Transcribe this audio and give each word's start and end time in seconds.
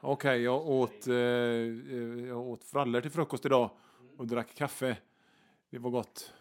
Okej, 0.00 0.42
jag 0.42 0.68
åt, 0.68 1.06
eh, 1.06 1.14
eh, 1.14 1.20
jag 2.28 2.38
åt 2.38 2.64
frallor 2.64 3.00
till 3.00 3.10
frukost 3.10 3.46
idag 3.46 3.70
och 4.18 4.26
drack 4.26 4.54
kaffe. 4.54 4.96
Det 5.70 5.78
var 5.78 5.90
gott. 5.90 6.32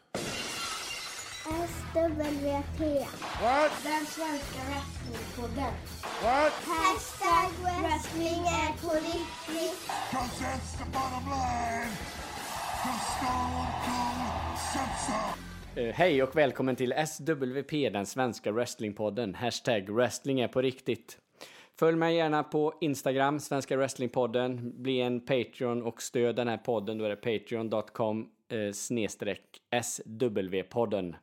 SWT. 1.44 2.80
Den 3.84 4.06
svenska 4.06 4.60
wrestlingpodden. 4.68 5.74
Hashtag 6.68 7.52
wrestling 7.82 8.42
är 8.42 8.82
på 8.82 8.94
riktigt. 8.96 9.88
Cause 10.12 10.44
that's 10.44 10.78
the 10.78 10.86
bottom 10.86 11.26
line. 11.30 11.92
Cause 12.84 13.06
Stone 13.18 13.68
Cold. 13.86 14.28
Eh, 15.76 15.94
Hej 15.94 16.24
och 16.24 16.36
välkommen 16.36 16.76
till 16.76 16.94
SWP, 17.08 17.90
den 17.90 18.06
svenska 18.06 18.52
wrestlingpodden. 18.52 19.36
Hashtag 19.36 19.90
wrestling 19.90 20.40
är 20.40 20.48
på 20.48 20.62
riktigt. 20.62 21.18
Följ 21.80 21.98
mig 21.98 22.16
gärna 22.16 22.44
på 22.44 22.74
Instagram, 22.82 23.40
Svenska 23.40 23.78
Wrestlingpodden. 23.78 24.74
Bli 24.82 25.02
en 25.02 25.20
Patreon 25.20 25.84
och 25.84 26.02
stöd 26.02 26.36
den 26.36 26.48
här 26.48 26.58
podden. 26.58 26.98
Då 26.98 27.06
är 27.06 27.10
det 27.10 27.16
patreon.com 27.16 28.30
eh, 28.50 28.74
snedstreck 28.74 29.42
SW-podden. 29.72 31.16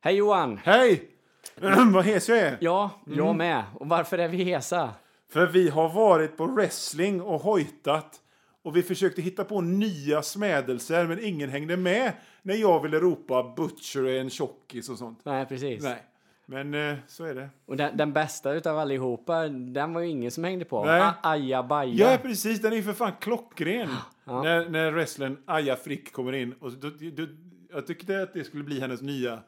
Hej 0.00 0.14
Johan! 0.14 0.60
Hej! 0.64 1.10
Vad 1.92 2.04
hes 2.04 2.28
jag 2.28 2.38
är! 2.38 2.58
Ja, 2.60 2.90
jag 3.06 3.36
med. 3.36 3.64
Och 3.74 3.88
varför 3.88 4.18
är 4.18 4.28
vi 4.28 4.44
hesa? 4.44 4.90
För 5.28 5.46
vi 5.46 5.68
har 5.68 5.88
varit 5.88 6.36
på 6.36 6.46
wrestling 6.46 7.22
och 7.22 7.40
hojtat. 7.40 8.20
Och 8.62 8.76
vi 8.76 8.82
försökte 8.82 9.22
hitta 9.22 9.44
på 9.44 9.60
nya 9.60 10.22
smädelser, 10.22 11.06
men 11.06 11.24
ingen 11.24 11.50
hängde 11.50 11.76
med 11.76 12.12
när 12.42 12.54
jag 12.54 12.82
ville 12.82 12.98
ropa 12.98 13.54
Butcher 13.56 14.06
är 14.06 14.20
en 14.20 14.30
tjockis 14.30 14.88
och 14.88 14.98
sånt. 14.98 15.20
Nej, 15.24 15.46
precis. 15.46 15.82
Nej, 15.82 16.02
men 16.46 16.74
eh, 16.74 16.96
så 17.06 17.24
är 17.24 17.34
det. 17.34 17.48
Och 17.66 17.76
den, 17.76 17.96
den 17.96 18.12
bästa 18.12 18.52
utav 18.52 18.78
allihopa, 18.78 19.48
den 19.48 19.92
var 19.94 20.00
ju 20.00 20.08
ingen 20.08 20.30
som 20.30 20.44
hängde 20.44 20.64
på. 20.64 20.84
Nej. 20.84 21.00
Ah, 21.02 21.14
aja 21.22 21.62
baja. 21.62 22.12
Ja, 22.12 22.18
precis. 22.22 22.60
Den 22.62 22.72
är 22.72 22.76
ju 22.76 22.82
för 22.82 22.92
fan 22.92 23.12
klockren. 23.20 23.88
När, 24.24 24.68
när 24.68 24.90
wrestlern 24.90 25.36
Aja 25.46 25.76
Frick 25.76 26.12
kommer 26.12 26.32
in. 26.32 26.52
Och 26.60 26.72
då, 26.72 26.90
då, 27.12 27.26
jag 27.72 27.86
tyckte 27.86 28.22
att 28.22 28.32
det 28.34 28.44
skulle 28.44 28.64
bli 28.64 28.80
hennes 28.80 29.02
nya, 29.02 29.38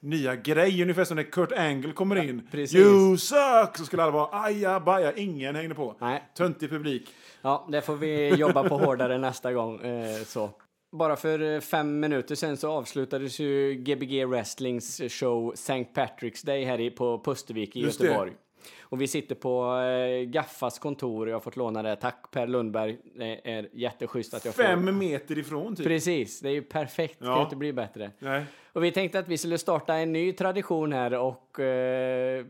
nya 0.00 0.36
grej. 0.36 0.82
Ungefär 0.82 1.04
som 1.04 1.16
när 1.16 1.22
Kurt 1.22 1.52
Angle 1.52 1.92
kommer 1.92 2.16
in. 2.16 2.48
precis. 2.50 2.78
You 2.80 3.16
suck! 3.16 3.76
Så 3.78 3.84
skulle 3.84 4.02
alla 4.02 4.12
vara 4.12 4.42
Aja 4.42 4.80
Baja. 4.80 5.12
Ingen 5.12 5.54
hängde 5.56 5.74
på. 5.74 5.94
Nej. 6.00 6.22
Töntig 6.34 6.70
publik. 6.70 7.08
Ja, 7.42 7.68
det 7.72 7.80
får 7.82 7.96
vi 7.96 8.28
jobba 8.34 8.68
på 8.68 8.78
hårdare 8.78 9.18
nästa 9.28 9.52
gång. 9.52 9.80
Eh, 9.80 10.22
så. 10.24 10.50
Bara 10.92 11.16
för 11.16 11.54
eh, 11.54 11.60
fem 11.60 12.00
minuter 12.00 12.34
sedan 12.34 12.56
så 12.56 12.70
avslutades 12.70 13.38
ju 13.38 13.74
Gbg 13.74 14.24
Wrestlings 14.26 15.00
show 15.08 15.52
St. 15.52 15.84
Patrick's 15.94 16.46
Day 16.46 16.64
här 16.64 16.80
i, 16.80 16.90
på 16.90 17.18
Pustervik 17.24 17.76
i 17.76 17.80
Just 17.80 18.00
det. 18.00 18.06
Göteborg. 18.06 18.32
Och 18.80 19.00
vi 19.00 19.06
sitter 19.06 19.34
på 19.34 19.76
eh, 19.80 20.24
Gaffas 20.30 20.78
kontor. 20.78 21.28
Jag 21.28 21.34
har 21.36 21.40
fått 21.40 21.56
låna 21.56 21.82
det. 21.82 21.96
Tack 21.96 22.30
Per 22.30 22.46
Lundberg. 22.46 22.98
Det 23.14 23.50
är 23.52 23.68
jätteschysst 23.72 24.34
att 24.34 24.44
jag 24.44 24.54
får... 24.54 24.62
Fem 24.62 24.98
meter 24.98 25.38
ifrån 25.38 25.76
typ. 25.76 25.86
Precis, 25.86 26.40
det 26.40 26.48
är 26.48 26.52
ju 26.52 26.62
perfekt. 26.62 27.18
Det 27.18 27.24
kan 27.24 27.32
Ja. 27.32 27.38
ju 27.38 27.44
inte 27.44 27.56
bli 27.56 27.72
bättre. 27.72 28.10
Nej. 28.18 28.44
Och 28.72 28.84
vi 28.84 28.92
tänkte 28.92 29.18
att 29.18 29.28
vi 29.28 29.38
skulle 29.38 29.58
starta 29.58 29.94
en 29.94 30.12
ny 30.12 30.32
tradition 30.32 30.92
här 30.92 31.14
och 31.18 31.60
eh, 31.60 32.44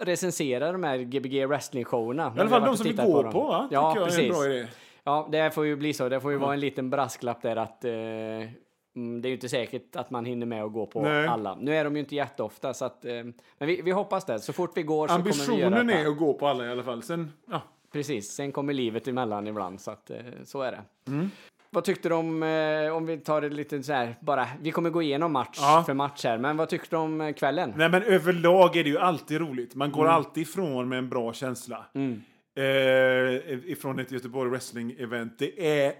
recensera 0.00 0.72
de 0.72 0.82
här 0.84 0.98
Gbg 0.98 1.46
Wrestling-showerna. 1.46 2.32
I 2.36 2.40
alla 2.40 2.50
fall 2.50 2.64
de 2.64 2.76
som 2.76 2.86
vi 2.86 2.92
går 2.92 3.32
på, 3.32 3.40
va? 3.40 3.68
Ja, 3.70 3.94
precis. 4.04 4.32
Ja, 5.10 5.28
det 5.32 5.50
får 5.50 5.66
ju 5.66 5.76
bli 5.76 5.92
så. 5.92 6.08
Det 6.08 6.20
får 6.20 6.32
ju 6.32 6.38
vara 6.38 6.54
en 6.54 6.60
liten 6.60 6.90
brasklapp 6.90 7.42
där 7.42 7.56
att 7.56 7.84
eh, 7.84 7.90
mm, 7.92 8.50
det 9.22 9.26
är 9.26 9.30
ju 9.30 9.34
inte 9.34 9.48
säkert 9.48 9.96
att 9.96 10.10
man 10.10 10.24
hinner 10.24 10.46
med 10.46 10.64
att 10.64 10.72
gå 10.72 10.86
på 10.86 11.02
Nej. 11.02 11.26
alla. 11.26 11.54
Nu 11.54 11.74
är 11.76 11.84
de 11.84 11.96
ju 11.96 12.00
inte 12.00 12.14
jätteofta, 12.16 12.74
så 12.74 12.84
att, 12.84 13.04
eh, 13.04 13.12
men 13.58 13.68
vi, 13.68 13.82
vi 13.82 13.90
hoppas 13.90 14.24
det. 14.24 14.38
Så 14.40 14.52
fort 14.52 14.70
vi 14.76 14.82
går 14.82 15.08
så 15.08 15.14
kommer 15.14 15.24
vi 15.24 15.30
göra 15.30 15.66
Ambitionen 15.66 15.86
detta. 15.86 15.98
är 16.00 16.06
att 16.06 16.18
gå 16.18 16.34
på 16.34 16.46
alla 16.46 16.66
i 16.66 16.70
alla 16.70 16.82
fall. 16.82 17.02
Sen, 17.02 17.32
ja. 17.50 17.62
Precis, 17.92 18.30
sen 18.32 18.52
kommer 18.52 18.72
livet 18.72 19.08
emellan 19.08 19.46
ibland, 19.46 19.80
så 19.80 19.90
att 19.90 20.10
eh, 20.10 20.16
så 20.44 20.62
är 20.62 20.72
det. 20.72 20.82
Mm. 21.12 21.30
Vad 21.72 21.84
tyckte 21.84 22.08
du 22.08 22.14
om, 22.14 22.42
eh, 22.42 22.96
om 22.96 23.06
vi 23.06 23.18
tar 23.18 23.40
det 23.40 23.48
lite 23.48 23.82
så 23.82 23.92
här, 23.92 24.16
bara, 24.20 24.46
vi 24.60 24.70
kommer 24.70 24.90
gå 24.90 25.02
igenom 25.02 25.32
match 25.32 25.58
Ja. 25.60 25.82
för 25.86 25.94
match 25.94 26.24
här, 26.24 26.38
men 26.38 26.56
vad 26.56 26.68
tyckte 26.68 26.96
du 26.96 27.00
om 27.00 27.20
eh, 27.20 27.32
kvällen? 27.32 27.72
Nej, 27.76 27.88
men 27.88 28.02
överlag 28.02 28.76
är 28.76 28.84
det 28.84 28.90
ju 28.90 28.98
alltid 28.98 29.40
roligt. 29.40 29.74
Man 29.74 29.86
Mm. 29.88 29.98
går 29.98 30.06
alltid 30.08 30.42
ifrån 30.42 30.88
med 30.88 30.98
en 30.98 31.08
bra 31.08 31.32
känsla. 31.32 31.84
Eh, 32.54 33.70
ifrån 33.70 33.98
ett 33.98 34.12
Göteborg 34.12 34.50
Wrestling-event. 34.50 35.34
Det 35.38 35.80
är... 35.80 35.94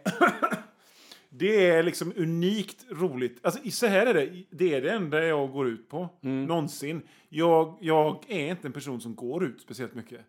det 1.28 1.66
är 1.66 1.82
liksom 1.82 2.12
unikt 2.16 2.86
roligt. 2.90 3.38
Alltså, 3.42 3.70
så 3.70 3.86
här 3.86 4.06
är 4.06 4.14
det. 4.14 4.44
Det 4.50 4.74
är 4.74 4.82
det 4.82 4.90
enda 4.90 5.24
jag 5.24 5.50
går 5.50 5.68
ut 5.68 5.88
på. 5.88 6.08
Mm. 6.22 6.46
Någonsin. 6.46 7.02
Jag, 7.28 7.78
jag 7.80 8.24
är 8.28 8.50
inte 8.50 8.68
en 8.68 8.72
person 8.72 9.00
som 9.00 9.14
går 9.14 9.44
ut 9.44 9.60
speciellt 9.60 9.94
mycket. 9.94 10.20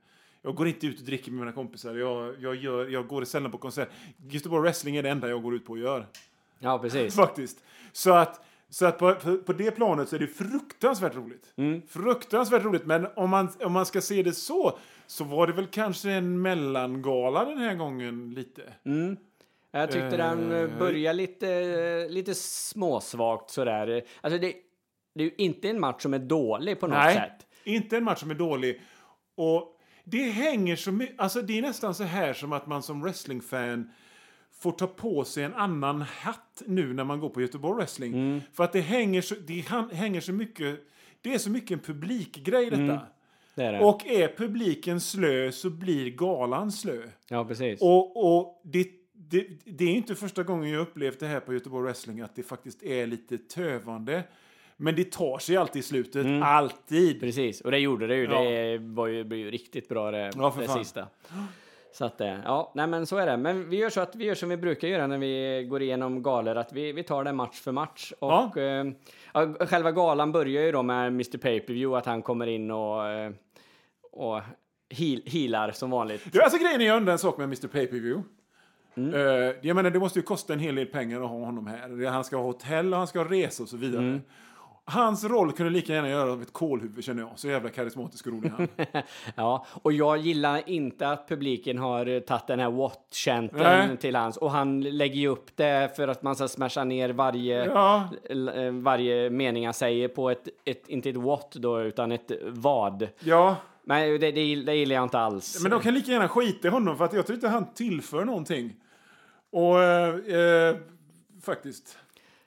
Jag 0.41 0.55
går 0.55 0.67
inte 0.67 0.87
ut 0.87 0.99
och 0.99 1.05
dricker 1.05 1.31
med 1.31 1.39
mina 1.39 1.51
kompisar. 1.51 1.95
Jag, 1.95 2.35
jag, 2.39 2.55
gör, 2.55 2.87
jag 2.87 3.07
går 3.07 3.23
sällan 3.23 3.51
på 3.51 3.57
konsert. 3.57 3.89
Göteborg 4.29 4.61
Wrestling 4.61 4.95
är 4.95 5.03
det 5.03 5.09
enda 5.09 5.29
jag 5.29 5.43
går 5.43 5.55
ut 5.55 5.65
på 5.65 5.73
och 5.73 5.79
gör. 5.79 6.07
Ja, 6.59 6.79
precis. 6.79 7.15
Faktiskt. 7.15 7.63
Så 7.91 8.13
att, 8.13 8.45
så 8.71 8.85
att 8.85 8.97
på, 8.97 9.15
på, 9.45 9.53
det 9.53 9.71
planet 9.71 10.09
så 10.09 10.15
är 10.15 10.19
det 10.19 10.27
fruktansvärt 10.27 11.15
roligt. 11.15 11.53
Mm. 11.55 11.81
Fruktansvärt 11.87 12.63
roligt. 12.63 12.85
Men 12.85 13.07
om 13.15 13.29
man, 13.29 13.49
om 13.63 13.71
man 13.71 13.85
ska 13.85 14.01
se 14.01 14.23
det 14.23 14.33
så, 14.33 14.77
så 15.07 15.23
var 15.23 15.47
det 15.47 15.53
väl 15.53 15.67
kanske 15.67 16.11
en 16.11 16.41
mellangala 16.41 17.45
den 17.45 17.57
här 17.57 17.75
gången 17.75 18.33
lite. 18.33 18.61
Jag 19.71 19.91
tyckte 19.91 20.17
den 20.17 20.51
eh, 20.51 20.59
Eh, 20.59 20.77
började 20.79 21.17
lite, 21.17 22.07
lite 22.09 22.35
småsvagt 22.35 23.49
sådär. 23.49 24.03
Alltså 24.21 24.39
det, 24.39 24.53
det 25.15 25.23
är 25.23 25.25
ju 25.25 25.35
inte 25.37 25.69
en 25.69 25.79
match 25.79 26.01
som 26.01 26.13
är 26.13 26.19
dålig 26.19 26.79
på 26.79 26.87
något 26.87 26.97
Nej, 26.97 27.15
sätt. 27.15 27.47
inte 27.63 27.97
en 27.97 28.03
match 28.03 28.19
som 28.19 28.31
är 28.31 28.35
dålig. 28.35 28.81
Och 29.35 29.77
det 30.03 30.23
hänger 30.23 30.75
så 30.75 30.91
mycket, 30.91 31.19
alltså 31.19 31.41
det 31.41 31.57
är 31.57 31.61
nästan 31.61 31.95
så 31.95 32.03
här 32.03 32.33
som 32.33 32.53
att 32.53 32.67
man 32.67 32.83
som 32.83 33.01
wrestlingfan 33.01 33.91
får 34.61 34.71
ta 34.71 34.87
på 34.87 35.23
sig 35.23 35.43
en 35.43 35.53
annan 35.53 36.01
hatt 36.01 36.61
nu 36.65 36.93
när 36.93 37.03
man 37.03 37.19
går 37.19 37.29
på 37.29 37.41
Göteborg 37.41 37.75
Wrestling. 37.75 38.13
Mm. 38.13 38.41
För 38.53 38.63
att 38.63 38.73
det 38.73 38.81
hänger 38.81 39.21
så, 39.21 39.35
det 39.47 39.65
hänger 39.91 40.21
så 40.21 40.33
mycket, 40.33 40.79
det 41.21 41.33
är 41.33 41.37
så 41.37 41.49
mycket 41.49 41.71
en 41.71 41.79
publikgrej 41.79 42.65
detta. 42.65 42.81
Mm. 42.81 42.99
Det 43.55 43.63
är 43.63 43.73
det. 43.73 43.79
Och 43.79 44.07
är 44.07 44.27
publiken 44.37 45.01
slö 45.01 45.51
så 45.51 45.69
blir 45.69 46.09
galan 46.09 46.71
slö. 46.71 47.01
ja, 47.27 47.45
precis. 47.45 47.81
Och, 47.81 48.35
och 48.35 48.61
det, 48.63 48.87
det, 49.13 49.47
det 49.65 49.83
är 49.85 49.89
inte 49.89 50.15
första 50.15 50.43
gången 50.43 50.69
jag 50.69 50.81
upplevt 50.81 51.19
det 51.19 51.27
här 51.27 51.39
på 51.39 51.53
Göteborg 51.53 51.83
Wrestling 51.83 52.21
att 52.21 52.35
det 52.35 52.43
faktiskt 52.43 52.83
är 52.83 53.07
lite 53.07 53.37
tövande. 53.37 54.23
Men 54.77 54.95
det 54.95 55.11
tar 55.11 55.39
sig 55.39 55.57
alltid 55.57 55.79
i 55.79 55.83
slutet. 55.83 56.25
Alltid. 56.43 57.19
Precis, 57.19 57.61
och 57.61 57.71
det 57.71 57.79
gjorde 57.79 58.07
det 58.07 58.15
ju. 58.15 58.23
Ja. 58.23 58.43
Det 58.43 58.77
var 58.77 59.07
ju, 59.07 59.23
blev 59.23 59.39
ju 59.39 59.51
riktigt 59.51 59.89
bra 59.89 60.11
det, 60.11 60.31
Ja, 60.35 60.55
det 60.59 60.67
sista. 60.67 61.07
Så 61.93 62.05
att, 62.05 62.21
eh, 62.21 62.35
ja, 62.45 62.71
nej 62.75 62.87
men 62.87 63.05
så 63.05 63.17
är 63.17 63.25
det. 63.27 63.37
Men 63.37 63.69
vi 63.69 63.77
gör 63.77 63.89
så 63.89 64.01
att 64.01 64.15
vi 64.15 64.25
gör 64.25 64.35
som 64.35 64.49
vi 64.49 64.57
brukar 64.57 64.87
göra 64.87 65.07
när 65.07 65.17
vi 65.17 65.65
går 65.69 65.81
igenom 65.81 66.23
galor, 66.23 66.57
att 66.57 66.73
vi, 66.73 66.91
vi 66.91 67.03
tar 67.03 67.23
det 67.23 67.33
match 67.33 67.59
för 67.61 67.71
match. 67.71 68.13
Och 68.19 68.31
Ja. 68.31 68.51
eh, 68.55 68.85
ja, 69.33 69.53
själva 69.67 69.91
galan 69.91 70.31
börjar 70.31 70.63
ju 70.63 70.71
då 70.71 70.83
med 70.83 71.07
Mr 71.07 71.37
Pay-Per-View, 71.37 71.97
att 71.97 72.05
han 72.05 72.21
kommer 72.21 72.47
in 72.47 72.71
och, 72.71 73.07
eh, 73.07 73.31
och 74.11 74.41
heal, 74.89 75.21
healar 75.25 75.71
som 75.71 75.89
vanligt. 75.89 76.21
Ja, 76.33 76.43
alltså 76.43 76.59
grejen 76.59 76.81
är 76.81 76.95
undrar 76.97 77.13
en 77.13 77.19
sak 77.19 77.37
med 77.37 77.43
Mr 77.45 77.67
Pay-Per-View. 77.67 78.23
Mm. 78.95 79.13
Eh, 79.13 79.55
jag 79.61 79.75
menar, 79.75 79.89
det 79.89 79.99
måste 79.99 80.19
ju 80.19 80.23
kosta 80.23 80.53
en 80.53 80.59
hel 80.59 80.75
del 80.75 80.85
pengar 80.85 81.21
att 81.21 81.29
ha 81.29 81.45
honom 81.45 81.67
här. 81.67 82.05
Han 82.09 82.23
ska 82.23 82.35
ha 82.37 82.43
hotell 82.43 82.93
och 82.93 82.97
han 82.97 83.07
ska 83.07 83.19
ha 83.19 83.31
resa 83.31 83.63
och 83.63 83.69
så 83.69 83.77
vidare. 83.77 84.01
Mm. 84.03 84.21
Hans 84.85 85.23
roll 85.23 85.51
kunde 85.51 85.71
lika 85.71 85.93
gärna 85.93 86.09
göra 86.09 86.31
av 86.31 86.41
ett 86.41 86.53
kålhuvud 86.53 87.03
känner 87.03 87.21
jag. 87.21 87.31
Så 87.35 87.47
jävla 87.47 87.69
karismatisk 87.69 88.27
och 88.27 88.33
rolig 88.33 88.49
han. 88.49 88.67
Ja, 89.35 89.65
och 89.81 89.93
jag 89.93 90.17
gillar 90.17 90.69
inte 90.69 91.07
att 91.09 91.27
publiken 91.27 91.77
har 91.77 92.19
tagit 92.19 92.47
den 92.47 92.59
här 92.59 92.69
what-chanten 92.71 93.97
till 93.97 94.15
hans. 94.15 94.37
Och 94.37 94.51
han 94.51 94.81
lägger 94.81 95.15
ju 95.15 95.27
upp 95.27 95.57
det 95.57 95.95
för 95.95 96.07
att 96.07 96.23
man 96.23 96.35
ska 96.35 96.47
smasha 96.47 96.83
ner 96.83 97.09
varje, 97.09 97.65
Ja. 97.65 98.09
eh, 98.29 98.71
varje 98.71 99.29
mening 99.29 99.65
han 99.65 99.73
säger 99.73 100.07
på 100.07 100.29
ett, 100.29 100.47
ett, 100.65 100.87
inte 100.87 101.09
ett 101.09 101.15
what 101.17 101.51
då, 101.53 101.81
utan 101.81 102.11
ett 102.11 102.31
vad. 102.47 103.07
ja, 103.19 103.55
Men 103.83 104.09
det, 104.19 104.31
det, 104.31 104.55
det 104.55 104.75
gillar 104.75 104.95
jag 104.95 105.03
inte 105.03 105.19
alls. 105.19 105.59
men 105.61 105.71
de 105.71 105.79
kan 105.79 105.93
lika 105.93 106.11
gärna 106.11 106.27
skita 106.27 106.67
i 106.67 106.71
honom 106.71 106.97
för 106.97 107.05
att 107.05 107.13
jag 107.13 107.25
tror 107.25 107.35
inte 107.35 107.47
han 107.47 107.73
tillför 107.73 108.25
någonting. 108.25 108.75
Och 109.51 109.83
eh, 109.83 110.15
eh, 110.69 110.75
faktiskt. 111.43 111.97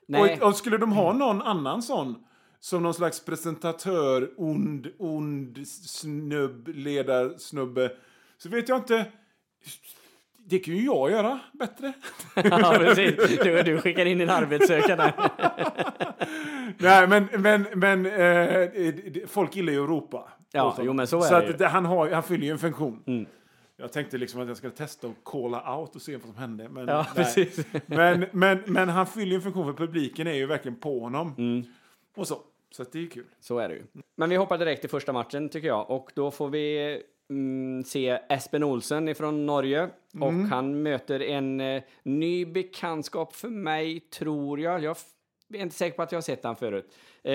Nej. 0.09 0.41
Och, 0.41 0.49
och 0.49 0.57
skulle 0.57 0.79
de 0.79 0.93
ha 0.93 1.13
någon 1.13 1.43
annan 1.43 1.83
sån 1.83 2.17
som 2.61 2.83
någon 2.83 2.95
slags 2.95 3.25
presentatör, 3.25 4.31
ond, 4.37 4.87
ond 4.99 5.69
snubb, 5.69 6.69
ledarsnubbe, 6.69 7.93
så 8.39 8.49
vet 8.49 8.69
jag 8.69 8.79
inte. 8.79 9.07
Det 10.47 10.59
kan 10.59 10.75
ju 10.75 10.85
jag 10.85 11.11
göra 11.11 11.41
bättre. 11.53 11.93
ja, 12.35 12.75
precis. 12.79 13.39
Du, 13.43 13.63
du 13.63 13.81
skickar 13.81 14.07
in 14.07 14.19
din 14.19 14.31
arbetssökande. 14.31 15.13
Nej, 16.79 17.09
men, 17.09 17.29
men, 17.39 17.67
men 17.75 18.07
eh, 18.07 18.69
folk 19.27 19.57
gillar 19.57 19.73
ju 19.73 19.83
att 19.83 19.89
ropa. 19.89 20.29
Ja, 20.53 20.77
jo, 20.83 20.93
men 20.93 21.07
så 21.07 21.19
är 21.19 21.23
så 21.23 21.31
det 21.31 21.39
att 21.39 21.45
ju. 21.45 21.55
Mm. 21.55 21.71
han, 21.73 21.85
har, 21.85 22.11
han 22.11 22.23
fyller 22.23 22.45
ju 22.45 22.53
en 22.53 22.59
funktion. 22.59 23.27
Jag 23.77 23.93
tänkte 23.93 24.19
liksom 24.19 24.41
att 24.41 24.49
jag 24.49 24.57
skulle 24.57 24.73
testa 24.73 25.07
att 25.07 25.15
calla 25.25 25.79
out 25.79 25.97
och 25.97 26.03
se 26.03 26.17
vad 26.17 26.23
som 26.23 26.37
hände. 26.37 26.69
Men, 26.69 26.89
Ja, 26.89 27.07
men, 27.87 28.27
men, 28.33 28.63
men 28.67 28.89
han 28.89 29.07
fyller 29.07 29.31
ju 29.31 29.37
en 29.37 29.43
funktion 29.43 29.65
för 29.67 29.73
publiken 29.87 30.27
är 30.27 30.33
ju 30.35 30.47
verkligen 30.47 30.77
på 30.77 31.01
honom. 31.01 31.35
Mm. 31.39 31.65
Och 32.17 32.29
så. 32.29 32.39
Så 32.71 32.85
det 32.93 32.99
är 32.99 33.07
kul. 33.07 33.25
Så 33.41 33.59
är 33.59 33.69
det 33.69 33.75
ju. 33.75 33.83
Men 34.17 34.31
vi 34.31 34.37
hoppar 34.37 34.59
direkt 34.59 34.81
till 34.81 34.91
första 34.91 35.13
matchen 35.13 35.49
tycker 35.49 35.69
jag. 35.69 35.91
Och 35.91 36.11
då 36.15 36.31
får 36.31 36.49
vi 36.49 37.01
mm, 37.31 37.85
se 37.85 38.09
Espen 38.29 38.63
Olsen 38.65 39.09
ifrån 39.09 39.47
Norge. 39.47 39.89
Och 40.21 40.29
Mm. 40.29 40.51
han 40.51 40.83
möter 40.83 41.23
en 41.23 41.61
eh, 41.61 41.83
ny 42.03 42.47
bekantskap 42.47 43.37
för 43.37 43.49
mig, 43.49 44.01
tror 44.01 44.61
jag. 44.61 44.83
Jag 44.83 44.97
är 45.55 45.59
inte 45.63 45.77
säker 45.77 45.97
på 45.97 46.03
att 46.03 46.13
jag 46.13 46.17
har 46.17 46.23
sett 46.23 46.45
han 46.45 46.57
förut. 46.57 46.95
Eh, 47.23 47.33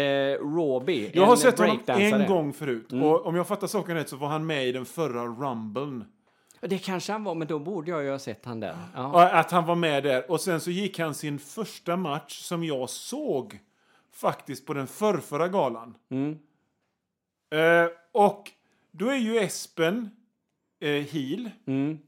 Roby, 0.55 1.11
Jag 1.13 1.25
har 1.25 1.35
sett 1.35 1.59
honom. 1.59 1.79
Mm. 1.87 2.13
en 2.21 2.27
gång 2.27 2.53
förut. 2.53 2.93
Och 2.93 3.25
om 3.25 3.35
jag 3.35 3.47
fattar 3.47 3.67
saken 3.67 3.95
rätt 3.95 4.09
så 4.09 4.15
var 4.15 4.27
han 4.27 4.45
med 4.45 4.67
i 4.67 4.71
den 4.71 4.85
förra 4.85 5.25
Rumblen. 5.25 6.05
Det 6.61 6.77
kanske 6.77 7.11
han 7.11 7.23
var, 7.23 7.35
men 7.35 7.47
då 7.47 7.59
borde 7.59 7.91
jag 7.91 8.03
ju 8.03 8.09
ha 8.11 8.19
sett 8.19 8.45
han 8.45 8.59
där. 8.59 8.77
Ja. 8.95 9.29
Att 9.29 9.51
han 9.51 9.65
var 9.65 9.75
med 9.75 10.03
där. 10.03 10.31
Och 10.31 10.41
sen 10.41 10.61
så 10.61 10.71
gick 10.71 10.99
han 10.99 11.15
sin 11.15 11.39
första 11.39 11.97
match 11.97 12.41
som 12.41 12.63
jag 12.63 12.89
såg 12.89 13.59
faktiskt 14.11 14.65
på 14.65 14.73
den 14.73 14.87
förrförra 14.87 15.47
galan. 15.47 15.95
Mm. 16.09 16.39
Eh, 17.51 17.89
och 18.11 18.51
då 18.91 19.09
är 19.09 19.15
ju 19.17 19.37
Espen 19.37 20.09
eh, 20.79 20.89
heel 20.89 21.51
Mm. 21.67 21.99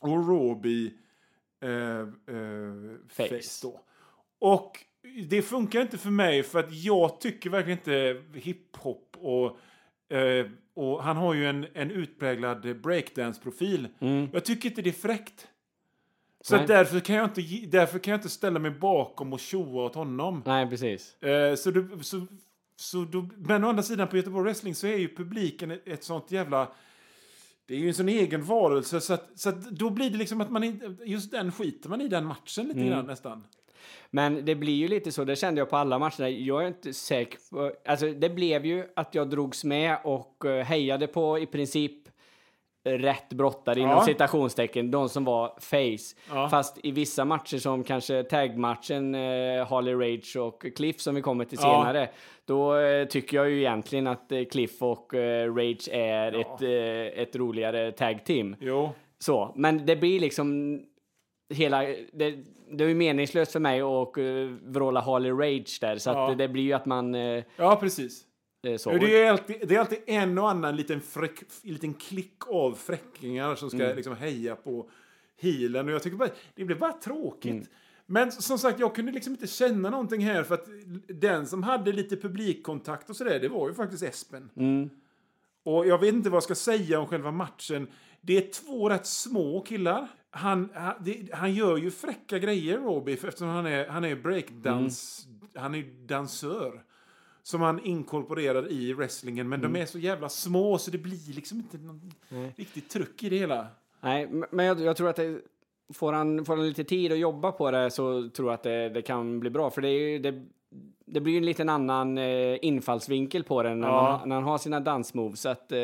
och 0.00 0.28
Roby 0.28 0.92
eh, 1.62 1.70
eh, 2.00 2.06
face. 3.08 3.28
Face. 3.28 3.60
då. 3.62 3.80
Och 4.38 4.84
det 5.28 5.42
funkar 5.42 5.80
inte 5.80 5.98
för 5.98 6.10
mig 6.10 6.42
för 6.42 6.58
att 6.58 6.72
jag 6.72 7.20
tycker 7.20 7.50
verkligen 7.50 7.78
inte 7.78 8.22
hiphop 8.34 9.16
och 9.18 9.58
eh, 10.08 10.46
och 10.74 11.02
han 11.02 11.16
har 11.16 11.34
ju 11.34 11.46
en, 11.46 11.66
en 11.74 11.90
utpräglad 11.90 12.80
breakdance-profil. 12.80 13.88
Jag 14.32 14.44
tycker 14.44 14.68
inte 14.68 14.82
det 14.82 14.90
är 14.90 14.92
fräckt. 14.92 15.48
Så 16.40 16.56
därför, 16.56 17.00
kan 17.00 17.16
jag 17.16 17.24
inte, 17.24 17.42
därför 17.66 17.98
kan 17.98 18.10
jag 18.10 18.18
inte 18.18 18.28
ställa 18.28 18.58
mig 18.58 18.70
bakom 18.70 19.32
och 19.32 19.40
tjoa 19.40 19.84
åt 19.84 19.94
honom. 19.94 20.42
Nej, 20.46 20.68
precis. 20.68 21.22
Eh, 21.22 21.54
så 21.54 21.70
du, 21.70 21.98
så, 22.02 22.26
så 22.76 23.04
då, 23.04 23.28
men 23.36 23.64
å 23.64 23.68
andra 23.68 23.82
sidan 23.82 24.08
på 24.08 24.16
Göteborg 24.16 24.44
Wrestling 24.44 24.74
så 24.74 24.86
är 24.86 24.96
ju 24.96 25.14
publiken 25.16 25.70
ett, 25.70 25.88
ett 25.88 26.04
sånt 26.04 26.30
jävla... 26.30 26.72
Det 27.66 27.74
är 27.74 27.78
ju 27.78 27.88
en 27.88 27.94
sån 27.94 28.08
egen 28.08 28.44
varelse 28.44 29.00
så 29.00 29.14
att, 29.14 29.30
så 29.34 29.48
att 29.48 29.70
då 29.70 29.90
blir 29.90 30.10
det 30.10 30.16
liksom 30.18 30.40
att 30.40 30.50
man 30.50 30.64
inte... 30.64 30.96
Just 31.04 31.30
den 31.30 31.52
skiter 31.52 31.88
man 31.88 32.00
i 32.00 32.08
den 32.08 32.24
matchen 32.24 32.68
lite 32.68 32.80
grann 32.88 33.06
nästan. 33.06 33.44
Men 34.10 34.44
det 34.44 34.54
blir 34.54 34.74
ju 34.74 34.88
lite 34.88 35.12
så, 35.12 35.24
det 35.24 35.36
kände 35.36 35.60
jag 35.60 35.70
på 35.70 35.76
alla 35.76 35.98
matcherna. 35.98 36.28
Jag 36.28 36.62
är 36.62 36.66
inte 36.68 36.92
säker 36.94 37.38
på... 37.50 37.72
Alltså, 37.86 38.06
det 38.12 38.28
blev 38.30 38.66
ju 38.66 38.84
att 38.96 39.14
jag 39.14 39.30
drogs 39.30 39.64
med 39.64 39.96
och 40.04 40.44
eh, 40.44 40.64
hejade 40.64 41.06
på 41.06 41.38
i 41.38 41.46
princip 41.46 41.92
rätt 42.84 43.28
brottare 43.28 43.80
inom 43.80 43.90
Ja. 43.90 44.04
citationstecken, 44.04 44.90
de 44.90 45.08
som 45.08 45.24
var 45.24 45.48
face. 45.60 46.16
Ja. 46.34 46.48
Fast 46.48 46.78
i 46.82 46.90
vissa 46.90 47.24
matcher 47.24 47.56
som 47.58 47.84
kanske 47.84 48.22
tagmatchen 48.22 49.14
eh, 49.14 49.66
Harley 49.68 49.94
Rage 49.94 50.36
och 50.36 50.66
Cliff 50.76 51.00
som 51.00 51.14
vi 51.14 51.22
kommer 51.22 51.44
till 51.44 51.58
Ja. 51.62 51.82
senare, 51.84 52.08
då 52.44 52.76
eh, 52.76 53.04
tycker 53.06 53.36
jag 53.36 53.50
ju 53.50 53.58
egentligen 53.58 54.06
att 54.06 54.32
eh, 54.32 54.44
Cliff 54.44 54.82
och 54.82 55.14
eh, 55.14 55.54
Rage 55.54 55.88
är 55.92 56.32
ett, 56.40 56.62
eh, 56.62 57.22
ett 57.22 57.36
roligare 57.36 57.92
tag 57.92 58.24
team. 58.24 58.56
Jo. 58.60 58.90
Så, 59.18 59.52
men 59.56 59.86
det 59.86 59.96
blir 59.96 60.20
liksom 60.20 60.80
hela... 61.48 61.82
Det, 62.12 62.38
det 62.70 62.84
är 62.84 62.88
ju 62.88 62.94
meningslöst 62.94 63.52
för 63.52 63.60
mig 63.60 63.80
att 63.80 64.18
uh, 64.18 64.56
vråla 64.62 65.00
Harley 65.00 65.32
Rage 65.32 65.78
där, 65.80 65.98
så 65.98 66.10
Ja. 66.10 66.30
att 66.32 66.38
det 66.38 66.48
blir 66.48 66.62
ju 66.62 66.72
att 66.72 66.86
man... 66.86 67.14
eh, 67.14 67.44
Ja, 67.56 67.76
precis. 67.80 68.24
eh, 68.66 68.76
så. 68.76 68.90
Det 68.90 69.22
är, 69.22 69.30
alltid, 69.30 69.56
det 69.68 69.74
är 69.74 69.78
alltid 69.80 69.98
en 70.06 70.38
och 70.38 70.50
annan 70.50 70.76
liten, 70.76 71.00
fräck, 71.00 71.40
liten 71.62 71.94
klick 71.94 72.48
av 72.48 72.72
fräckingar 72.72 73.54
som 73.54 73.70
ska 73.70 73.78
liksom 73.78 74.16
heja 74.16 74.56
på 74.56 74.90
healen. 75.40 75.86
Och 75.88 75.94
jag 75.94 76.02
tycker 76.02 76.16
bara, 76.16 76.28
det 76.54 76.64
blir 76.64 76.76
bara 76.76 76.92
tråkigt. 76.92 77.70
Men 78.06 78.32
som 78.32 78.58
sagt, 78.58 78.80
jag 78.80 78.94
kunde 78.94 79.12
liksom 79.12 79.32
inte 79.32 79.46
känna 79.46 79.90
någonting 79.90 80.20
här 80.20 80.42
för 80.42 80.54
att 80.54 80.66
den 81.08 81.46
som 81.46 81.62
hade 81.62 81.92
lite 81.92 82.16
publikkontakt 82.16 83.10
och 83.10 83.16
sådär, 83.16 83.40
det 83.40 83.48
var 83.48 83.68
ju 83.68 83.74
faktiskt 83.74 84.02
Espen. 84.02 84.50
Mm. 84.56 84.90
Och 85.64 85.86
jag 85.86 85.98
vet 85.98 86.14
inte 86.14 86.30
vad 86.30 86.36
jag 86.36 86.42
ska 86.42 86.54
säga 86.54 87.00
om 87.00 87.06
själva 87.06 87.30
matchen. 87.30 87.88
Det 88.20 88.36
är 88.36 88.52
två 88.52 88.88
rätt 88.88 89.06
små 89.06 89.60
killar. 89.60 90.08
Han, 90.30 90.68
han, 90.74 90.94
det, 91.00 91.28
han 91.32 91.54
gör 91.54 91.76
ju 91.76 91.90
fräcka 91.90 92.38
grejer, 92.38 92.78
Robbie, 92.78 93.12
eftersom 93.12 93.48
han 93.48 93.66
är, 93.66 93.86
han 93.88 94.04
är 94.04 94.16
breakdans... 94.16 95.24
Han 95.54 95.74
är 95.74 95.84
dansör. 96.06 96.82
Som 97.42 97.60
han 97.60 97.84
inkorporerar 97.84 98.72
i 98.72 98.92
wrestlingen. 98.92 99.48
Men 99.48 99.60
de 99.60 99.76
är 99.76 99.86
så 99.86 99.98
jävla 99.98 100.28
små 100.28 100.78
så 100.78 100.90
det 100.90 100.98
blir 100.98 101.34
liksom 101.34 101.58
inte 101.58 101.78
någon 101.78 102.12
riktigt 102.56 102.88
tryck 102.90 103.22
i 103.22 103.28
det 103.28 103.38
hela. 103.38 103.66
Nej, 104.00 104.28
men 104.50 104.66
jag, 104.66 104.80
jag 104.80 104.96
tror 104.96 105.08
att 105.08 105.16
det, 105.16 105.40
får, 105.94 106.12
han, 106.12 106.44
får 106.44 106.56
han 106.56 106.68
lite 106.68 106.84
tid 106.84 107.12
att 107.12 107.18
jobba 107.18 107.52
på 107.52 107.70
det 107.70 107.90
så 107.90 108.28
tror 108.28 108.48
jag 108.48 108.54
att 108.54 108.62
det, 108.62 108.88
det 108.88 109.02
kan 109.02 109.40
bli 109.40 109.50
bra. 109.50 109.70
För 109.70 109.82
det, 109.82 109.88
är 109.88 110.08
ju, 110.10 110.18
det, 110.18 110.44
det 111.06 111.20
blir 111.20 111.32
ju 111.32 111.38
en 111.38 111.46
liten 111.46 111.68
annan 111.68 112.18
eh, 112.18 112.56
infallsvinkel 112.62 113.44
på 113.44 113.62
den 113.62 113.80
när, 113.80 113.88
Ja. 113.88 114.02
man, 114.18 114.28
när 114.28 114.36
han 114.36 114.44
har 114.44 114.58
sina 114.58 114.80
dansmoves. 114.80 115.40
Så 115.40 115.48
att, 115.48 115.72
eh, 115.72 115.78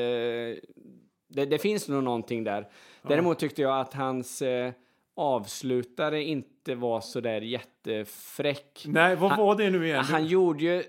det, 1.29 1.45
det 1.51 1.59
finns 1.59 1.89
nog 1.89 2.03
någonting 2.05 2.45
där. 2.45 2.69
Däremot 3.09 3.39
tyckte 3.39 3.63
jag 3.63 3.81
att 3.81 3.95
hans 3.95 4.43
eh, 4.43 4.73
avslutare 5.17 6.23
inte 6.23 6.75
var 6.75 7.01
så 7.01 7.21
där 7.21 7.41
jättefräck. 7.41 8.85
Nej, 8.87 9.17
vad 9.17 9.31
Han- 9.31 9.41
var 9.47 9.57
det 9.57 9.71
nu 9.71 9.87
igen? 9.87 10.05
Han 10.05 10.27
gjorde 10.27 10.65
ju... 10.65 10.83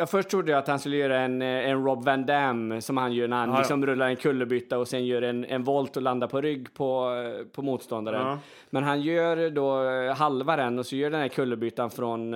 Jag 0.00 0.10
först 0.10 0.28
trodde 0.28 0.50
jag 0.52 0.58
att 0.58 0.68
han 0.68 0.78
skulle 0.78 0.96
göra 0.96 1.20
en, 1.20 1.42
eh, 1.42 1.48
en 1.70 1.84
Rob 1.84 2.04
Van 2.04 2.26
Dam 2.26 2.80
som 2.80 2.96
han 2.96 3.12
gör 3.12 3.28
när 3.28 3.36
han 3.36 3.48
Ja, 3.48 3.54
ja. 3.54 3.58
liksom 3.58 3.86
rullar 3.86 4.08
en 4.08 4.16
kullerbytta 4.16 4.78
och 4.78 4.88
sen 4.88 5.06
gör 5.06 5.22
en, 5.22 5.44
en 5.44 5.64
volt 5.64 5.96
och 5.96 6.02
landar 6.02 6.26
på 6.28 6.40
rygg 6.40 6.74
på, 6.74 7.14
eh, 7.40 7.46
på 7.46 7.62
motståndaren. 7.62 8.26
Ja. 8.26 8.38
Men 8.70 8.82
han 8.84 9.00
gör 9.02 9.50
då 9.50 9.82
halva 10.14 10.56
den 10.56 10.78
och 10.78 10.86
så 10.86 10.96
gör 10.96 11.10
den 11.10 11.20
här 11.20 11.28
kullerbyttan 11.28 11.90
från, 11.90 12.34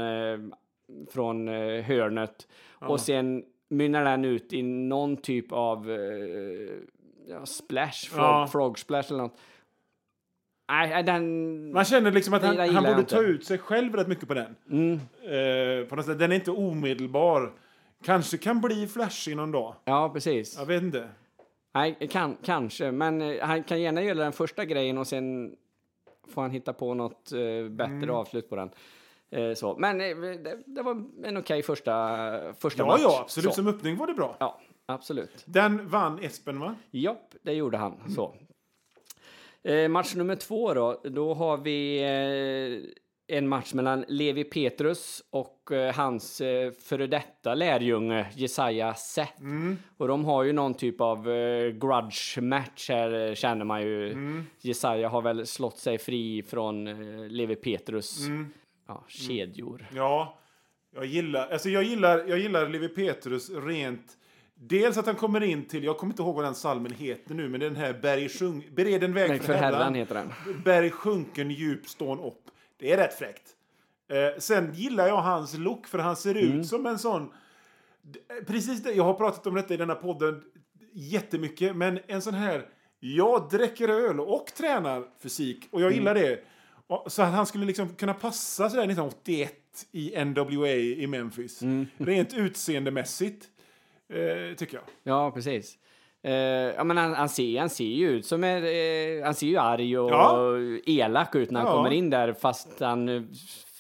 från 1.11 1.49
hörnet. 1.85 2.49
Och 2.81 3.01
sen 3.01 3.45
mynnar 3.69 4.05
den 4.05 4.25
ut 4.25 4.53
i 4.53 4.63
någon 4.63 5.17
typ 5.17 5.53
av 5.53 5.91
ja, 7.29 7.47
splash, 7.47 8.11
frog, 8.11 8.25
Ja. 8.25 8.47
frog 8.53 8.79
splash 8.79 9.13
eller 9.13 9.23
något. 9.23 9.39
Nej, 10.69 11.03
den... 11.03 11.73
Man 11.73 11.85
känner 11.85 12.11
liksom 12.13 12.35
att 12.35 12.43
han, 12.43 12.59
han 12.59 12.85
borde 12.85 13.03
ta 13.05 13.21
ut 13.23 13.45
sig 13.45 13.59
själv 13.59 13.95
rätt 13.95 14.09
mycket 14.09 14.29
på 14.29 14.35
den. 14.35 14.57
Mm. 14.71 14.93
Eh, 15.23 15.87
på 15.89 15.97
något 15.97 16.07
sätt. 16.07 16.19
Den 16.19 16.33
är 16.33 16.37
inte 16.37 16.51
omedelbar. 16.51 17.53
Kanske 18.05 18.39
kan 18.39 18.61
bli 18.61 18.87
flashig 18.87 19.37
någon 19.37 19.53
dag. 19.53 19.75
Ja, 19.85 20.11
precis. 20.13 20.57
Jag 20.59 20.67
vet 20.67 20.83
inte. 20.83 21.09
Nej, 21.75 22.09
kan, 22.11 22.37
kanske, 22.45 22.91
men 22.93 23.23
eh, 23.23 23.45
han 23.47 23.63
kan 23.63 23.81
gärna 23.81 24.03
göra 24.03 24.19
den 24.19 24.33
första 24.33 24.65
grejen 24.65 24.99
och 24.99 25.07
sen 25.07 25.57
får 26.29 26.43
han 26.43 26.51
hitta 26.51 26.73
på 26.73 26.95
något 26.95 27.33
eh, 27.33 27.69
bättre 27.71 27.93
Mm. 27.93 28.11
avslut 28.11 28.49
på 28.51 28.57
den. 28.57 28.71
Eh, 29.31 29.55
så. 29.55 29.77
Men 29.79 30.01
eh, 30.01 30.17
det, 30.17 30.59
det 30.67 30.83
var 30.83 31.05
en 31.25 31.37
okej 31.37 31.63
första, 31.63 32.29
första 32.59 32.83
Ja, 32.83 32.87
match. 32.87 33.01
ja, 33.03 33.19
absolut. 33.23 33.51
Så. 33.51 33.55
Som 33.55 33.67
öppning 33.69 33.97
var 33.97 34.07
det 34.07 34.15
bra. 34.15 34.37
Ja, 34.41 34.61
absolut. 34.93 35.45
Den 35.47 35.89
vann 35.89 36.19
Espen, 36.19 36.61
va? 36.61 36.75
Japp, 36.91 37.35
det 37.43 37.53
gjorde 37.53 37.77
han. 37.77 38.11
Så. 38.15 38.35
Eh, 39.65 39.89
match 39.89 40.15
nummer 40.15 40.37
två 40.37 40.75
då, 40.75 41.01
då 41.05 41.35
har 41.35 41.57
vi 41.57 42.03
eh, 43.29 43.37
en 43.37 43.49
match 43.49 43.75
mellan 43.75 44.05
Levi 44.09 44.45
Petrus 44.45 45.23
och 45.31 45.73
eh, 45.73 45.95
hans 45.95 46.41
eh, 46.41 46.73
före 46.73 47.07
detta 47.07 47.55
lärjunge 47.55 48.27
Jesaja 48.35 48.95
Seth. 48.95 49.43
Och 49.97 50.09
de 50.09 50.25
har 50.25 50.43
ju 50.43 50.53
någon 50.53 50.75
typ 50.75 51.01
av 51.01 51.31
eh, 51.31 51.71
grudge 51.71 52.39
match 52.43 52.89
här 52.89 53.29
eh, 53.29 53.35
känner 53.35 53.65
man 53.65 53.83
ju. 53.83 54.15
Jesaja 54.61 55.09
har 55.09 55.23
väl 55.23 55.47
slått 55.47 55.79
sig 55.79 55.99
fri 55.99 56.43
från 56.43 56.87
eh, 56.87 57.29
Levi 57.29 57.57
Petrus 57.57 58.19
ja, 58.87 59.05
kedjor. 59.09 59.87
Ja. 59.95 60.39
Jag 60.95 61.07
gillar, 61.07 61.49
alltså 61.49 61.69
jag 61.69 61.83
gillar, 61.83 62.25
jag 62.29 62.39
gillar 62.39 62.69
Levi 62.69 62.89
Petrus 62.89 63.51
rent... 63.51 64.19
Dels 64.69 64.97
att 64.99 65.07
han 65.07 65.15
kommer 65.15 65.43
in 65.43 65.65
till, 65.65 65.85
jag 65.85 65.99
kommer 65.99 66.13
inte 66.13 66.23
ihåg 66.23 66.35
vad 66.35 66.45
den 66.45 66.55
salmen 66.55 66.93
heter 66.93 67.35
nu, 67.35 67.49
men 67.49 67.61
den 67.61 67.77
här 67.77 67.93
berg 68.03 68.29
sjung, 68.29 68.65
bered 68.75 69.05
en 69.05 69.15
väg 69.15 69.31
Nej, 69.31 69.41
för 69.41 69.53
herran 69.55 69.95
heter 69.95 70.15
den. 70.15 70.33
Berg 70.65 70.91
sjunken 70.91 71.51
djup 71.51 71.89
stån 71.89 72.21
upp. 72.21 72.43
Det 72.79 72.93
är 72.93 72.97
rätt 72.97 73.15
fräckt. 73.15 73.49
Eh, 74.11 74.39
sen 74.41 74.75
gillar 74.75 75.07
jag 75.09 75.17
hans 75.17 75.59
look, 75.59 75.87
för 75.87 75.99
han 75.99 76.17
ser 76.17 76.35
Mm. 76.37 76.61
ut 76.61 76.67
som 76.67 76.87
en 76.87 76.99
sån... 76.99 77.31
d- 78.03 78.19
Precis 78.47 78.83
det, 78.83 78.93
jag 78.93 79.05
har 79.05 79.15
pratat 79.15 79.47
om 79.47 79.55
detta 79.55 79.75
i 79.75 79.77
denna 79.77 79.95
podden 79.95 80.43
jättemycket, 80.93 81.77
men 81.77 81.99
en 82.07 82.23
sån 82.23 82.35
här... 82.35 82.69
Jag 83.01 83.49
dricker 83.51 83.89
öl 83.89 84.21
och 84.21 84.47
tränar 84.47 85.05
fysik, 85.23 85.69
och 85.71 85.81
jag 85.81 85.87
Mm. 85.93 85.99
gillar 85.99 86.15
det. 86.15 86.41
Så 87.07 87.23
att 87.23 87.33
han 87.33 87.47
skulle 87.47 87.65
liksom 87.67 87.89
kunna 87.95 88.15
passa 88.15 88.71
sådär 88.71 88.83
1981 88.83 89.53
i 89.93 90.25
NWA 90.25 90.69
i 90.69 91.07
Memphis. 91.07 91.63
Mm. 91.63 91.87
Rent 91.99 92.35
utseendemässigt, 92.35 93.49
eh, 94.13 94.57
tycker 94.57 94.75
jag. 94.77 94.85
Ja, 95.03 95.31
precis. 95.31 95.79
Eh, 96.23 96.33
ja, 96.33 96.85
men 96.85 96.97
han, 96.97 97.15
han, 97.15 97.29
ser, 97.29 97.61
han 97.61 97.71
ser 97.71 97.85
ju 97.85 98.09
ut 98.11 98.27
som 98.27 98.45
en, 98.45 98.65
eh, 98.65 99.25
han 99.25 99.35
ser 99.35 99.47
ju 99.47 99.57
arg 99.59 99.99
och 99.99 100.11
Ja. 100.11 100.47
elak 100.87 101.35
ut 101.35 101.51
när 101.51 101.61
han 101.61 101.69
Ja. 101.69 101.77
kommer 101.77 101.91
in 101.91 102.11
där 102.11 102.33
fast 102.33 102.81
han 102.81 103.09
eh, 103.09 103.23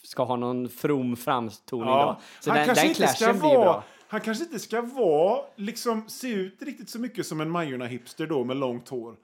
ska 0.02 0.24
ha 0.24 0.36
någon 0.36 0.68
from 0.68 1.16
framtoning 1.16 1.88
Ja. 1.88 2.18
då. 2.18 2.22
Så 2.40 2.50
han 2.50 2.56
den, 2.58 2.66
kanske 2.66 2.82
den 2.84 2.90
inte 2.90 3.06
ska 3.06 3.32
vara. 3.32 3.82
Han 4.08 4.20
kanske 4.20 4.44
inte 4.44 4.58
ska 4.58 4.80
vara, 4.82 5.40
liksom, 5.56 6.08
se 6.08 6.28
ut 6.32 6.62
riktigt 6.62 6.90
så 6.90 6.98
mycket 6.98 7.26
som 7.26 7.40
en 7.40 7.50
Majorna-hipster 7.56 8.26
då 8.26 8.44
med 8.44 8.56
långt 8.56 8.88
hår. 8.88 9.16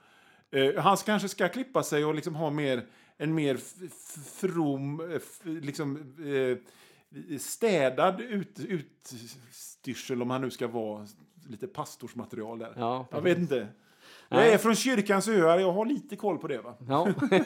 Eh, 0.51 0.81
han 0.83 0.97
kanske 0.97 1.27
ska 1.29 1.47
klippa 1.49 1.83
sig 1.83 2.05
och 2.05 2.15
liksom 2.15 2.35
ha 2.35 2.49
mer, 2.49 2.81
en 3.17 3.33
mer 3.35 3.57
from, 4.39 4.99
eh, 5.13 5.51
liksom, 5.61 5.97
eh, 6.19 6.57
städad 7.39 8.21
ut, 8.21 8.59
utstyrsel 8.59 10.21
om 10.21 10.29
han 10.29 10.41
nu 10.41 10.49
ska 10.49 10.67
vara 10.67 11.07
lite 11.49 11.67
pastorsmaterial 11.67 12.59
där. 12.59 12.73
Ja, 12.77 13.07
jag 13.11 13.21
vet 13.21 13.37
inte. 13.37 13.67
Jag 14.29 14.47
är 14.47 14.57
från 14.57 14.75
kyrkans 14.75 15.27
öar, 15.27 15.59
jag 15.59 15.71
har 15.71 15.85
lite 15.85 16.15
koll 16.15 16.37
på 16.37 16.47
det 16.47 16.57
va. 16.61 16.75
Ja. 16.87 17.07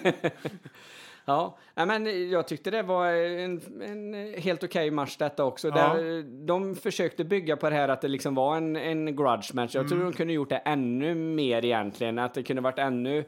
ja, 1.76 1.86
men 1.86 2.30
jag 2.30 2.48
tyckte 2.48 2.72
det 2.72 2.84
var 2.84 3.08
en, 3.08 3.62
en 3.82 4.34
helt 4.38 4.64
okej 4.64 4.92
match 4.92 5.18
detta 5.18 5.44
också. 5.44 5.68
Ja. 5.68 5.74
Där 5.74 6.46
de 6.46 6.76
försökte 6.76 7.24
bygga 7.24 7.58
på 7.58 7.70
det 7.70 7.76
här 7.76 7.90
att 7.90 8.02
det 8.02 8.08
liksom 8.08 8.36
var 8.36 8.58
en, 8.58 8.76
en 8.76 9.16
grudge 9.16 9.54
match. 9.54 9.76
Jag 9.76 9.88
tror 9.88 10.00
Mm. 10.00 10.12
de 10.12 10.18
kunde 10.18 10.34
gjort 10.34 10.50
det 10.50 10.58
ännu 10.58 11.16
mer 11.16 11.66
egentligen. 11.66 12.20
Att 12.20 12.34
det 12.34 12.44
kunde 12.44 12.62
varit 12.62 12.80
ännu 12.80 13.26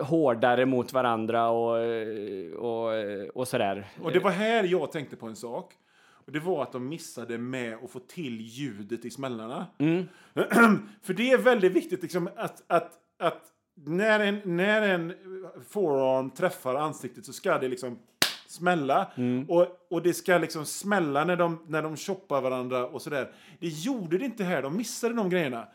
hårdare 0.00 0.66
mot 0.66 0.92
varandra 0.92 1.48
och, 1.48 1.76
och, 2.56 2.92
och 3.34 3.48
sådär. 3.48 3.86
Och 4.02 4.12
det 4.12 4.20
var 4.20 4.30
här 4.30 4.64
jag 4.64 4.92
tänkte 4.92 5.16
på 5.16 5.26
en 5.26 5.36
sak. 5.36 5.72
Och 6.26 6.32
det 6.32 6.40
var 6.40 6.62
att 6.62 6.72
de 6.72 6.88
missade 6.88 7.38
med 7.38 7.78
att 7.84 7.90
få 7.90 7.98
till 7.98 8.40
ljudet 8.40 9.04
i 9.04 9.10
smällarna. 9.10 9.66
För 11.02 11.14
det 11.14 11.30
är 11.30 11.38
väldigt 11.38 11.72
viktigt 11.72 12.02
liksom, 12.02 12.28
att, 12.36 12.62
att, 12.66 12.92
att 13.18 13.42
när, 13.74 14.20
en, 14.20 14.40
när 14.44 14.82
en 14.82 15.14
forearm 15.68 16.30
träffar 16.30 16.74
ansiktet 16.74 17.26
så 17.26 17.32
ska 17.32 17.58
det 17.58 17.68
liksom 17.68 17.98
smälla. 18.54 19.10
Och, 19.48 19.66
och 19.90 20.02
det 20.02 20.14
ska 20.14 20.38
liksom 20.38 20.66
smälla 20.66 21.24
när 21.24 21.36
de, 21.36 21.58
när 21.68 21.82
de 21.82 21.96
choppar 21.96 22.40
varandra 22.40 22.86
och 22.86 23.02
sådär. 23.02 23.32
Det 23.60 23.68
gjorde 23.68 24.18
det 24.18 24.24
inte 24.24 24.44
här, 24.44 24.62
de 24.62 24.76
missade 24.76 25.14
de 25.14 25.30
grejerna. 25.30 25.68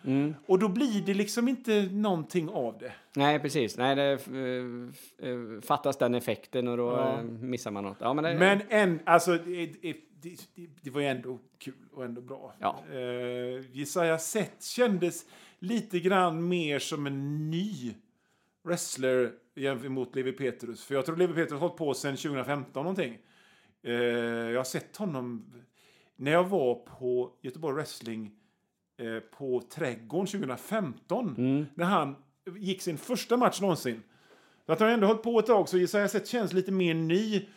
Och 0.46 0.60
då 0.60 0.68
blir 0.68 1.06
det 1.06 1.14
liksom 1.14 1.48
inte 1.48 1.82
någonting 1.92 2.50
av 2.50 2.78
det. 2.80 2.92
Nej, 3.16 3.40
precis. 3.40 3.78
Nej, 3.78 3.96
det 3.96 4.12
eh, 4.12 5.30
eh, 5.30 5.62
fattas 5.62 5.98
den 5.98 6.16
effekten 6.16 6.68
och 6.68 6.78
då 6.78 6.90
Ja. 6.90 7.18
eh, 7.18 7.24
missar 7.24 7.72
man 7.72 7.84
något. 7.84 7.98
Ja, 8.00 8.14
men 8.14 8.24
det, 8.24 8.36
Men 8.36 8.62
en, 8.70 9.00
alltså, 9.06 9.32
det, 9.32 9.66
det, 9.82 9.96
det, 10.82 10.90
var 10.90 11.02
ju 11.02 11.08
ändå 11.08 11.40
kul 11.58 11.74
och 11.92 12.06
ändå 12.06 12.22
bra. 12.22 12.54
Ja. 12.60 12.80
Uh, 12.94 13.62
Jesaja 13.72 14.18
Seth 14.18 14.62
kändes 14.62 15.26
lite 15.60 16.00
grann 16.00 16.48
mer 16.48 16.80
som 16.80 17.08
en 17.08 17.50
ny 17.50 17.94
wrestler 18.64 19.32
jämfört 19.60 19.92
mot 19.92 20.16
Levi 20.16 20.32
Petrus. 20.32 20.84
För 20.84 20.96
jag 20.96 21.06
tror 21.06 21.16
Levi 21.16 21.34
Petrus 21.34 21.52
har 21.52 21.60
hållit 21.60 21.78
på 21.78 21.94
sedan 21.94 22.16
2015 22.16 22.84
någonting. 22.84 23.18
Eh, 23.84 23.94
jag 23.94 24.60
har 24.60 24.64
sett 24.64 24.98
honom 24.98 25.46
när 26.16 26.32
jag 26.32 26.44
var 26.44 26.76
på 26.76 27.32
Göteborg 27.42 27.76
Wrestling 27.76 28.32
eh, 28.98 29.20
på 29.20 29.62
Trädgården 29.62 30.28
2015. 30.28 31.36
När 31.76 31.86
han 31.86 32.16
gick 32.58 32.82
sin 32.82 32.98
första 32.98 33.38
match 33.38 33.62
någonsin. 33.62 34.04
Så 34.66 34.72
att 34.72 34.80
han 34.80 34.88
har 34.88 34.94
ändå 34.94 35.08
hållit 35.08 35.24
på 35.24 35.40
ett 35.40 35.46
tag 35.46 35.70
så 35.70 35.78
Jesaja 35.78 36.08
Seth 36.08 36.26
känns 36.26 36.54
lite 36.54 36.72
mer 36.72 36.94
ny. 36.94 37.48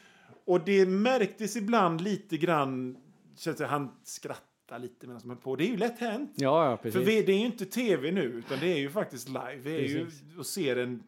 Och 0.44 0.64
det 0.64 0.87
märktes 0.87 1.56
ibland 1.56 2.00
lite 2.00 2.37
grann, 2.37 2.97
känns 3.37 3.56
det, 3.56 3.66
han 3.66 3.90
skrattar 4.04 4.78
lite 4.78 5.06
medan 5.06 5.21
han 5.21 5.30
höll 5.30 5.38
på. 5.38 5.56
Det 5.56 5.64
är 5.64 5.68
ju 5.68 5.76
lätt 5.76 5.99
hänt. 5.99 6.32
ja, 6.35 6.78
ja, 6.85 6.90
För 6.90 7.00
vi, 7.00 7.23
det 7.23 7.32
är 7.32 7.38
ju 7.38 7.47
inte 7.47 7.66
tv 7.66 8.11
nu, 8.11 8.23
utan 8.23 8.59
det 8.61 8.73
är 8.73 8.78
ju 8.78 8.90
faktiskt 8.90 9.28
live. 9.28 9.59
Vi 9.62 9.76
är 9.76 9.80
ju 9.80 10.04
Precis. 10.04 10.38
och 10.38 10.47
ser 10.47 10.76
en, 10.76 11.02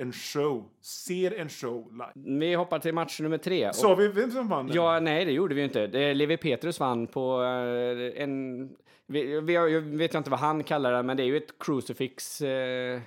en 0.00 0.12
show. 0.12 0.64
Ser 0.80 1.38
en 1.38 1.48
show 1.48 1.92
live. 1.92 2.38
Vi 2.38 2.54
hoppar 2.54 2.78
till 2.78 2.94
match 2.94 3.20
nummer 3.20 3.38
tre. 3.38 3.72
Sa 3.72 3.94
vi 3.94 4.08
vem 4.08 4.30
som 4.30 4.48
vann? 4.48 4.70
Ja, 4.72 5.00
nej, 5.00 5.24
det 5.24 5.32
gjorde 5.32 5.54
vi 5.54 5.60
ju 5.60 5.64
inte. 5.64 6.14
Levi 6.14 6.36
Petrus 6.36 6.80
vann 6.80 7.06
på 7.06 7.42
eh, 7.42 8.22
en... 8.22 8.68
Vi, 9.06 9.40
vi, 9.40 9.52
jag 9.52 9.80
vet 9.80 10.14
inte 10.14 10.30
vad 10.30 10.40
han 10.40 10.64
kallar 10.64 10.92
det, 10.92 11.02
men 11.02 11.16
det 11.16 11.22
är 11.22 11.24
ju 11.26 11.36
ett 11.36 11.58
crucifix. 11.58 12.40
Eh, 12.40 13.00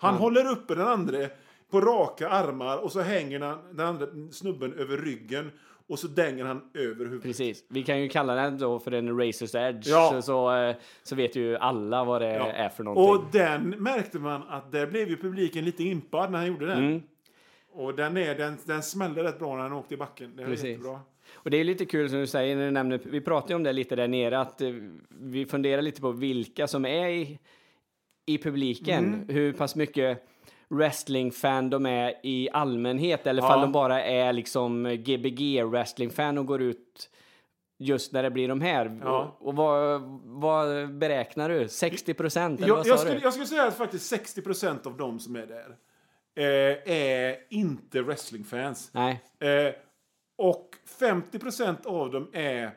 Han 0.00 0.14
håller 0.14 0.50
uppe 0.52 0.74
den 0.74 0.86
andra 0.86 1.18
på 1.70 1.80
raka 1.80 2.28
armar 2.28 2.76
och 2.78 2.92
så 2.92 3.00
hänger 3.00 3.38
den, 3.38 3.58
den 3.72 3.86
andra 3.86 4.06
snubben 4.32 4.72
över 4.72 4.96
ryggen 4.96 5.50
och 5.88 5.98
så 5.98 6.08
dänger 6.08 6.44
han 6.44 6.62
över 6.74 7.04
huvudet. 7.04 7.22
precis. 7.22 7.64
Vi 7.68 7.82
kan 7.82 8.00
ju 8.02 8.08
kalla 8.08 8.34
den 8.34 8.58
då 8.58 8.78
för 8.78 8.92
en 8.92 9.20
Razor's 9.20 9.68
Edge, 9.68 9.86
Ja. 9.88 10.10
så, 10.12 10.22
så, 10.22 10.56
eh, 10.56 10.76
så 11.02 11.16
vet 11.16 11.36
ju 11.36 11.56
alla 11.56 12.04
vad 12.04 12.20
det 12.22 12.34
Ja. 12.34 12.46
är 12.52 12.68
för 12.68 12.84
någonting. 12.84 13.14
Och 13.26 13.32
den 13.32 13.70
märkte 13.82 14.18
man 14.18 14.42
att 14.48 14.72
där 14.72 14.86
blev 14.86 15.08
ju 15.08 15.16
publiken 15.16 15.64
lite 15.64 15.82
impad 15.84 16.30
när 16.30 16.38
han 16.38 16.46
gjorde 16.48 16.66
den. 16.66 16.78
Mm. 16.86 17.02
Och 17.72 17.94
den, 17.94 18.16
är, 18.16 18.34
den, 18.34 18.56
den 18.64 18.82
smällde 18.82 19.22
rätt 19.24 19.38
bra 19.38 19.54
när 19.56 19.62
han 19.62 19.72
åkte 19.72 19.94
i 19.94 19.96
backen. 19.96 20.32
Det 20.36 20.42
var 20.42 20.50
Precis. 20.50 20.64
jättebra. 20.66 21.00
Och 21.34 21.50
det 21.50 21.56
är 21.56 21.64
lite 21.64 21.84
kul 21.86 22.10
som 22.10 22.18
du 22.18 22.26
säger 22.26 22.56
när 22.56 22.64
du 22.64 22.70
nämner, 22.70 23.00
vi 23.04 23.20
pratade 23.20 23.54
om 23.54 23.62
det 23.62 23.72
lite 23.72 23.96
där 23.96 24.08
nere, 24.08 24.40
att 24.40 24.60
eh, 24.60 24.70
vi 25.20 25.46
funderar 25.46 25.82
lite 25.82 26.00
på 26.00 26.12
vilka 26.12 26.66
som 26.66 26.84
är 26.86 27.08
i, 27.08 27.38
i 28.26 28.38
publiken, 28.38 29.04
Mm. 29.04 29.28
hur 29.28 29.52
pass 29.52 29.76
mycket 29.76 30.24
wrestling-fan 30.70 31.70
de 31.70 31.86
är 31.86 32.14
i 32.22 32.48
allmänhet, 32.52 33.26
eller 33.26 33.42
Ja. 33.42 33.48
fall 33.48 33.60
de 33.60 33.72
bara 33.72 34.04
är 34.04 34.32
liksom 34.32 34.84
Gbg 35.04 35.62
wrestling-fan 35.64 36.38
och 36.38 36.46
går 36.46 36.62
ut 36.62 37.10
just 37.78 38.12
när 38.12 38.22
det 38.22 38.30
blir 38.30 38.48
de 38.48 38.60
här. 38.60 39.00
Ja. 39.04 39.36
Och, 39.40 39.48
och 39.48 39.56
vad, 39.56 40.00
vad 40.24 40.94
beräknar 40.94 41.48
du? 41.48 41.68
60 41.68 42.14
procent? 42.14 42.60
Jag, 42.60 42.86
jag, 42.86 42.98
skulle, 42.98 43.20
jag 43.20 43.32
skulle 43.32 43.46
säga 43.46 43.64
att 43.66 43.76
faktiskt 43.76 44.12
60% 44.12 44.86
av 44.86 44.96
de 44.96 45.18
som 45.20 45.36
är 45.36 45.46
där 45.46 45.76
eh, 46.36 46.92
är 46.94 47.36
inte 47.50 48.02
wrestlingfans. 48.02 48.90
Nej, 48.92 49.20
Eh, 49.38 49.72
och 50.38 50.70
50% 51.00 51.86
av 51.86 52.10
dem 52.10 52.30
är 52.32 52.70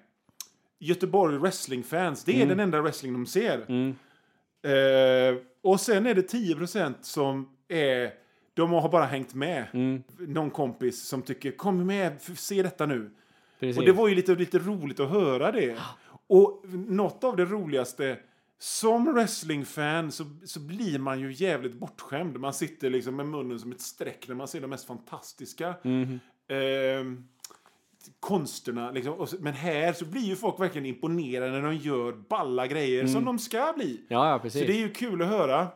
Göteborg 0.79 1.37
wrestlingfans. 1.37 2.23
Det 2.23 2.41
är 2.41 2.45
den 2.45 2.59
enda 2.59 2.81
wrestling 2.81 3.13
de 3.13 3.25
ser. 3.25 3.57
Eh, 4.63 5.35
och 5.63 5.79
sen 5.79 6.05
är 6.05 6.13
det 6.15 6.31
10% 6.33 6.93
som 7.01 7.49
är... 7.71 8.11
De 8.53 8.71
har 8.71 8.89
bara 8.89 9.05
hängt 9.05 9.33
med. 9.33 9.65
Någon 10.19 10.49
kompis 10.51 11.07
som 11.07 11.21
tycker 11.21 11.51
kom 11.51 11.85
med, 11.85 12.21
se 12.21 12.63
detta 12.63 12.85
nu. 12.85 13.11
precis. 13.59 13.77
Och 13.77 13.85
det 13.85 13.91
var 13.91 14.07
ju 14.07 14.15
lite, 14.15 14.35
lite 14.35 14.59
roligt 14.59 14.99
att 14.99 15.09
höra 15.09 15.51
det. 15.51 15.77
Och 16.27 16.65
något 16.73 17.23
av 17.23 17.35
det 17.35 17.45
roligaste, 17.45 18.17
som 18.59 19.13
wrestlingfan 19.13 20.11
så, 20.11 20.25
så 20.45 20.59
blir 20.59 20.99
man 20.99 21.19
ju 21.19 21.33
jävligt 21.33 21.73
bortskämd. 21.73 22.39
Man 22.39 22.53
sitter 22.53 22.89
liksom 22.89 23.15
med 23.15 23.25
munnen 23.25 23.59
som 23.59 23.71
ett 23.71 23.81
streck 23.81 24.27
när 24.27 24.35
man 24.35 24.47
ser 24.47 24.61
de 24.61 24.67
mest 24.69 24.87
fantastiska 24.87 25.75
ehm, 26.47 27.27
konsterna. 28.19 28.91
Liksom. 28.91 29.27
Så, 29.27 29.35
men 29.39 29.53
här 29.53 29.93
så 29.93 30.05
blir 30.05 30.21
ju 30.21 30.35
folk 30.35 30.59
verkligen 30.59 30.85
imponerade 30.85 31.51
när 31.51 31.61
de 31.61 31.75
gör 31.75 32.11
balla 32.29 32.67
grejer 32.67 33.07
som 33.07 33.25
de 33.25 33.39
ska 33.39 33.73
bli. 33.77 34.01
Ja, 34.07 34.29
ja, 34.29 34.37
Så 34.37 34.41
precis. 34.41 34.67
det 34.67 34.73
är 34.73 34.79
ju 34.79 34.89
kul 34.89 35.21
att 35.21 35.27
höra. 35.27 35.67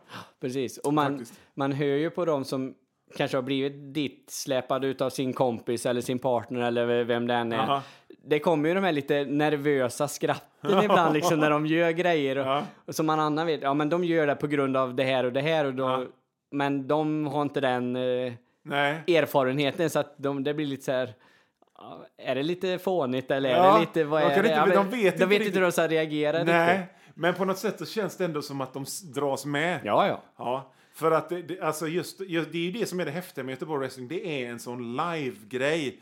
Precis, 0.42 0.78
och 0.78 0.94
man, 0.94 1.18
Faktiskt. 1.18 1.40
man 1.54 1.72
hör 1.72 1.86
ju 1.86 2.10
på 2.10 2.26
dem 2.26 2.46
som 2.46 2.74
kanske 3.18 3.38
har 3.38 3.42
blivit 3.42 3.94
dit 3.94 4.26
släpade 4.30 4.88
ut 4.88 5.02
av 5.02 5.10
sin 5.10 5.34
kompis 5.34 5.86
eller 5.86 6.02
sin 6.02 6.20
partner 6.20 6.62
eller 6.62 7.04
vem 7.04 7.28
det 7.28 7.34
än 7.34 7.52
är. 7.52 7.58
Aha. 7.58 7.82
Det 8.28 8.40
kommer 8.40 8.70
ju 8.70 8.76
de 8.76 8.84
här 8.84 8.92
lite 8.92 9.24
nervösa 9.26 10.08
skratten 10.08 10.84
ibland 10.84 11.14
liksom 11.14 11.40
när 11.40 11.50
de 11.50 11.66
gör 11.68 11.92
grejer 11.92 12.38
och, 12.38 12.46
Ja. 12.48 12.64
och 12.86 12.96
som 12.96 13.06
man 13.06 13.20
annan 13.20 13.48
vet, 13.48 13.62
ja 13.62 13.74
men 13.74 13.90
de 13.90 14.04
gör 14.04 14.28
det 14.28 14.36
på 14.36 14.48
grund 14.48 14.78
av 14.78 14.96
det 14.96 15.04
här 15.04 15.24
och 15.24 15.34
det 15.34 15.42
här 15.42 15.66
och 15.66 15.74
då, 15.74 15.84
Ja. 15.84 16.06
men 16.52 16.88
de 16.88 17.28
har 17.28 17.42
inte 17.42 17.62
den 17.62 17.96
eh, 17.96 18.34
erfarenheten 19.08 19.90
så 19.90 20.00
att 20.00 20.14
de, 20.18 20.44
det 20.44 20.54
blir 20.54 20.66
lite 20.66 20.84
så 20.84 20.92
här 20.92 21.14
är 22.18 22.36
det 22.36 22.44
lite 22.44 22.80
fånigt 22.80 23.32
eller 23.32 23.50
är 23.50 23.54
Ja, 23.56 23.74
det 23.74 23.80
lite, 23.80 24.04
vad 24.04 24.22
är 24.22 24.36
kan 24.36 24.44
det? 24.44 24.50
inte- 24.50 24.74
Ja, 24.76 24.84
de 24.84 24.90
vet 24.90 25.06
inte 25.06 25.18
de 25.18 25.26
vet 25.26 25.30
riktigt. 25.30 25.48
inte 25.48 25.60
hur 25.60 25.66
de 25.66 25.72
ska 25.72 25.88
reagera 25.88 26.44
Nej. 26.44 26.78
riktigt. 26.78 26.96
Men 27.18 27.34
på 27.34 27.46
något 27.46 27.58
sätt 27.58 27.80
så 27.80 27.86
känns 27.86 28.18
det 28.18 28.26
ändå 28.26 28.42
som 28.42 28.62
att 28.62 28.74
de 28.74 28.86
dras 29.16 29.46
med. 29.46 29.80
Ja, 29.84 30.08
ja. 30.08 30.24
Ja, 30.38 30.74
för 30.94 31.12
att 31.12 31.30
det, 31.30 31.60
alltså 31.62 31.88
just, 31.88 32.22
just, 32.22 32.52
det 32.52 32.58
är 32.58 32.62
ju 32.62 32.72
det 32.72 32.86
som 32.86 33.00
är 33.00 33.06
det 33.06 33.12
häftiga 33.12 33.44
med 33.44 33.52
Göteborg 33.54 33.80
Wrestling. 33.80 34.08
Det 34.08 34.28
är 34.44 34.50
en 34.50 34.60
sån 34.60 34.96
live-grej. 34.98 36.00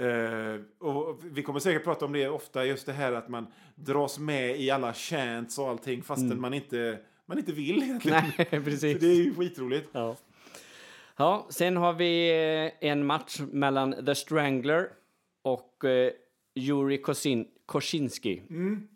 Eh, 0.00 0.86
och 0.88 1.20
vi 1.24 1.42
kommer 1.42 1.60
säkert 1.60 1.84
prata 1.84 2.04
om 2.04 2.12
det 2.12 2.28
ofta, 2.28 2.64
just 2.64 2.86
det 2.86 2.92
här 2.92 3.12
att 3.12 3.28
man 3.28 3.46
dras 3.74 4.18
med 4.18 4.60
i 4.60 4.70
alla 4.70 4.92
chants 4.94 5.58
och 5.58 5.68
allting 5.68 6.02
fastän 6.02 6.40
man, 6.40 6.54
inte, 6.54 6.98
man 7.26 7.38
inte 7.38 7.52
vill 7.52 7.82
egentligen. 7.82 8.22
Nej, 8.38 8.46
precis. 8.64 8.92
Så 8.92 8.98
det 9.06 9.12
är 9.12 9.14
ju 9.24 9.34
skitroligt. 9.34 9.88
Ja. 9.92 10.16
ja, 11.16 11.46
sen 11.50 11.76
har 11.76 11.92
vi 11.92 12.30
eh, 12.80 12.88
en 12.90 13.06
match 13.06 13.40
mellan 13.40 14.06
The 14.06 14.14
Strangler 14.14 14.88
och 15.52 15.84
eh, 15.84 16.10
Yuri 16.54 16.98
Kosin 17.02 17.46
Kosinski. 17.66 18.42
Mm. 18.50 18.88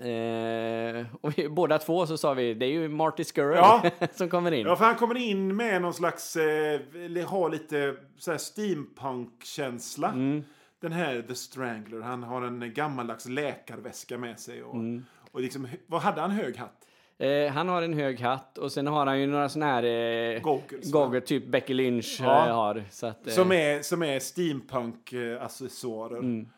Eh, 0.00 1.06
och 1.20 1.38
vi, 1.38 1.48
båda 1.48 1.78
två 1.78 2.06
så 2.06 2.16
sa 2.18 2.34
vi, 2.34 2.54
det 2.54 2.66
är 2.66 2.70
ju 2.70 2.88
Marty 2.88 3.24
Scurll 3.24 3.56
Ja. 3.56 3.82
som 4.12 4.28
kommer 4.28 4.52
in. 4.52 4.66
Ja, 4.66 4.76
för 4.76 4.84
han 4.84 4.94
kommer 4.96 5.16
in 5.16 5.56
med 5.56 5.82
någon 5.82 5.94
slags, 5.94 6.36
eh, 6.36 6.80
har 7.26 7.50
lite 7.50 7.96
så 8.18 8.38
steampunk-känsla. 8.38 10.08
Mm. 10.08 10.44
Den 10.80 10.92
här 10.92 11.22
The 11.22 11.34
Strangler, 11.34 12.00
han 12.00 12.22
har 12.22 12.42
en 12.42 12.74
gammaldags 12.74 13.28
läkarväska 13.28 14.18
med 14.18 14.40
sig. 14.40 14.62
Och, 14.62 14.74
Mm. 14.74 15.04
och 15.30 15.40
liksom, 15.40 15.68
vad 15.86 16.00
hade 16.00 16.20
han 16.20 16.30
hög 16.30 16.56
hatt? 16.56 16.86
Eh, 17.20 17.52
han 17.52 17.68
har 17.68 17.82
en 17.82 17.94
hög 17.94 18.20
hatt 18.20 18.58
och 18.58 18.72
sen 18.72 18.86
har 18.86 19.06
han 19.06 19.20
ju 19.20 19.26
några 19.26 19.48
såna 19.48 19.66
här 19.66 19.82
eh, 19.82 20.40
Goggles, 20.40 20.92
goggles, 20.92 21.24
typ 21.24 21.46
Becky 21.46 21.74
Lynch 21.74 22.18
Ja. 22.22 22.48
eh, 22.48 22.54
har. 22.54 22.84
Så 22.90 23.06
att, 23.06 23.26
eh, 23.26 23.32
Som 23.32 23.52
är, 23.52 23.82
som 23.82 24.02
är 24.02 24.18
steampunk-accessoarer. 24.18 26.18
Mm. 26.18 26.48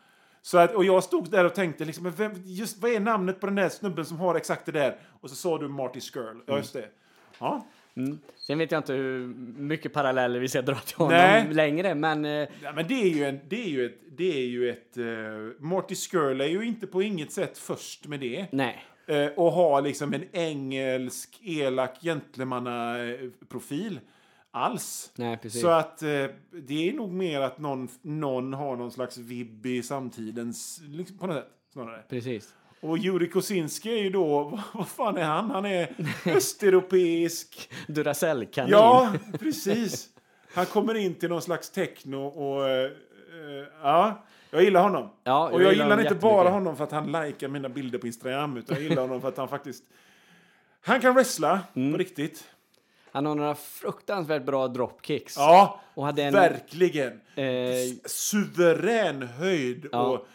Så 0.43 0.59
att, 0.59 0.75
och 0.75 0.85
jag 0.85 1.05
stod 1.05 1.31
där 1.31 1.45
och 1.45 1.55
tänkte, 1.55 1.85
liksom, 1.85 2.11
vem, 2.17 2.33
just, 2.45 2.83
vad 2.83 2.91
är 2.91 3.01
namnet 3.01 3.41
på 3.41 3.47
den 3.47 3.55
där 3.55 3.69
snubben 3.69 4.05
som 4.05 4.17
har 4.21 4.35
exakt 4.35 4.67
det 4.67 4.73
där? 4.73 4.97
Och 5.21 5.31
så 5.31 5.37
sa 5.37 5.59
du 5.59 5.69
Marty 5.69 6.01
Skrull. 6.01 6.41
Ja, 6.47 6.57
just 6.57 6.73
det. 6.73 6.89
Ja. 7.39 7.67
mm. 7.97 8.19
Sen 8.37 8.59
vet 8.59 8.73
jag 8.73 8.79
inte 8.79 8.93
hur 8.93 9.27
mycket 9.57 9.93
paralleller 9.93 10.41
vi 10.41 10.49
ska 10.49 10.63
dra 10.63 10.75
till 10.75 10.97
honom 10.97 11.13
Nej. 11.13 11.55
längre, 11.55 11.95
men 11.95 12.25
eh, 12.25 12.49
ja 12.63 12.73
men 12.75 12.89
det 12.89 12.95
är 13.03 13.09
ju, 13.09 13.25
en, 13.25 13.41
det 13.49 13.65
är 13.65 13.69
ju 13.69 13.87
ett... 13.87 13.99
Det 14.17 14.43
är 14.43 14.47
ju 14.47 14.71
ett 14.71 14.99
uh, 14.99 15.53
Marty 15.59 15.95
Skrull 15.95 16.41
är 16.41 16.47
ju 16.47 16.65
inte 16.67 16.87
på 16.87 17.03
inget 17.03 17.33
sätt 17.33 17.59
först 17.59 18.07
med 18.07 18.21
det. 18.21 18.47
nej. 18.53 18.85
Eh, 19.07 19.27
och 19.27 19.53
har 19.53 19.83
liksom 19.83 20.15
en 20.15 20.25
engelsk, 20.33 21.41
elak 21.43 21.99
gentlemannaprofil 22.03 24.01
alls. 24.51 25.13
Nej. 25.15 25.51
Så 25.51 25.69
att 25.69 26.03
eh, 26.03 26.09
det 26.51 26.89
är 26.89 26.93
nog 26.93 27.13
mer 27.13 27.41
att 27.41 27.59
någon, 27.59 27.89
någon 28.03 28.53
har 28.53 28.77
någon 28.77 28.93
slags 28.93 29.19
vibb 29.19 29.67
i 29.67 29.83
samtidens, 29.83 30.81
liksom, 30.85 31.19
på 31.19 31.27
något 31.27 31.37
sätt, 31.37 31.49
snarare. 31.73 32.03
Precis. 32.09 32.55
Och 32.81 32.99
Juri 32.99 33.29
Kosinski 33.29 33.91
är 33.91 34.03
ju 34.03 34.11
då, 34.11 34.59
vad, 34.75 34.89
fan 34.89 35.17
är 35.17 35.25
han? 35.25 35.51
Han 35.51 35.65
är 35.65 35.95
östeuropeisk. 36.27 37.71
Duracell-kanin. 37.87 38.71
Ja, 38.71 39.13
precis. 39.39 40.09
Han 40.55 40.67
kommer 40.67 40.95
in 40.95 41.15
till 41.15 41.29
någon 41.29 41.43
slags 41.43 41.71
techno 41.71 42.27
och 42.27 42.69
eh, 42.69 42.85
eh, 42.85 43.67
ja, 43.83 44.25
jag 44.53 44.63
gillar 44.65 44.83
honom. 44.83 45.11
Ja, 45.25 45.49
och 45.49 45.63
jag 45.63 45.73
gillar 45.73 45.85
gillar 45.85 46.01
inte 46.01 46.15
bara 46.15 46.49
honom 46.49 46.77
för 46.77 46.85
att 46.85 46.93
han 46.93 47.13
likar 47.27 47.49
mina 47.49 47.69
bilder 47.69 47.99
på 47.99 48.07
Instagram, 48.07 48.57
utan 48.57 48.75
jag 48.77 48.83
gillar 48.83 49.03
honom 49.03 49.21
för 49.21 49.29
att 49.29 49.37
han 49.37 49.49
faktiskt 49.49 49.85
han 50.85 51.01
kan 51.01 51.15
wrestla 51.15 51.61
Mm. 51.75 51.93
på 51.93 51.99
riktigt. 51.99 52.45
Han 53.13 53.27
har 53.27 53.35
några 53.35 53.55
fruktansvärt 53.55 54.45
bra 54.45 54.69
dropkicks. 54.69 55.37
Ja, 55.37 55.81
Och 55.95 56.05
hade 56.07 56.23
en- 56.23 56.33
verkligen. 56.33 57.21
Eh, 57.35 57.45
Suverän 58.05 59.23
höjd 59.23 59.87
Ja. 59.93 60.03
och 60.07 60.27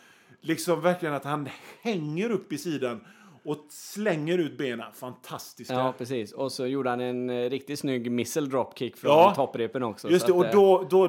liksom 0.41 0.81
verkligen 0.81 1.15
att 1.15 1.23
han 1.23 1.49
hänger 1.81 2.29
upp 2.31 2.53
i 2.53 2.57
sidan 2.57 3.01
och 3.47 3.65
slänger 3.69 4.37
ut 4.37 4.57
benen. 4.57 4.93
Fantastiska. 4.93 5.73
ja, 5.73 5.93
precis. 5.97 6.31
Och 6.31 6.51
så 6.51 6.65
gjorde 6.65 6.89
han 6.89 6.99
en 6.99 7.29
eh, 7.29 7.49
riktigt 7.49 7.79
snygg 7.79 8.11
missile 8.11 8.47
dropkick 8.47 8.97
från 8.97 9.11
Ja. 9.11 9.33
topprepen 9.35 9.83
också. 9.83 10.09
Just 10.09 10.25
så 10.25 10.31
det, 10.31 10.37
och 10.37 10.45
eh, 10.45 10.51
då, 10.51 10.87
då, 10.89 11.07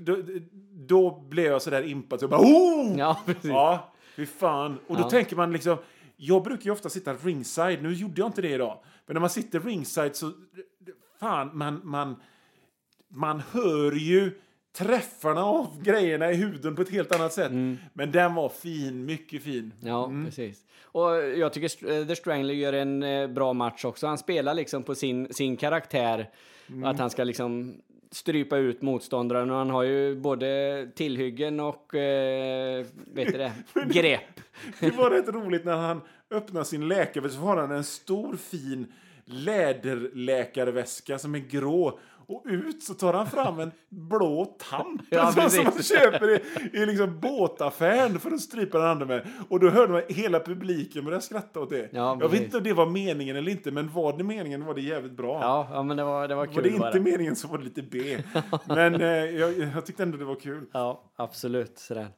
då, 0.00 0.16
då, 0.72 1.20
blev 1.28 1.46
jag 1.46 1.62
sådär 1.62 1.82
impad 1.82 2.20
så 2.20 2.24
jag 2.24 2.30
bara 2.30 2.40
oh! 2.40 2.98
Ja, 2.98 3.20
precis. 3.26 3.44
Ja, 3.44 3.92
fy 4.16 4.26
fan. 4.26 4.78
Och 4.86 4.96
då 4.96 5.10
tänker 5.10 5.36
man 5.36 5.52
liksom, 5.52 5.76
jag 6.16 6.42
brukar 6.42 6.64
ju 6.64 6.70
ofta 6.70 6.88
sitta 6.88 7.14
ringside, 7.14 7.82
nu 7.82 7.92
gjorde 7.92 8.20
jag 8.20 8.28
inte 8.28 8.42
det 8.42 8.50
idag. 8.54 8.78
Men 9.06 9.14
när 9.14 9.20
man 9.20 9.30
sitter 9.30 9.60
ringside 9.60 10.16
så, 10.16 10.32
fan, 11.20 11.50
man, 11.52 11.80
man, 11.84 12.16
man 13.08 13.42
hör 13.52 13.92
ju 13.92 14.40
träffarna 14.72 15.44
av 15.44 15.82
grejerna 15.82 16.30
i 16.30 16.34
huden 16.34 16.76
på 16.76 16.82
ett 16.82 16.90
helt 16.90 17.14
annat 17.14 17.32
sätt. 17.32 17.50
Mm. 17.50 17.78
Men 17.92 18.12
den 18.12 18.34
var 18.34 18.48
fin, 18.48 19.04
mycket 19.04 19.42
fin. 19.42 19.72
Ja, 19.80 20.12
precis. 20.24 20.64
Och 20.92 21.10
jag 21.14 21.52
tycker 21.52 21.92
eh, 21.92 22.06
The 22.06 22.16
Strangler 22.16 22.54
gör 22.54 22.72
en 22.72 23.02
eh, 23.02 23.28
bra 23.28 23.52
match 23.52 23.84
också. 23.84 24.06
Han 24.06 24.18
spelar 24.18 24.54
liksom 24.54 24.82
på 24.82 24.94
sin, 24.94 25.34
sin 25.34 25.56
karaktär. 25.56 26.30
Mm. 26.68 26.84
Att 26.84 26.98
han 26.98 27.10
ska 27.10 27.24
liksom 27.24 27.80
strypa 28.10 28.56
ut 28.56 28.82
motståndaren. 28.82 29.50
Och 29.50 29.56
han 29.56 29.70
har 29.70 29.82
ju 29.82 30.16
både 30.16 30.88
tillhyggen 30.94 31.60
och 31.60 31.94
eh, 31.94 32.86
vet 33.14 33.32
det, 33.32 33.52
grepp. 33.86 34.40
Det 34.80 34.90
var 34.90 35.10
rätt 35.10 35.28
roligt 35.28 35.64
när 35.64 35.76
han 35.76 36.00
öppnar 36.30 36.64
sin 36.64 36.88
läkarväska 36.88 37.36
så 37.36 37.44
har 37.44 37.56
han 37.56 37.70
en 37.70 37.84
stor 37.84 38.36
fin 38.36 38.92
läderläkarväska 39.24 41.18
som 41.18 41.34
är 41.34 41.38
grå. 41.38 41.98
Och 42.32 42.42
ut 42.48 42.82
så 42.82 42.94
tar 42.94 43.12
han 43.12 43.26
fram 43.30 43.60
en 43.60 43.72
blå 43.88 44.44
tamp 44.70 45.02
Ja, 45.10 45.32
som, 45.32 45.50
som 45.50 45.64
man 45.64 45.72
precis. 45.72 45.98
köper 45.98 46.30
i, 46.30 46.40
i 46.82 46.86
liksom 46.86 47.20
båtaffären 47.20 48.20
för 48.20 48.30
att 48.30 48.40
strypa 48.40 48.78
den 48.78 48.86
andra 48.88 49.06
med. 49.06 49.26
Och 49.48 49.60
då 49.60 49.68
hörde 49.70 49.92
man 49.92 50.02
hela 50.08 50.40
publiken 50.40 51.04
börja 51.04 51.20
skratta 51.20 51.60
åt 51.60 51.70
det. 51.70 51.88
Ja, 51.92 52.18
jag 52.20 52.28
vet 52.28 52.40
inte 52.42 52.56
om 52.56 52.62
det 52.62 52.72
var 52.72 52.86
meningen 52.86 53.36
eller 53.36 53.50
inte, 53.52 53.70
men 53.70 53.92
var 53.92 54.18
det 54.18 54.24
meningen 54.24 54.64
var 54.64 54.74
det 54.74 54.80
jävligt 54.80 55.12
bra. 55.16 55.38
Ja, 55.42 55.68
ja 55.72 55.82
men 55.82 55.96
det 55.96 56.04
var, 56.04 56.28
det 56.28 56.34
var 56.34 56.46
kul 56.46 56.54
var 56.54 56.62
det 56.62 56.68
inte 56.68 56.80
bara. 56.80 57.00
meningen 57.02 57.36
så 57.36 57.48
var 57.48 57.58
det 57.58 57.64
lite 57.64 57.82
B. 57.82 58.18
Men 58.64 59.00
eh, 59.00 59.08
jag, 59.08 59.58
jag 59.58 59.86
tyckte 59.86 60.02
ändå 60.02 60.18
det 60.18 60.24
var 60.24 60.40
kul. 60.40 60.66
Ja, 60.72 61.02
absolut. 61.16 61.78
Sådär. 61.78 62.08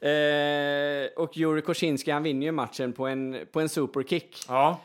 Eh, 0.00 1.08
och 1.16 1.36
Juri 1.36 1.62
Kosinski 1.62 2.10
han 2.10 2.22
vinner 2.22 2.46
ju 2.46 2.52
matchen 2.52 2.92
på 2.92 3.06
en, 3.06 3.36
på 3.52 3.60
en 3.60 3.68
superkick. 3.68 4.44
Ja. 4.48 4.80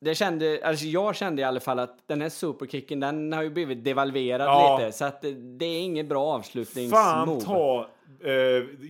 Det 0.00 0.14
kände, 0.14 0.60
alltså 0.64 0.84
jag 0.86 1.16
kände 1.16 1.42
i 1.42 1.44
alla 1.44 1.60
fall 1.60 1.78
att 1.78 2.08
den 2.08 2.20
här 2.22 2.28
superkicken 2.28 3.00
den 3.00 3.32
har 3.32 3.42
ju 3.42 3.50
blivit 3.50 3.84
devalverad 3.84 4.46
Ja. 4.46 4.78
lite. 4.78 4.92
Så 4.92 5.04
att 5.04 5.22
det, 5.58 5.64
är 5.66 5.80
inget 5.80 6.08
bra 6.08 6.32
Fan 6.32 6.38
avslutningsmove. 6.40 7.40
ta 7.40 7.88
eh, 8.24 8.32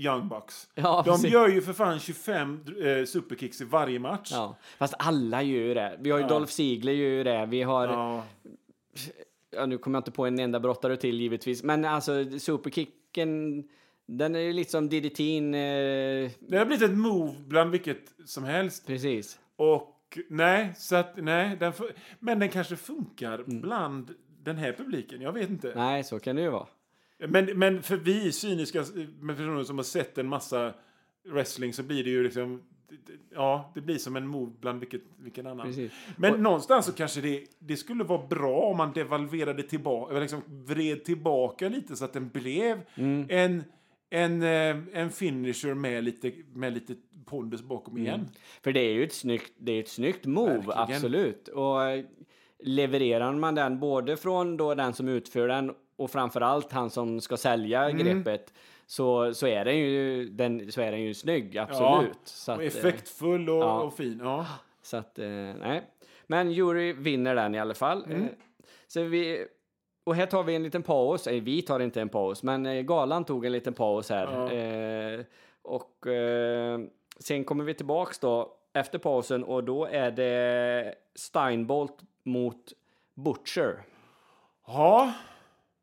Young 0.01 0.29
Bucks. 0.29 0.69
Ja, 0.75 1.03
De 1.07 1.11
precis. 1.13 1.33
gör 1.33 1.49
ju 1.49 1.63
för 1.63 1.73
fan 1.73 1.99
25 1.99 2.61
eh, 3.01 3.05
superkicks 3.05 3.61
i 3.61 3.65
varje 3.65 3.99
match. 3.99 4.29
Ja, 4.33 4.57
fast 4.79 4.95
alla 4.99 5.43
gör 5.43 5.61
ju 5.63 5.75
det. 5.75 5.97
Vi 6.01 6.11
har 6.11 6.19
ju 6.19 6.25
Ja. 6.25 6.29
Dolph 6.29 6.53
Ziggler 6.53 6.93
gör 6.93 7.09
ju 7.11 7.25
det. 7.25 7.47
Vi 7.47 7.63
har, 7.63 7.87
ja. 7.89 8.25
Ja. 9.51 9.67
nu 9.67 9.79
kommer 9.79 9.97
jag 9.97 10.01
inte 10.01 10.11
på 10.11 10.27
en 10.27 10.39
enda 10.39 10.61
brottare 10.61 10.97
till 10.97 11.21
givetvis, 11.21 11.63
men 11.63 11.85
alltså 11.85 12.13
superkicken, 12.39 13.65
den 14.07 14.35
är 14.35 14.41
ju 14.41 14.53
lite 14.53 14.71
som 14.71 14.89
DDT, 14.89 15.21
eh, 15.39 16.31
Det 16.41 16.59
har 16.59 16.65
blivit 16.67 16.91
ett 16.91 16.97
move 16.99 17.35
bland 17.47 17.71
vilket 17.71 18.03
som 18.27 18.45
helst. 18.45 18.87
precis. 18.87 19.39
Och 19.57 19.93
nej, 20.29 20.73
så 20.77 20.97
att 20.97 21.13
nej. 21.17 21.57
Den 21.61 21.73
men 22.21 22.39
den 22.39 22.49
kanske 22.49 22.77
funkar 22.77 23.39
Mm. 23.39 23.61
bland 23.61 24.15
den 24.43 24.57
här 24.57 24.73
publiken. 24.73 25.21
Jag 25.21 25.33
vet 25.33 25.51
inte. 25.51 25.73
Nej, 25.77 26.05
så 26.05 26.19
kan 26.19 26.37
det 26.37 26.43
ju 26.43 26.51
vara. 26.51 26.67
Men, 27.29 27.59
men 27.59 27.83
för 27.83 27.97
vi 27.97 28.33
cyniska 28.33 28.85
med 29.21 29.37
personer 29.37 29.65
som 29.65 29.77
har 29.79 29.85
sett 29.85 30.19
en 30.19 30.29
massa 30.29 30.75
wrestling 31.29 31.73
så 31.73 31.83
blir 31.83 32.05
det 32.05 32.11
ju 32.11 32.23
liksom 32.23 32.63
Ja, 33.35 33.73
det 33.75 33.81
blir 33.81 33.99
som 33.99 34.17
en 34.17 34.27
move 34.27 34.53
bland 34.61 34.81
vilket, 34.81 35.03
vilken 35.19 35.47
annan. 35.47 35.67
Precis. 35.67 35.93
Men 36.17 36.33
Och- 36.35 36.41
någonstans 36.41 36.87
så 36.87 36.93
kanske 36.93 37.21
det, 37.21 37.45
det 37.59 37.77
skulle 37.77 38.05
vara 38.05 38.27
bra 38.27 38.61
om 38.61 38.77
man 38.77 38.93
devalverade 38.93 39.63
tillbaka, 39.63 40.19
liksom 40.21 40.43
vred 40.47 41.05
tillbaka 41.05 41.69
lite 41.69 41.97
så 41.97 42.05
att 42.05 42.13
den 42.13 42.29
blev 42.29 42.81
Mm. 42.95 43.27
en, 43.29 43.65
en, 44.11 44.43
eh, 44.43 44.77
en 44.93 45.11
finisher 45.11 45.75
med 45.75 46.05
lite, 46.05 46.33
med 46.55 46.73
lite 46.73 46.95
pondus 47.27 47.63
bakom 47.63 47.99
igen. 47.99 48.29
För 48.63 48.73
det 48.73 48.81
är 48.81 48.93
ju 48.93 49.05
ett 49.05 49.13
snyggt, 49.13 49.53
det 49.59 49.73
är 49.73 49.81
ett 49.81 49.89
snyggt 49.89 50.27
move, 50.27 50.53
Verkligen. 50.53 50.79
absolut. 50.79 51.49
Och 51.49 51.83
eh, 51.85 52.05
levererar 52.63 53.33
man 53.33 53.55
den 53.55 53.81
både 53.81 54.17
från 54.17 54.57
då 54.57 54.75
den 54.75 54.93
som 54.93 55.09
utför 55.09 55.49
den 55.49 55.73
och 55.97 56.11
framför 56.11 56.41
allt 56.41 56.73
han 56.73 56.91
som 56.91 57.21
ska 57.21 57.37
sälja 57.37 57.91
Mm. 57.91 58.05
greppet 58.07 58.53
så, 58.87 59.35
så, 59.35 59.47
är 59.47 59.65
den 59.65 59.79
ju, 59.79 60.29
den, 60.29 60.73
så 60.73 60.81
är 60.81 60.91
den 60.93 61.01
ju 61.03 61.15
snygg, 61.15 61.59
absolut. 61.59 62.17
så 62.25 62.53
Och 62.53 62.59
att, 62.59 62.61
eh, 62.63 62.67
effektfull 62.67 63.51
och, 63.51 63.57
ja. 63.63 63.81
och 63.81 63.97
fin. 63.97 64.21
Ja. 64.23 64.47
Så 64.83 64.97
att, 64.97 65.17
nej. 65.61 65.83
Men 66.27 66.53
Jury 66.53 66.93
vinner 66.93 67.35
den 67.35 67.55
i 67.55 67.59
alla 67.59 67.75
fall. 67.75 68.05
Mm. 68.05 68.29
Så 68.87 69.03
vi, 69.03 69.47
och 70.07 70.15
här 70.17 70.27
tar 70.27 70.43
vi 70.43 70.55
en 70.55 70.63
liten 70.63 70.83
paus. 70.83 71.27
Eh, 71.27 71.43
vi 71.43 71.63
tar 71.63 71.81
inte 71.81 72.01
en 72.01 72.09
paus, 72.09 72.43
men 72.43 72.67
eh, 72.67 72.83
galan 72.83 73.25
tog 73.25 73.47
en 73.47 73.53
liten 73.53 73.75
paus 73.75 74.11
här. 74.11 74.27
Ja. 74.33 74.53
Eh, 74.53 75.21
och 75.63 76.07
eh, 76.07 76.81
sen 77.19 77.45
kommer 77.45 77.65
vi 77.65 77.75
tillbaks 77.75 78.19
då 78.19 78.53
efter 78.75 78.99
pausen 78.99 79.45
och 79.45 79.65
då 79.65 79.85
är 79.87 80.11
det 80.11 80.95
Steinbolt 81.15 81.97
mot 82.23 82.73
Butcher. 83.15 83.83
ja. 84.67 85.13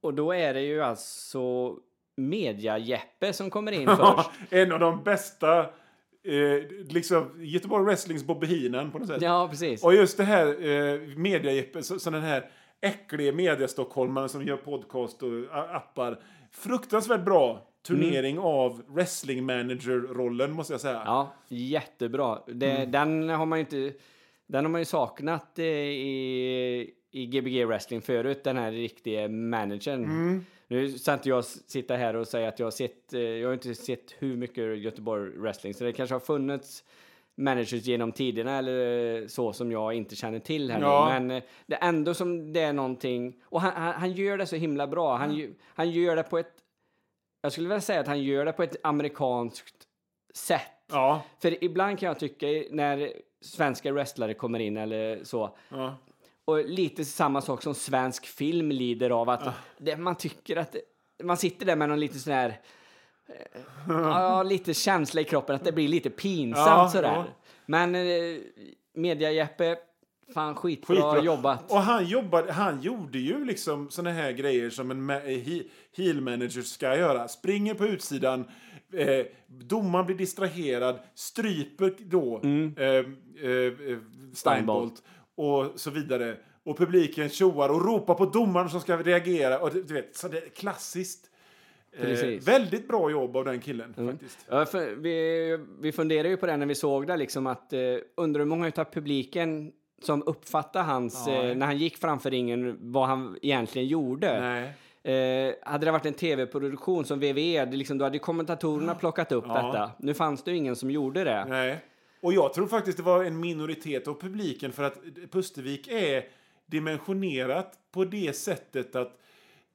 Och 0.01 0.13
då 0.13 0.31
är 0.33 0.53
det 0.53 0.61
ju 0.61 0.83
alltså 0.83 1.75
Media-Jeppe 2.15 3.33
som 3.33 3.49
kommer 3.49 3.71
in 3.71 3.87
först. 3.97 4.29
en 4.49 4.71
av 4.71 4.79
de 4.79 5.03
bästa, 5.03 5.59
eh, 5.59 6.63
liksom 6.89 7.45
Göteborg 7.45 7.85
Wrestlings 7.85 8.23
Bobby 8.23 8.47
Heenan 8.47 8.91
på 8.91 8.99
något 8.99 9.07
sätt. 9.07 9.21
Ja, 9.21 9.47
precis. 9.51 9.83
Och 9.83 9.93
just 9.93 10.17
det 10.17 10.23
här 10.23 10.47
eh, 10.47 10.99
media 11.17 11.63
så, 11.81 11.99
så 11.99 12.09
den 12.09 12.21
här 12.21 12.49
äckliga 12.83 13.31
mediastockholmaren 13.31 14.29
som 14.29 14.43
gör 14.43 14.57
podcast 14.57 15.23
och 15.23 15.29
appar. 15.75 16.19
Fruktansvärt 16.51 17.25
bra 17.25 17.67
turnering 17.87 18.39
av 18.39 18.81
wrestling 18.87 19.45
manager-rollen 19.45 20.51
måste 20.51 20.73
jag 20.73 20.81
säga. 20.81 21.01
Ja, 21.05 21.33
jättebra. 21.47 22.39
Det, 22.47 22.71
Mm. 22.71 22.91
Den 22.91 23.29
har 23.29 23.45
man 23.45 23.59
ju 23.59 23.61
inte... 23.61 23.97
Den 24.47 24.65
har 24.65 24.71
man 24.71 24.81
ju 24.81 24.85
saknat 24.85 25.59
eh, 25.59 25.65
i, 25.65 26.93
i 27.11 27.25
Gbg 27.25 27.65
wrestling 27.65 28.01
förut, 28.01 28.43
den 28.43 28.57
här 28.57 28.71
riktiga 28.71 29.29
managern. 29.29 30.03
Mm. 30.03 30.45
Nu 30.67 30.91
ska 30.91 31.13
inte 31.13 31.29
jag 31.29 31.45
sitta 31.45 31.95
här 31.95 32.15
och 32.15 32.27
säga 32.27 32.47
att 32.47 32.59
jag 32.59 32.65
har 32.65 32.71
sett, 32.71 33.13
eh, 33.13 33.21
jag 33.21 33.47
har 33.47 33.53
inte 33.53 33.75
sett 33.75 34.15
hur 34.19 34.37
mycket 34.37 34.77
Göteborg 34.77 35.29
wrestling, 35.29 35.73
så 35.73 35.83
det 35.83 35.93
kanske 35.93 36.15
har 36.15 36.19
funnits 36.19 36.83
managers 37.37 37.73
genom 37.87 38.11
tiderna 38.11 38.57
eller 38.57 39.27
så 39.27 39.53
som 39.53 39.71
jag 39.71 39.93
inte 39.93 40.15
känner 40.15 40.39
till 40.39 40.71
här 40.71 40.81
Ja. 40.81 41.05
nu. 41.19 41.25
Men 41.27 41.37
eh, 41.37 41.43
det 41.65 41.75
är 41.75 41.87
ändå 41.87 42.13
som 42.13 42.53
det 42.53 42.59
är 42.61 42.73
någonting, 42.73 43.41
och 43.45 43.61
han, 43.61 43.73
han, 43.73 43.93
han 43.93 44.11
gör 44.11 44.37
det 44.37 44.45
så 44.45 44.55
himla 44.55 44.87
bra. 44.87 45.15
Han, 45.17 45.33
ju- 45.35 45.53
han 45.63 45.91
gör 45.91 46.15
det 46.15 46.23
på 46.23 46.37
ett, 46.37 46.53
jag 47.41 47.51
skulle 47.51 47.67
vilja 47.67 47.81
säga 47.81 47.99
att 47.99 48.07
han 48.07 48.23
gör 48.23 48.45
det 48.45 48.53
på 48.53 48.63
ett 48.63 48.75
amerikanskt 48.83 49.75
sätt. 50.33 50.61
Ja, 50.91 51.21
För 51.41 51.63
ibland 51.63 51.99
kan 51.99 52.07
jag 52.07 52.19
tycka 52.19 52.47
när 52.71 53.13
svenska 53.41 53.91
wrestlare 53.91 54.33
kommer 54.33 54.59
in 54.59 54.77
eller 54.77 55.23
så, 55.23 55.57
ja. 55.69 55.97
och 56.45 56.65
lite 56.65 57.05
samma 57.05 57.41
sak 57.41 57.61
som 57.63 57.75
svensk 57.75 58.25
film 58.25 58.69
lider 58.71 59.09
av 59.09 59.29
att 59.29 59.55
det, 59.77 59.97
man 59.97 60.15
tycker 60.15 60.55
att 60.57 60.75
man 61.23 61.37
sitter 61.37 61.65
där 61.65 61.75
med 61.75 61.89
någon 61.89 61.99
lite 61.99 62.19
sån 62.19 62.33
här 62.33 62.49
eh, 62.49 62.55
ja, 63.87 64.43
lite 64.43 64.73
känsla 64.73 65.21
i 65.21 65.23
kroppen 65.23 65.55
att 65.55 65.63
det 65.63 65.71
blir 65.71 65.87
lite 65.87 66.09
pinsamt 66.09 66.67
Ja, 66.67 66.89
sådär. 66.89 67.07
ja. 67.13 67.25
Men 67.65 67.95
eh, 67.95 68.01
Media-Jeppe, 68.95 69.75
fan 70.33 70.55
skitbra, 70.55 70.95
Skitbra. 70.95 71.23
jobbat. 71.23 71.71
Och 71.71 71.77
han, 71.81 72.05
jobbade, 72.05 72.51
han 72.51 72.81
gjorde 72.81 73.19
ju 73.19 73.45
liksom 73.45 73.89
såna 73.89 74.11
här 74.11 74.31
grejer 74.31 74.69
som 74.69 74.91
en 74.91 75.11
ma- 75.11 75.25
he- 75.25 75.63
heel 75.97 76.21
manager 76.21 76.61
ska 76.61 76.97
göra. 76.97 77.27
Springer 77.27 77.73
på 77.73 77.85
utsidan, 77.85 78.45
Eh, 78.97 79.25
domaren 79.47 80.05
blir 80.05 80.15
distraherad, 80.15 80.99
stryper 81.15 81.93
då 81.99 82.39
Mm. 82.43 82.73
eh, 82.77 82.85
eh, 82.85 83.91
eh, 83.91 83.97
Steinbolt 84.33 85.03
och 85.35 85.71
så 85.79 85.89
vidare. 85.91 86.37
Och 86.63 86.77
publiken 86.77 87.29
tjoar 87.29 87.69
och 87.69 87.85
ropar 87.85 88.13
på 88.15 88.25
domaren 88.25 88.69
som 88.69 88.81
ska 88.81 88.97
reagera. 88.97 89.59
Och 89.59 89.73
du 89.73 89.83
du 89.83 89.93
vet, 89.93 90.15
så 90.15 90.27
det 90.27 90.37
är 90.37 90.49
klassiskt. 90.49 91.29
Eh. 91.99 92.19
Mm. 92.23 92.39
väldigt 92.39 92.87
bra 92.87 93.11
jobb 93.11 93.37
av 93.37 93.45
den 93.45 93.59
killen 93.59 93.93
faktiskt. 93.93 94.45
Ja, 94.49 94.65
för 94.65 94.95
vi, 94.95 95.59
vi 95.79 95.91
funderade 95.91 96.29
ju 96.29 96.37
på 96.37 96.45
det 96.45 96.57
när 96.57 96.65
vi 96.65 96.75
såg 96.75 97.07
det, 97.07 97.17
liksom 97.17 97.47
att 97.47 97.73
eh, 97.73 97.79
undrar 98.17 98.39
hur 98.39 98.45
många 98.47 98.71
av 98.75 98.83
publiken 98.83 99.71
som 100.01 100.23
uppfattade 100.25 100.85
hans, 100.85 101.23
Ja. 101.27 101.43
eh, 101.43 101.55
när 101.57 101.65
han 101.65 101.77
gick 101.77 101.97
framför 101.97 102.31
ringen, 102.31 102.77
vad 102.81 103.07
han 103.07 103.37
egentligen 103.41 103.87
gjorde. 103.87 104.39
Nej. 104.41 104.73
Eh, 105.05 105.53
hade 105.63 105.85
det 105.85 105.91
varit 105.91 106.05
en 106.05 106.13
tv-produktion 106.13 107.05
som 107.05 107.19
VVE, 107.19 107.65
liksom, 107.65 107.97
då 107.97 108.05
hade 108.05 108.19
kommentatorerna 108.19 108.95
plockat 108.99 109.31
upp 109.31 109.43
Ja. 109.47 109.53
detta. 109.53 109.91
Nu 109.99 110.13
fanns 110.13 110.43
det 110.43 110.51
ju 110.51 110.57
ingen 110.57 110.75
som 110.75 110.91
gjorde 110.91 111.23
det. 111.23 111.45
Nej. 111.49 111.77
Och 112.21 112.33
jag 112.33 112.53
tror 112.53 112.67
faktiskt 112.67 112.97
det 112.97 113.03
var 113.03 113.23
en 113.23 113.39
minoritet 113.39 114.07
av 114.07 114.13
publiken 114.21 114.71
för 114.71 114.83
att 114.83 114.97
Pustervik 115.31 115.87
är 115.87 116.23
dimensionerat 116.65 117.77
på 117.91 118.05
det 118.05 118.35
sättet 118.35 118.95
att 118.95 119.19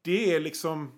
det 0.02 0.34
är 0.34 0.40
liksom... 0.40 0.92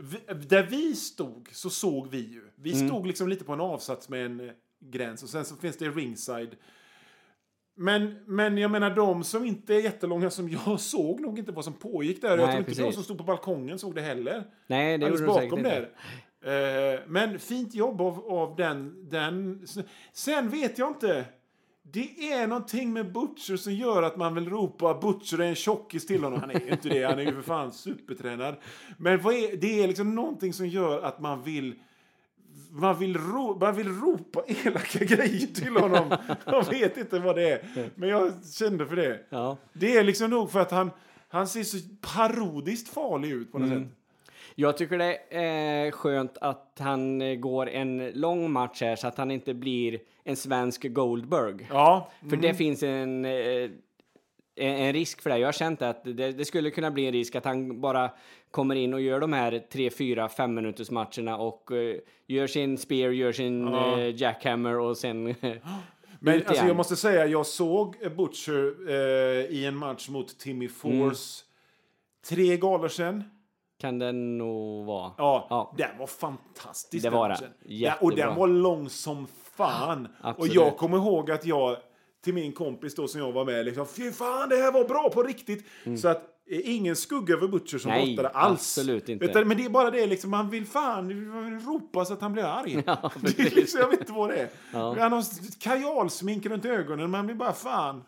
vi- 0.00 0.34
Där 0.34 0.62
vi 0.62 0.94
stod 0.94 1.48
så 1.52 1.70
såg 1.70 2.08
vi 2.10 2.18
ju. 2.20 2.42
Vi 2.54 2.74
stod 2.88 3.06
liksom 3.06 3.28
lite 3.28 3.44
på 3.44 3.52
en 3.52 3.60
avsats 3.60 4.08
med 4.08 4.26
en 4.26 4.40
eh, 4.40 4.52
gräns 4.80 5.22
och 5.22 5.28
sen 5.28 5.44
så 5.44 5.56
finns 5.56 5.76
det 5.76 5.88
ringside. 5.88 6.56
Men, 7.76 8.14
men 8.26 8.58
jag 8.58 8.70
menar 8.70 8.90
de 8.96 9.24
som 9.24 9.44
inte 9.44 9.74
är 9.74 9.80
jättelånga 9.80 10.30
som 10.30 10.48
jag 10.48 10.80
såg 10.80 11.20
nog 11.20 11.38
inte 11.38 11.52
vad 11.52 11.64
som 11.64 11.72
pågick 11.72 12.20
där. 12.20 12.28
jag 12.28 12.36
Nej, 12.38 12.46
tror 12.46 12.58
inte 12.58 12.70
de 12.70 12.76
precis. 12.76 12.94
som 12.94 13.04
stod 13.04 13.18
på 13.18 13.24
balkongen 13.24 13.78
såg 13.78 13.94
det 13.94 14.00
heller. 14.00 14.44
Nej, 14.66 14.98
det 14.98 15.04
Alldeles 15.06 15.20
gjorde 15.20 15.32
de 15.32 15.34
säkert 15.36 15.50
bakom 15.50 15.66
inte. 15.66 15.88
där. 16.40 16.94
Eh, 16.94 17.00
men 17.06 17.38
fint 17.38 17.74
jobb 17.74 18.00
av, 18.00 18.18
av 18.32 18.56
den, 18.56 19.08
den. 19.10 19.66
Sen 20.12 20.48
vet 20.48 20.78
jag 20.78 20.88
inte. 20.88 21.24
Det 21.92 22.32
är 22.32 22.46
någonting 22.46 22.92
med 22.92 23.12
Butcher 23.12 23.56
som 23.56 23.74
gör 23.74 24.02
att 24.02 24.16
man 24.16 24.34
vill 24.34 24.48
ropa 24.50 24.94
Butcher 25.00 25.40
är 25.40 25.48
en 25.48 25.54
tjockis 25.54 26.06
till 26.06 26.24
honom. 26.24 26.40
Han 26.40 26.50
är 26.50 26.60
ju 26.60 26.68
inte 26.72 26.88
det. 26.88 27.02
Han 27.04 27.18
är 27.18 27.22
ju 27.22 27.32
för 27.34 27.42
fan 27.42 27.72
supertränad. 27.72 28.56
Men 28.98 29.12
är, 29.14 29.56
det 29.56 29.82
är 29.82 29.88
liksom 29.88 30.14
någonting 30.14 30.52
som 30.52 30.66
gör 30.68 31.02
att 31.02 31.20
man 31.20 31.42
vill 31.42 31.74
man 32.72 32.98
vill, 32.98 33.16
ro, 33.16 33.58
man 33.60 33.74
vill 33.76 33.88
ropa 33.88 34.42
elaka 34.46 35.04
grejer 35.04 35.46
till 35.46 35.76
honom. 35.76 36.16
Jag 36.46 36.70
vet 36.70 36.96
inte 36.96 37.18
vad 37.18 37.36
det 37.36 37.50
är. 37.50 37.90
Men 37.94 38.08
jag 38.08 38.32
kände 38.52 38.86
för 38.86 38.96
det. 38.96 39.20
Ja. 39.30 39.56
Det 39.72 39.96
är 39.96 40.04
liksom 40.04 40.30
nog 40.30 40.50
för 40.50 40.60
att 40.60 40.70
han, 40.70 40.90
han 41.28 41.46
ser 41.48 41.62
så 41.62 41.76
parodiskt 42.00 42.88
farlig 42.94 43.30
ut 43.30 43.52
på 43.52 43.58
något 43.58 43.68
Mm. 43.70 43.82
sätt. 43.84 43.92
Jag 44.54 44.76
tycker 44.76 44.98
det 44.98 45.18
är 45.36 45.90
skönt 45.90 46.38
att 46.40 46.76
han 46.78 47.22
eh, 47.22 47.34
går 47.34 47.68
en 47.68 48.10
lång 48.14 48.50
match 48.52 48.80
här 48.80 48.96
så 48.96 49.06
att 49.06 49.18
han 49.18 49.30
inte 49.30 49.54
blir 49.54 49.98
en 50.24 50.36
svensk 50.36 50.88
Goldberg. 50.88 51.66
Ja, 51.70 52.10
För 52.30 52.36
det 52.36 52.54
finns 52.54 52.82
en, 52.82 53.24
eh, 53.24 53.70
en 54.56 54.76
en 54.76 54.92
risk 54.92 55.22
för 55.22 55.30
det. 55.30 55.38
Jag 55.38 55.48
har 55.48 55.52
känt 55.52 55.82
att 55.82 56.04
det, 56.04 56.32
det 56.32 56.44
skulle 56.44 56.70
kunna 56.70 56.90
bli 56.90 57.06
en 57.06 57.12
risk 57.12 57.34
att 57.34 57.44
han 57.44 57.80
bara 57.80 58.10
kommer 58.50 58.74
in 58.74 58.94
och 58.94 59.00
gör 59.00 59.20
de 59.20 59.32
här 59.32 59.62
3, 59.72 59.90
4, 59.90 60.28
5 60.28 60.54
minuters 60.54 60.90
matcherna 60.90 61.36
och 61.36 61.72
eh, 61.72 61.96
gör 62.26 62.46
sin 62.46 62.78
spear, 62.78 63.10
gör 63.10 63.32
sin 63.32 63.66
Ja. 63.66 63.98
eh, 64.00 64.14
jackhammer 64.16 64.78
och 64.78 64.96
sen 64.96 65.24
Men 66.22 66.34
alltså, 66.34 66.52
igen. 66.54 66.66
jag 66.66 66.76
måste 66.76 66.96
säga, 66.96 67.26
jag 67.26 67.46
såg 67.46 67.96
Butcher 68.16 68.88
eh, 68.90 69.56
i 69.56 69.64
en 69.66 69.76
match 69.76 70.08
mot 70.08 70.38
Timmy 70.38 70.68
Mm. 70.84 71.00
Force 71.00 71.44
tre 72.28 72.56
galor 72.56 72.88
sedan. 72.88 73.24
Kan 73.80 73.98
det 73.98 74.12
nog 74.12 74.86
vara. 74.86 75.12
Ja, 75.18 75.46
Ja. 75.50 75.74
den 75.78 75.98
var 75.98 76.06
fantastisk. 76.06 77.02
Det 77.02 77.08
den 77.10 77.18
var 77.18 77.28
den. 77.28 77.38
Ja, 77.64 77.94
och 78.00 78.16
den 78.16 78.34
var 78.34 78.46
lång 78.48 78.88
som 78.88 79.26
fan. 79.56 80.08
och 80.20 80.28
Absolut. 80.28 80.54
jag 80.54 80.76
kommer 80.76 80.96
ihåg 80.96 81.30
att 81.30 81.46
jag 81.46 81.76
till 82.24 82.34
min 82.34 82.52
kompis 82.52 82.94
då 82.94 83.08
som 83.08 83.20
jag 83.20 83.32
var 83.32 83.44
med 83.44 83.64
liksom, 83.64 83.86
fy 83.86 84.12
fan 84.12 84.48
det 84.48 84.56
här 84.56 84.72
var 84.72 84.84
bra 84.84 85.10
på 85.10 85.22
riktigt. 85.22 85.66
Så 86.02 86.08
att 86.08 86.22
eh, 86.50 86.60
ingen 86.76 86.96
skugga 86.96 87.34
över 87.34 87.48
Butcher 87.48 87.78
som 87.78 87.90
Mm. 87.90 88.04
Nej, 88.04 88.16
brottare 88.16 88.32
alls. 88.34 88.52
absolut 88.78 89.08
inte. 89.08 89.24
Utan, 89.24 89.48
men 89.48 89.56
det 89.56 89.64
är 89.64 89.68
bara 89.70 89.90
det 89.90 90.06
liksom, 90.06 90.30
man 90.30 90.50
vill 90.50 90.66
fan 90.66 91.08
vill 91.08 91.58
ropa 91.66 92.04
så 92.04 92.12
att 92.12 92.20
han 92.20 92.32
blir 92.32 92.42
arg. 92.44 92.82
Ja, 92.86 93.10
det 93.20 93.38
är 93.38 93.54
liksom, 93.54 93.80
jag 93.80 93.88
vet 93.88 94.00
inte 94.00 94.12
vad 94.12 94.28
det 94.30 94.36
är. 94.36 94.48
Ja. 94.72 94.96
Han 94.98 95.12
har 95.12 95.24
kajalsmink 95.60 96.46
runt 96.46 96.64
ögonen, 96.64 97.10
man 97.10 97.26
blir 97.26 97.36
bara 97.36 97.52
fan. 97.52 98.02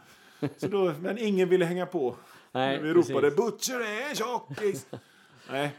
Så 0.57 0.67
då, 0.67 0.93
men 1.01 1.19
ingen 1.19 1.49
ville 1.49 1.65
hänga 1.65 1.87
på. 1.87 2.15
Nej, 2.53 2.83
vi 2.83 2.93
ropade 2.93 3.21
precis. 3.31 3.37
Butcher 3.37 3.81
är 3.81 4.15
tjockis. 4.15 4.87
Nej. 5.53 5.71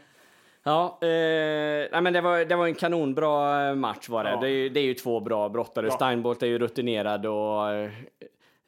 Ja, 0.62 0.98
eh, 1.02 1.08
nej, 1.92 2.00
men 2.02 2.12
det 2.12 2.20
var, 2.20 2.44
det 2.44 2.56
var 2.56 2.66
en 2.66 2.74
kanonbra 2.74 3.68
eh, 3.68 3.74
match 3.74 4.08
var 4.08 4.24
det. 4.24 4.30
Ja. 4.30 4.40
Det, 4.40 4.46
är, 4.46 4.50
ju- 4.50 4.68
det 4.68 4.80
är 4.80 4.84
ju 4.84 4.94
två 4.94 5.20
bra 5.20 5.48
brottare. 5.48 5.86
Ja. 5.86 5.92
Steinbolt 5.92 6.42
är 6.42 6.46
ju 6.46 6.58
rutinerad 6.58 7.26
och... 7.26 7.70
eh, 7.72 7.84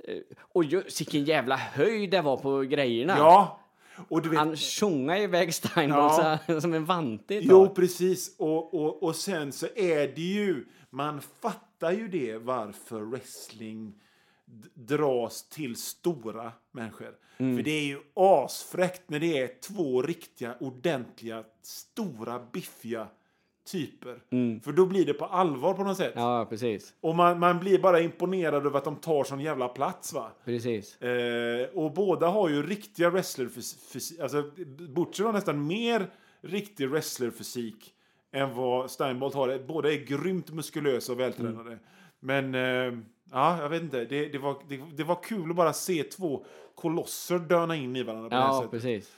eh, 0.04 0.18
Och 0.52 0.64
ju, 0.64 0.82
vilken 0.98 1.24
jävla 1.24 1.56
höjd 1.56 2.10
det 2.10 2.20
var 2.20 2.36
på 2.36 2.60
grejerna. 2.60 3.14
Ja. 3.18 3.60
Och 4.08 4.22
du 4.22 4.28
vet, 4.28 4.38
Han 4.38 4.56
tjongade 4.56 5.20
iväg 5.20 5.54
Steinbolt 5.54 6.12
Ja. 6.46 6.60
som 6.60 6.74
en 6.74 6.84
vante 6.84 7.34
Jo, 7.42 7.68
precis. 7.68 8.36
Och, 8.38 8.74
och, 8.74 9.02
och 9.02 9.16
sen 9.16 9.52
så 9.52 9.66
är 9.76 10.08
det 10.08 10.20
ju... 10.22 10.64
Man 10.90 11.20
fattar 11.20 11.92
ju 11.92 12.08
det 12.08 12.36
varför 12.36 13.00
wrestling 13.00 13.94
dras 14.74 15.48
till 15.48 15.76
stora 15.76 16.52
människor. 16.76 17.14
Mm. 17.38 17.56
För 17.56 17.62
det 17.62 17.70
är 17.70 17.84
ju 17.84 17.98
asfräckt 18.14 19.02
när 19.06 19.20
det 19.20 19.38
är 19.38 19.50
två 19.60 20.02
riktiga, 20.02 20.54
ordentliga, 20.60 21.44
stora, 21.62 22.40
biffiga 22.52 23.08
typer. 23.66 24.20
För 24.64 24.72
då 24.72 24.86
blir 24.86 25.06
det 25.06 25.14
på 25.14 25.24
allvar 25.24 25.74
på 25.74 25.84
något 25.84 25.96
sätt. 25.96 26.16
Mm. 26.16 26.28
Ja, 26.28 26.46
precis. 26.50 26.94
Och 27.00 27.14
man, 27.14 27.38
man 27.38 27.58
blir 27.58 27.78
bara 27.78 28.00
imponerad 28.00 28.66
över 28.66 28.78
att 28.78 28.84
de 28.84 28.96
tar 28.96 29.24
sån 29.24 29.40
jävla 29.40 29.68
plats 29.68 30.12
va. 30.12 30.30
Precis. 30.44 31.02
Eh, 31.02 31.68
och 31.74 31.92
båda 31.92 32.28
har 32.28 32.48
ju 32.48 32.66
riktiga 32.66 33.10
wrestlerfysik. 33.10 34.20
Alltså, 34.20 34.42
Butcher 34.94 35.24
har 35.24 35.32
nästan 35.32 35.66
mer 35.66 36.10
riktig 36.40 36.88
wrestlerfysik 36.88 37.92
än 38.32 38.54
vad 38.54 38.90
Steinbolt 38.90 39.34
har. 39.34 39.66
Båda 39.66 39.92
är 39.92 39.96
grymt 39.96 40.50
muskulösa 40.50 41.12
och 41.12 41.20
vältränade. 41.20 41.78
Men 42.20 42.54
eh, 42.54 42.98
ja, 43.32 43.62
jag 43.62 43.68
vet 43.68 43.82
inte. 43.82 44.04
Det, 44.04 44.28
det, 44.28 44.38
var, 44.38 44.56
det, 44.68 44.80
det 44.96 45.04
var 45.04 45.22
kul 45.22 45.50
att 45.50 45.56
bara 45.56 45.72
se 45.72 46.02
två 46.02 46.44
kolosser 46.74 47.38
döna 47.38 47.76
in 47.76 47.96
i 47.96 48.02
varandra 48.02 48.28
på 48.30 48.36
Ja, 48.36 48.64
precis. 48.70 49.16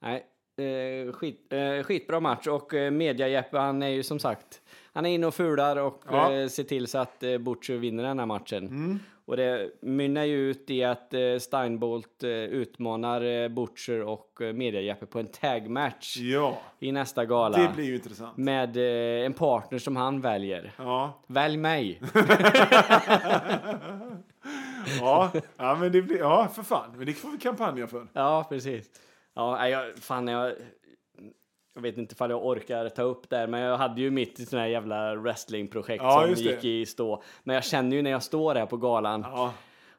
Nej, 0.00 0.26
eh, 0.56 1.12
skit, 1.12 1.52
eh, 1.52 1.82
skitbra 1.82 2.20
match 2.20 2.46
och 2.46 2.74
eh, 2.74 2.90
Media-Jeppe 2.90 3.58
han 3.58 3.82
är 3.82 3.88
ju 3.88 4.02
som 4.02 4.18
sagt 4.18 4.60
han 4.92 5.06
är 5.06 5.10
inne 5.10 5.26
och 5.26 5.34
fular 5.34 5.76
och 5.76 6.02
Ja. 6.10 6.26
Mm. 6.28 6.42
eh, 6.42 6.48
ser 6.48 6.64
till 6.64 6.86
så 6.86 6.98
att 6.98 7.22
eh, 7.22 7.38
Butcher 7.38 7.74
vinner 7.76 8.02
den 8.02 8.18
här 8.18 8.26
matchen. 8.26 9.00
Och 9.30 9.36
det 9.36 9.70
mynnar 9.80 10.24
ju 10.24 10.50
ut 10.50 10.70
i 10.70 10.84
att 10.84 11.14
eh, 11.14 11.38
Steinbolt 11.40 12.22
eh, 12.22 12.30
utmanar 12.30 13.22
eh, 13.24 13.48
Butcher 13.48 14.02
och 14.02 14.40
Media-Jeppe 14.54 15.06
på 15.06 15.18
en 15.18 15.26
tag-match 15.26 16.16
Ja, 16.16 16.58
i 16.78 16.92
nästa 16.92 17.24
gala. 17.24 17.58
det 17.58 17.74
blir 17.74 17.84
ju 17.84 17.94
intressant. 17.94 18.36
Med 18.36 18.76
en 19.26 19.32
partner 19.32 19.78
som 19.78 19.96
han 19.96 20.20
väljer. 20.20 20.72
Ja, 20.76 21.22
Välj 21.26 21.56
mig! 21.56 22.00
ja, 25.00 25.30
ja, 25.56 25.76
men 25.80 25.92
det 25.92 26.02
blir, 26.02 26.18
ja, 26.18 26.48
för 26.54 26.62
fan. 26.62 26.94
Men 26.96 27.06
det 27.06 27.12
får 27.12 27.28
vi 27.30 27.38
kampanja 27.38 27.86
för. 27.86 28.06
Ja, 28.12 28.46
precis. 28.48 28.86
Ja, 29.34 29.68
jag, 29.68 29.96
fan 29.98 30.28
jag... 30.28 30.52
Jag 31.74 31.82
vet 31.82 31.98
inte 31.98 32.12
ifall 32.12 32.30
jag 32.30 32.46
orkar 32.46 32.88
ta 32.88 33.02
upp 33.02 33.30
det 33.30 33.36
här, 33.36 33.46
men 33.46 33.60
jag 33.60 33.76
hade 33.78 34.00
ju 34.00 34.10
mitt 34.10 34.48
sån 34.48 34.58
här 34.58 34.66
jävla 34.66 35.14
wrestlingprojekt 35.14 36.02
Ja, 36.02 36.22
som 36.34 36.34
gick 36.44 36.64
i 36.64 36.86
stå. 36.86 37.22
Men 37.42 37.54
jag 37.54 37.64
känner 37.64 37.96
ju 37.96 38.02
när 38.02 38.10
jag 38.10 38.22
står 38.22 38.54
här 38.54 38.66
på 38.66 38.76
galan, 38.76 39.20
Ja, 39.32 39.52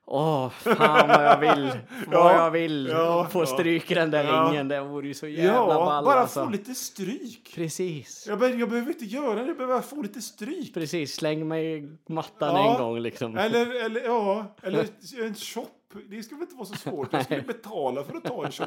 åh, 0.05 0.49
fan 0.49 1.07
vad 1.07 1.25
jag 1.25 1.39
vill, 1.39 1.69
vad 2.07 2.31
Ja, 2.35 2.43
jag 2.43 2.51
vill 2.51 2.87
ja, 2.91 3.27
få 3.31 3.45
stryk 3.45 3.91
i 3.91 3.93
den 3.93 4.11
där 4.11 4.23
Ja. 4.23 4.49
ringen. 4.51 4.67
Det 4.67 4.81
vore 4.81 5.07
ju 5.07 5.13
så 5.13 5.27
jävla 5.27 5.53
ja 5.53 5.85
ball 5.85 6.05
bara 6.05 6.19
alltså. 6.19 6.43
få 6.45 6.49
lite 6.51 6.73
stryk. 6.73 7.51
Precis, 7.55 8.25
Jag, 8.27 8.39
be- 8.39 8.49
jag 8.49 8.69
behöver 8.69 8.91
inte 8.91 9.05
göra 9.05 9.35
det, 9.41 9.47
jag 9.47 9.57
behöver 9.57 9.81
få 9.81 10.01
lite 10.01 10.21
stryk. 10.21 10.73
precis. 10.73 11.15
Släng 11.15 11.47
mig 11.47 11.77
i 11.77 11.97
mattan 12.07 12.55
Ja. 12.55 12.73
en 12.73 12.81
gång 12.81 12.99
liksom. 12.99 13.37
Eller, 13.37 13.85
eller, 13.85 14.01
ja, 14.01 14.45
eller 14.63 14.79
en 15.23 15.35
shop. 15.35 15.67
Det 16.09 16.23
ska 16.23 16.35
väl 16.35 16.41
inte 16.43 16.55
vara 16.55 16.65
så 16.65 16.75
svårt. 16.75 17.13
Jag 17.13 17.23
skulle 17.23 17.41
betala 17.41 18.03
för 18.03 18.17
att 18.17 18.23
ta 18.23 18.45
en 18.45 18.51
shop. 18.51 18.65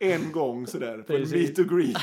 En 0.00 0.32
gång 0.32 0.66
sådär, 0.66 0.98
på 0.98 1.12
en 1.12 1.30
meet 1.30 1.58
and 1.58 1.70
greet. 1.70 1.96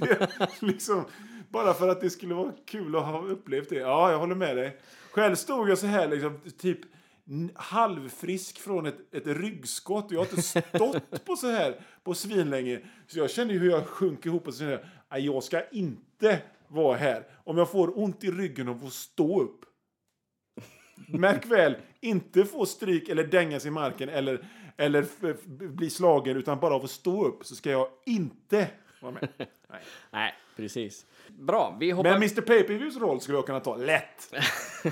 Det, 0.00 0.30
liksom, 0.60 1.04
bara 1.48 1.74
för 1.74 1.88
att 1.88 2.00
det 2.00 2.10
skulle 2.10 2.34
vara 2.34 2.52
kul 2.66 2.96
att 2.96 3.04
ha 3.04 3.22
upplevt 3.26 3.68
det. 3.68 3.74
Ja, 3.78 4.10
jag 4.12 4.18
håller 4.18 4.34
med 4.34 4.56
dig. 4.56 4.78
Själv 5.10 5.34
stod 5.34 5.70
jag 5.70 5.78
så 5.78 5.86
här, 5.86 6.08
liksom, 6.08 6.40
typ 6.58 6.78
halvfrisk 7.54 8.58
från 8.58 8.86
ett, 8.86 9.14
ett 9.14 9.26
ryggskott. 9.26 10.06
Jag 10.10 10.18
har 10.18 10.24
inte 10.24 10.42
stått 10.42 11.24
på 11.24 11.36
så 11.36 11.50
här 11.50 11.80
på 12.04 12.14
svinlänge. 12.14 12.80
Så 13.06 13.18
jag 13.18 13.30
kände 13.30 13.54
hur 13.54 13.70
jag 13.70 13.86
sjönk 13.86 14.26
ihop 14.26 14.46
och 14.46 14.54
så 14.54 14.58
kände 14.58 14.72
jag, 14.72 14.82
"Nej, 15.10 15.26
jag 15.26 15.42
ska 15.42 15.68
inte 15.68 16.38
vara 16.68 16.96
här. 16.96 17.26
Om 17.44 17.58
jag 17.58 17.70
får 17.70 17.98
ont 17.98 18.24
i 18.24 18.30
ryggen 18.30 18.68
och 18.68 18.80
får 18.80 18.88
stå 18.88 19.42
upp. 19.42 19.60
Märk 21.08 21.46
väl, 21.46 21.76
inte 22.00 22.44
få 22.44 22.66
stryk 22.66 23.08
eller 23.08 23.24
dängas 23.24 23.66
i 23.66 23.70
marken 23.70 24.08
eller, 24.08 24.48
eller 24.76 25.04
bli 25.68 25.90
slagen 25.90 26.36
utan 26.36 26.60
bara 26.60 26.74
av 26.74 26.84
att 26.84 26.90
stå 26.90 27.26
upp 27.26 27.44
så 27.46 27.54
ska 27.54 27.70
jag 27.70 27.88
inte 28.06 28.68
vara 29.00 29.12
med. 29.12 29.28
Nej. 29.70 29.80
Nej, 30.10 30.34
precis. 30.56 31.06
Bra, 31.28 31.76
vi 31.80 31.90
hoppar... 31.90 32.10
Men 32.10 32.16
Mr 32.22 32.40
Pay-Per-Views 32.40 32.96
roll 32.96 33.20
skulle 33.20 33.38
jag 33.38 33.46
kunna 33.46 33.60
ta, 33.60 33.76
lätt. 33.76 34.34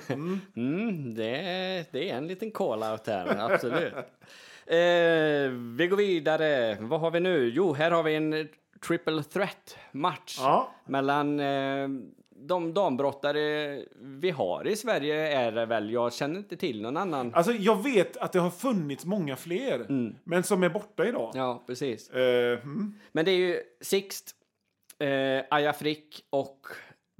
Mm, 0.56 1.14
det, 1.14 1.36
är- 1.36 1.84
det 1.92 2.10
är 2.10 2.16
en 2.16 2.26
liten 2.26 2.50
call-out 2.50 3.06
här, 3.06 3.52
absolut. 3.52 3.92
eh, 4.66 5.50
vi 5.76 5.86
går 5.90 5.96
vidare. 5.96 6.76
Vad 6.80 7.00
har 7.00 7.10
vi 7.10 7.20
nu? 7.20 7.48
Jo, 7.54 7.72
här 7.72 7.90
har 7.90 8.02
vi 8.02 8.14
en 8.14 8.48
triple 8.86 9.22
threat-match 9.22 10.36
Ja. 10.40 10.74
mellan 10.84 11.40
eh, 11.40 11.88
de 12.40 12.74
dambrottare 12.74 13.84
vi 14.00 14.30
har 14.30 14.66
i 14.66 14.76
Sverige 14.76 15.38
är 15.38 15.52
det 15.52 15.66
väl. 15.66 15.90
Jag 15.90 16.12
känner 16.12 16.38
inte 16.38 16.56
till 16.56 16.82
någon 16.82 16.96
annan. 16.96 17.34
Alltså 17.34 17.52
jag 17.52 17.82
vet 17.82 18.16
att 18.16 18.32
det 18.32 18.38
har 18.38 18.50
funnits 18.50 19.04
många 19.04 19.36
fler, 19.36 19.86
men 20.24 20.42
som 20.42 20.62
är 20.62 20.68
borta 20.68 21.06
idag. 21.06 21.32
Ja, 21.34 21.64
precis. 21.66 22.10
Eh, 22.10 22.62
mm. 22.62 22.94
Men 23.12 23.24
det 23.24 23.30
är 23.30 23.36
ju 23.36 23.60
Sixt, 23.80 24.34
eh, 24.98 25.44
Aya 25.50 25.72
Frick 25.72 26.24
och 26.30 26.66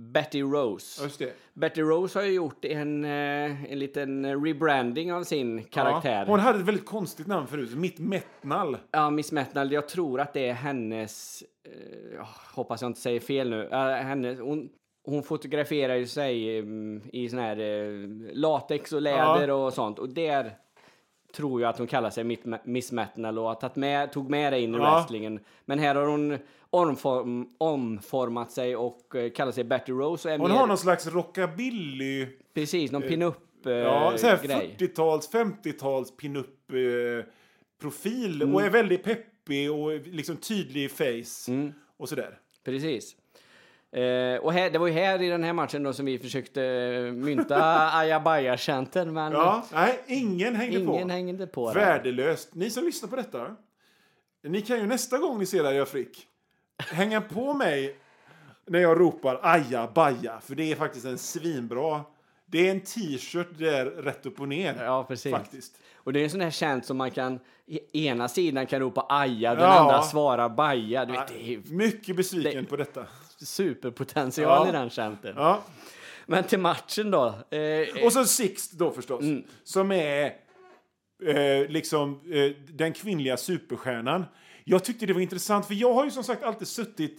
Betty 0.01 0.43
Rose. 0.43 1.03
Just 1.03 1.19
det. 1.19 1.33
Betty 1.55 1.83
Rose 1.83 2.19
har 2.19 2.25
ju 2.25 2.33
gjort 2.33 2.65
en, 2.65 3.05
eh, 3.05 3.73
en 3.73 3.79
liten 3.79 4.45
rebranding 4.45 5.13
av 5.13 5.23
sin 5.23 5.65
karaktär. 5.65 6.19
Ja. 6.19 6.25
Hon 6.25 6.41
hade 6.41 6.59
ett 6.59 6.65
väldigt 6.65 6.87
konstigt 6.87 7.27
namn 7.27 7.47
förut, 7.47 7.75
Mitt 7.75 7.99
Metnal. 7.99 8.77
Ja, 8.91 9.11
Miss 9.11 9.33
Metnal, 9.33 9.73
jag 9.73 9.89
tror 9.89 10.21
att 10.21 10.33
det 10.33 10.49
är 10.49 10.53
hennes... 10.53 11.45
Eh, 11.65 12.27
hoppas 12.55 12.83
jag 12.83 12.89
inte 12.89 13.01
säger 13.01 13.21
fel 13.21 13.51
nu. 13.51 13.65
Uh, 13.65 13.91
hennes, 13.93 14.41
hon, 14.41 14.69
hon 15.11 15.23
fotograferar 15.23 15.95
ju 15.97 16.07
sig 16.07 16.59
mm, 16.59 17.03
i 17.13 17.29
sån 17.29 17.39
här 17.39 17.59
eh, 17.61 18.09
latex 18.33 18.93
och 18.93 19.03
läder 19.03 19.49
Ja. 19.49 19.55
och 19.55 19.73
sånt. 19.73 19.99
Och 19.99 20.09
där 20.09 20.53
tror 21.37 21.61
jag 21.61 21.69
att 21.69 21.79
hon 21.79 21.87
kallar 21.87 22.11
sig 22.11 22.39
Miss 22.65 22.93
Metnal 22.93 23.39
och 23.39 23.45
har 23.45 23.55
tagit 23.55 23.77
med, 23.77 24.13
tog 24.13 24.31
med 24.31 24.53
det 24.53 24.61
in 24.61 24.75
i 24.75 24.79
Ja. 24.79 24.95
wrestlingen. 24.99 25.41
Men 25.65 25.79
här 25.79 25.95
har 25.95 26.07
hon 26.07 26.39
omform, 26.71 27.47
omformat 27.59 28.51
sig 28.53 28.77
och 28.77 29.15
eh, 29.17 29.31
kallar 29.31 29.53
sig 29.53 29.65
Betty 29.65 29.93
Rose. 29.93 30.29
Och 30.29 30.35
är 30.35 30.39
Hon 30.39 30.51
mer, 30.51 30.57
har 30.59 30.67
någon 30.67 30.79
slags 30.79 31.07
rockabilly, 31.07 32.27
Precis, 32.55 32.93
någon 32.93 33.03
pin-up 33.03 33.67
eh, 33.67 33.73
ja, 33.73 34.13
så 34.17 34.27
här 34.27 34.43
grej. 34.43 34.77
40-tals, 34.79 35.31
50-tals 35.33 36.17
pinup 36.17 36.47
eh, 36.73 37.25
profil 37.81 38.43
Mm. 38.43 38.55
och 38.55 38.63
är 38.63 38.71
väldigt 38.71 39.03
peppig 39.05 39.73
och 39.73 39.93
liksom 40.07 40.37
tydlig 40.37 40.91
face 40.91 41.49
Mm. 41.53 41.73
och 41.97 42.09
sådär. 42.09 42.39
Precis. 42.65 43.17
Eh, 43.93 44.37
och 44.43 44.53
här, 44.53 44.71
det 44.71 44.79
var 44.79 44.87
ju 44.87 44.93
här 44.93 45.23
i 45.23 45.29
den 45.29 45.45
här 45.45 45.53
matchen 45.53 45.83
då 45.83 45.93
som 45.93 46.07
vi 46.07 46.19
försökte 46.19 46.65
eh, 46.65 47.13
mynta 47.13 47.91
ajabaja-chanten, 47.99 49.13
men 49.13 49.33
Ja, 49.33 49.65
nej, 49.73 50.01
ingen 50.07 50.57
hängde 50.57 50.87
på. 50.87 50.93
ingen 50.95 51.11
hängde 51.11 51.47
på. 51.47 51.73
Värdelöst. 51.73 52.55
Ni 52.55 52.71
som 52.71 52.85
lyssnar 52.85 53.09
på 53.09 53.17
detta, 53.17 53.57
ni 54.43 54.63
kan 54.63 54.77
ju 54.79 54.87
nästa 54.87 55.19
gång 55.19 55.39
ni 55.39 55.47
ser 55.47 55.65
Aja 55.65 55.87
Frick 55.87 56.27
hänga 56.93 57.21
på 57.21 57.55
mig 57.55 57.97
när 58.67 58.79
jag 58.79 59.01
ropar 59.01 59.41
aja 59.43 59.91
baja, 59.95 60.41
för 60.41 60.55
det 60.55 60.73
är 60.73 60.77
faktiskt 60.77 61.07
en 61.07 61.19
svinbra. 61.19 62.01
Det 62.47 62.67
är 62.67 62.71
en 62.71 62.81
t-shirt 62.81 63.59
där 63.59 63.85
rätt 63.87 64.27
upp 64.27 64.41
och 64.41 64.49
ner. 64.49 64.75
Ja, 64.85 65.05
precis. 65.09 65.33
Faktiskt. 65.33 65.79
Och 65.97 66.13
det 66.13 66.21
är 66.21 66.25
en 66.25 66.31
sån 66.31 66.41
här 66.41 66.51
chant 66.51 66.87
som 66.87 66.97
man 66.97 67.11
kan, 67.11 67.39
i 67.67 68.07
ena 68.07 68.29
sidan 68.29 68.67
kan 68.67 68.81
ropa 68.81 69.07
aja, 69.09 69.55
den 69.55 69.65
Ja. 69.65 69.79
andra 69.81 70.03
svarar 70.03 70.49
baja. 70.49 71.05
Du 71.05 71.13
vet, 71.13 71.29
det 71.29 71.55
är 71.55 71.73
Mycket 71.75 72.17
besviken 72.17 72.65
Det- 72.65 72.71
på 72.71 72.77
detta. 72.77 73.05
Superpotential 73.47 74.49
Ja. 74.49 74.69
i 74.69 74.73
den 74.73 74.91
chanten. 74.91 75.35
Ja. 75.37 75.63
Men 76.27 76.45
till 76.45 76.59
matchen 76.59 77.11
då. 77.11 77.27
Eh, 77.51 78.05
Och 78.05 78.13
så 78.13 78.25
Sixt 78.25 78.73
då 78.73 78.91
förstås, 78.91 79.21
Mm. 79.23 79.43
som 79.65 79.93
är 79.93 80.27
eh, 81.27 81.69
liksom 81.69 82.21
eh, 82.33 82.53
den 82.75 82.93
kvinnliga 82.93 83.37
superstjärnan. 83.37 84.25
Jag 84.65 84.85
tyckte 84.85 85.07
det 85.07 85.13
var 85.13 85.21
intressant, 85.21 85.67
för 85.67 85.75
jag 85.75 85.95
har 85.95 86.05
ju 86.05 86.11
som 86.11 86.25
sagt 86.25 86.43
alltid 86.43 86.69
suttit 86.69 87.19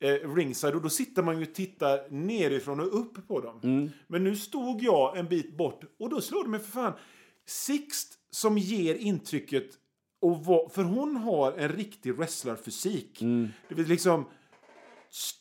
eh, 0.00 0.34
ringside 0.34 0.74
och 0.74 0.82
då 0.82 0.88
sitter 0.88 1.22
man 1.22 1.36
ju 1.40 1.46
och 1.46 1.54
tittar 1.54 2.10
nerifrån 2.10 2.80
och 2.80 2.98
upp 3.00 3.28
på 3.28 3.40
dem. 3.40 3.60
Mm. 3.62 3.90
Men 4.06 4.24
nu 4.24 4.36
stod 4.36 4.82
jag 4.82 5.16
en 5.16 5.26
bit 5.28 5.56
bort 5.56 5.80
och 5.98 6.10
då 6.10 6.20
slår 6.20 6.44
det 6.44 6.50
mig 6.50 6.60
för 6.60 6.70
fan. 6.70 6.92
Sixt 7.46 8.14
som 8.30 8.58
ger 8.58 8.94
intrycket 8.94 9.66
och 10.20 10.44
vad, 10.44 10.72
för 10.72 10.82
hon 10.82 11.16
har 11.16 11.52
en 11.52 11.68
riktig 11.68 12.14
wrestlarfysik. 12.14 13.22
Mm. 13.22 13.48
Det 13.68 13.74
vill 13.74 13.86
liksom 13.88 14.24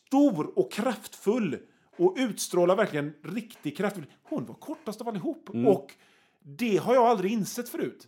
stor 0.07 0.59
och 0.59 0.71
kraftfull 0.71 1.57
och 1.97 2.15
utstrålar 2.17 2.75
verkligen 2.75 3.13
riktig 3.23 3.77
kraft. 3.77 3.97
Hon 4.23 4.45
var 4.45 4.55
kortast 4.55 5.01
av 5.01 5.07
allihop. 5.07 5.49
Mm. 5.49 5.67
Och 5.67 5.93
det 6.39 6.77
har 6.77 6.93
jag 6.93 7.05
aldrig 7.05 7.31
insett 7.31 7.69
förut. 7.69 8.07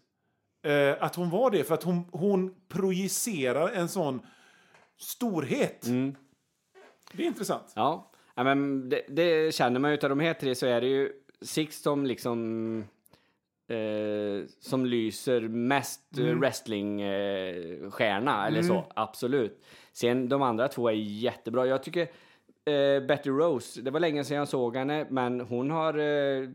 Eh, 0.63 1.03
att 1.03 1.15
hon 1.15 1.29
var 1.29 1.51
det, 1.51 1.63
för 1.63 1.73
att 1.73 1.83
hon, 1.83 2.09
hon 2.11 2.55
projicerar 2.67 3.69
en 3.69 3.89
sån 3.89 4.21
storhet. 4.97 5.85
Mm. 5.85 6.15
Det 7.11 7.23
är 7.23 7.27
intressant. 7.27 7.73
Ja, 7.75 8.11
ja 8.35 8.43
men 8.43 8.89
det, 8.89 9.05
det 9.09 9.55
känner 9.55 9.79
man 9.79 9.91
ju 9.91 9.97
utav 9.97 10.09
de 10.09 10.19
här 10.19 10.33
tre 10.33 10.55
så 10.55 10.65
är 10.65 10.81
det 10.81 10.87
ju 10.87 11.11
Six 11.41 11.81
som 11.81 12.05
liksom 12.05 12.83
eh, 13.71 14.45
som 14.59 14.85
lyser 14.85 15.41
mest 15.41 16.17
mm. 16.17 16.39
wrestlingstjärna 16.39 18.41
eh, 18.41 18.47
eller 18.47 18.61
så, 18.61 18.85
absolut. 18.95 19.63
Sen 19.93 20.29
de 20.29 20.41
andra 20.41 20.67
två 20.67 20.89
är 20.89 20.93
jättebra. 20.93 21.65
Jag 21.65 21.83
tycker 21.83 22.01
eh, 22.65 23.03
Betty 23.07 23.29
Rose, 23.29 23.81
det 23.81 23.91
var 23.91 23.99
länge 23.99 24.23
sedan 24.23 24.37
jag 24.37 24.47
såg 24.47 24.75
henne, 24.75 25.07
men 25.09 25.41
hon 25.41 25.71
har 25.71 25.93
eh, 25.93 26.49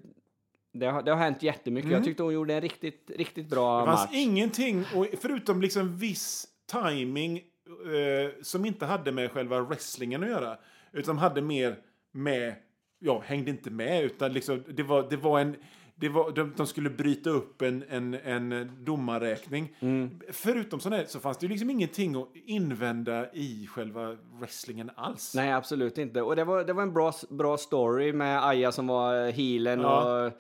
det 0.75 0.87
har, 0.87 1.03
det 1.03 1.11
har 1.11 1.19
hänt 1.19 1.43
jättemycket. 1.43 1.91
Jag 1.91 2.05
tyckte 2.05 2.23
hon 2.23 2.35
gjorde 2.35 2.55
en 2.55 2.61
riktigt, 2.61 3.11
riktigt 3.17 3.49
bra 3.49 3.81
Det 3.81 3.87
fanns 3.87 4.01
match. 4.01 4.11
ingenting, 4.15 4.85
och 4.95 5.07
förutom 5.21 5.61
liksom 5.61 5.97
viss 5.97 6.47
timing 6.73 7.37
eh, 7.37 8.43
som 8.43 8.65
inte 8.65 8.87
hade 8.87 9.13
med 9.13 9.31
själva 9.31 9.61
wrestlingen 9.61 10.23
att 10.23 10.29
göra, 10.29 10.57
utan 10.93 11.19
hade 11.19 11.43
mer 11.43 11.77
med, 12.13 12.55
ja, 12.99 13.23
hängde 13.27 13.51
inte 13.51 13.71
med, 13.71 14.05
utan 14.05 14.33
liksom, 14.33 14.65
det 14.69 14.83
var, 14.83 15.07
det 15.11 15.17
var 15.17 15.41
en, 15.41 15.57
det 15.97 16.09
var, 16.09 16.31
de, 16.31 16.53
de 16.57 16.67
skulle 16.67 16.91
bryta 16.91 17.31
upp 17.31 17.63
en, 17.63 17.85
en, 17.89 18.15
en 18.15 18.71
domarräkning. 18.85 19.77
Mm. 19.81 20.21
Förutom 20.33 20.81
sådana 20.81 20.97
här, 20.97 21.05
så 21.09 21.21
fanns 21.21 21.39
det 21.39 21.47
ju 21.47 21.51
liksom 21.51 21.71
ingenting 21.71 22.17
att 22.17 22.29
invända 22.35 23.33
i 23.33 23.67
själva 23.67 24.17
wrestlingen 24.41 24.91
alls. 24.95 25.35
Nej, 25.35 25.53
absolut 25.53 25.99
inte. 25.99 26.23
Och 26.23 26.37
det 26.37 26.45
var, 26.45 26.65
det 26.65 26.73
var 26.73 26.83
en 26.83 26.93
bra, 26.95 27.13
bra 27.31 27.57
story 27.57 28.13
med 28.13 28.45
Aya 28.49 28.73
som 28.73 28.87
var 28.87 29.31
healen 29.31 29.81
Ja. 29.81 30.25
och 30.27 30.33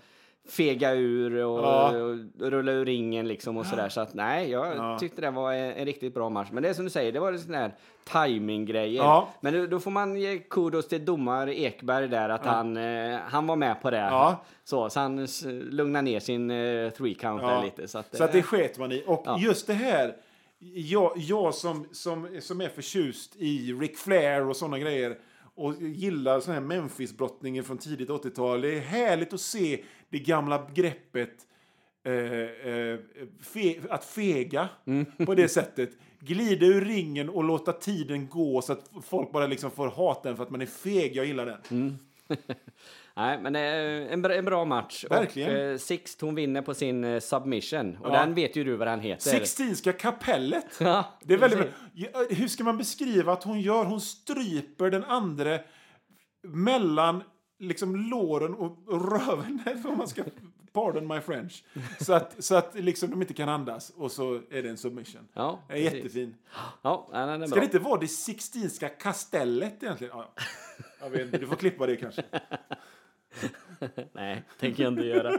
fega 0.48 0.92
ur 0.94 1.34
och, 1.44 1.58
Ja. 1.64 1.96
och 1.96 2.16
rulla 2.50 2.72
ur 2.72 2.84
ringen 2.84 3.28
liksom 3.28 3.56
och 3.56 3.66
sådär. 3.66 3.88
Så 3.88 4.00
att 4.00 4.14
nej, 4.14 4.50
jag 4.50 4.76
Ja. 4.76 4.98
tyckte 4.98 5.20
det 5.20 5.30
var 5.30 5.52
en, 5.52 5.72
en 5.72 5.84
riktigt 5.84 6.14
bra 6.14 6.28
match. 6.28 6.48
Men 6.52 6.62
det 6.62 6.68
är 6.68 6.72
som 6.74 6.84
du 6.84 6.90
säger, 6.90 7.12
det 7.12 7.20
var 7.20 7.36
sån 7.36 7.54
här 7.54 7.74
timing-grejer. 8.12 9.02
Ja. 9.02 9.28
Men 9.40 9.70
då, 9.70 9.80
får 9.80 9.90
man 9.90 10.16
ge 10.16 10.38
kudos 10.38 10.88
till 10.88 11.04
domare 11.04 11.58
Ekberg 11.60 12.08
där 12.08 12.28
att 12.28 12.46
han, 12.46 12.76
eh, 12.76 13.18
han 13.26 13.46
var 13.46 13.56
med 13.56 13.82
på 13.82 13.90
det. 13.90 14.36
Så, 14.64 14.90
så 14.90 15.00
han 15.00 15.26
lugnade 15.70 16.02
ner 16.02 16.20
sin 16.20 16.50
eh, 16.50 16.90
three 16.90 17.14
count 17.14 17.42
där 17.42 17.64
lite. 17.64 17.88
Så 17.88 17.98
att, 17.98 18.16
Så 18.16 18.24
att 18.24 18.32
det 18.32 18.38
eh, 18.38 18.44
sket 18.44 18.78
man 18.78 18.92
i. 18.92 19.02
Och 19.06 19.26
just 19.38 19.66
det 19.66 19.74
här, 19.74 20.14
jag, 20.74 21.12
jag 21.16 21.54
som, 21.54 21.86
som, 21.92 22.28
som 22.40 22.60
är 22.60 22.68
förtjust 22.68 23.36
i 23.36 23.72
Ric 23.72 23.98
Flair 24.02 24.48
och 24.48 24.56
sådana 24.56 24.78
grejer 24.78 25.16
och 25.56 25.74
gillar 25.80 26.40
sån 26.40 26.54
här 26.54 26.60
Memphis-brottningen 26.60 27.64
från 27.64 27.78
tidigt 27.78 28.08
80-tal. 28.08 28.60
Det 28.60 28.76
är 28.76 28.80
härligt 28.80 29.32
att 29.32 29.40
se 29.40 29.84
det 30.14 30.24
gamla 30.24 30.66
greppet 30.74 31.30
eh, 32.04 32.12
eh, 32.72 32.98
fe, 33.42 33.74
att 33.90 34.04
fega 34.04 34.68
Mm. 34.86 35.06
på 35.26 35.34
det 35.34 35.48
sättet. 35.48 35.90
Glida 36.20 36.66
ur 36.66 36.80
ringen 36.84 37.28
och 37.28 37.44
låta 37.44 37.72
tiden 37.72 38.28
gå 38.28 38.62
så 38.62 38.72
att 38.72 38.90
folk 39.04 39.32
bara 39.32 39.46
liksom 39.46 39.70
får 39.70 39.88
hata 39.90 40.28
den 40.28 40.36
för 40.36 40.42
att 40.44 40.50
man 40.50 40.60
är 40.62 40.66
feg. 40.66 41.16
Jag 41.16 41.26
gillar 41.26 41.46
den. 41.46 41.58
Mm. 41.70 41.98
Nej, 43.16 43.38
men 43.42 43.56
eh, 43.56 44.12
en, 44.12 44.22
bra- 44.22 44.34
en 44.34 44.44
bra 44.44 44.64
match. 44.64 45.04
Verkligen. 45.10 45.50
Och, 45.50 45.56
eh, 45.56 45.76
Sixt, 45.78 46.20
hon 46.20 46.34
vinner 46.34 46.62
på 46.62 46.74
sin 46.74 47.04
eh, 47.04 47.20
submission. 47.20 47.96
Och 47.96 48.08
Ja. 48.14 48.20
den 48.20 48.34
vet 48.34 48.56
ju 48.56 48.64
du 48.64 48.76
vad 48.76 48.88
den 48.88 49.00
heter. 49.00 49.30
Sixtinska 49.30 49.92
kapellet. 49.92 50.66
Ja, 50.80 51.04
Det 51.22 51.34
är 51.34 51.38
väldigt 51.38 51.68
Hur 52.30 52.48
ska 52.48 52.64
man 52.64 52.78
beskriva 52.78 53.32
att 53.32 53.42
hon 53.44 53.60
gör? 53.60 53.84
Hon 53.84 54.00
stryper 54.00 54.90
den 54.90 55.04
andra 55.04 55.58
mellan 56.46 57.22
liksom 57.58 57.96
låren 58.10 58.54
och 58.54 58.78
och 58.88 59.12
röven, 59.12 59.60
om 59.84 59.98
man 59.98 60.08
ska 60.08 60.22
pardon 60.72 61.06
my 61.06 61.20
French. 61.20 61.64
Så 62.00 62.12
att, 62.12 62.44
så 62.44 62.54
att 62.54 62.74
liksom 62.74 63.10
de 63.10 63.20
inte 63.22 63.34
kan 63.34 63.48
andas 63.48 63.90
och 63.90 64.12
så 64.12 64.34
är 64.50 64.62
det 64.62 64.68
en 64.68 64.76
submission. 64.76 65.28
Ja, 65.34 65.60
Det 65.68 65.74
är 65.74 65.78
jättefin. 65.78 66.34
Ja, 66.82 67.08
nej, 67.12 67.26
den 67.26 67.42
är 67.42 67.46
Ska 67.46 67.56
det 67.56 67.64
inte 67.64 67.78
vara 67.78 68.00
det 68.00 68.08
Sixtinska 68.08 68.88
kastellet 68.88 69.82
egentligen? 69.82 70.12
Ja, 70.16 70.32
ja. 70.36 70.42
Jag 71.00 71.10
vet 71.10 71.20
inte, 71.20 71.38
du 71.38 71.46
får 71.46 71.56
klippa 71.56 71.86
det 71.86 71.96
kanske. 71.96 72.22
Nej, 74.12 74.42
tänker 74.60 74.82
jag 74.82 74.92
inte 74.92 75.06
göra. 75.06 75.30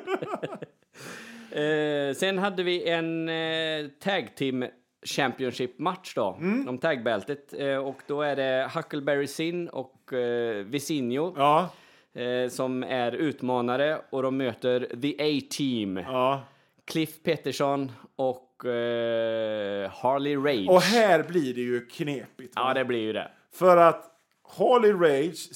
eh, 1.62 2.14
sen 2.16 2.38
hade 2.38 2.64
vi 2.64 2.90
en 2.90 3.30
eh, 3.30 3.88
tag 4.00 4.36
team 4.36 4.66
Championship-match 5.06 6.14
då, 6.16 6.38
Mm. 6.42 6.68
om 6.70 6.78
tagbältet. 6.78 7.54
Eh, 7.54 7.78
och 7.78 8.02
då 8.08 8.22
är 8.22 8.36
det 8.36 8.72
Huckleberry 8.76 9.28
Sin 9.28 9.70
och 9.70 10.14
eh, 10.14 10.66
Visinho 10.66 11.34
Ja, 11.38 11.70
eh, 12.16 12.50
som 12.50 12.84
är 12.84 13.12
utmanare 13.12 14.02
och 14.10 14.24
de 14.24 14.38
möter 14.38 14.80
The 15.02 15.14
A-Team. 15.40 15.98
ja. 15.98 16.44
Cliff 16.86 17.24
Pettersson 17.24 17.92
och 18.16 18.66
eh, 18.66 19.92
Harley 19.92 20.36
Rage. 20.36 20.70
Och 20.70 20.82
här 20.82 21.24
blir 21.24 21.54
det 21.54 21.62
ju 21.62 21.86
knepigt. 21.86 22.54
Ja, 22.56 22.74
det 22.74 22.86
blir 22.86 23.00
ju 23.00 23.14
det. 23.14 23.32
För 23.54 23.78
att 23.78 24.12
Harley 24.58 24.92
Rage, 24.94 25.50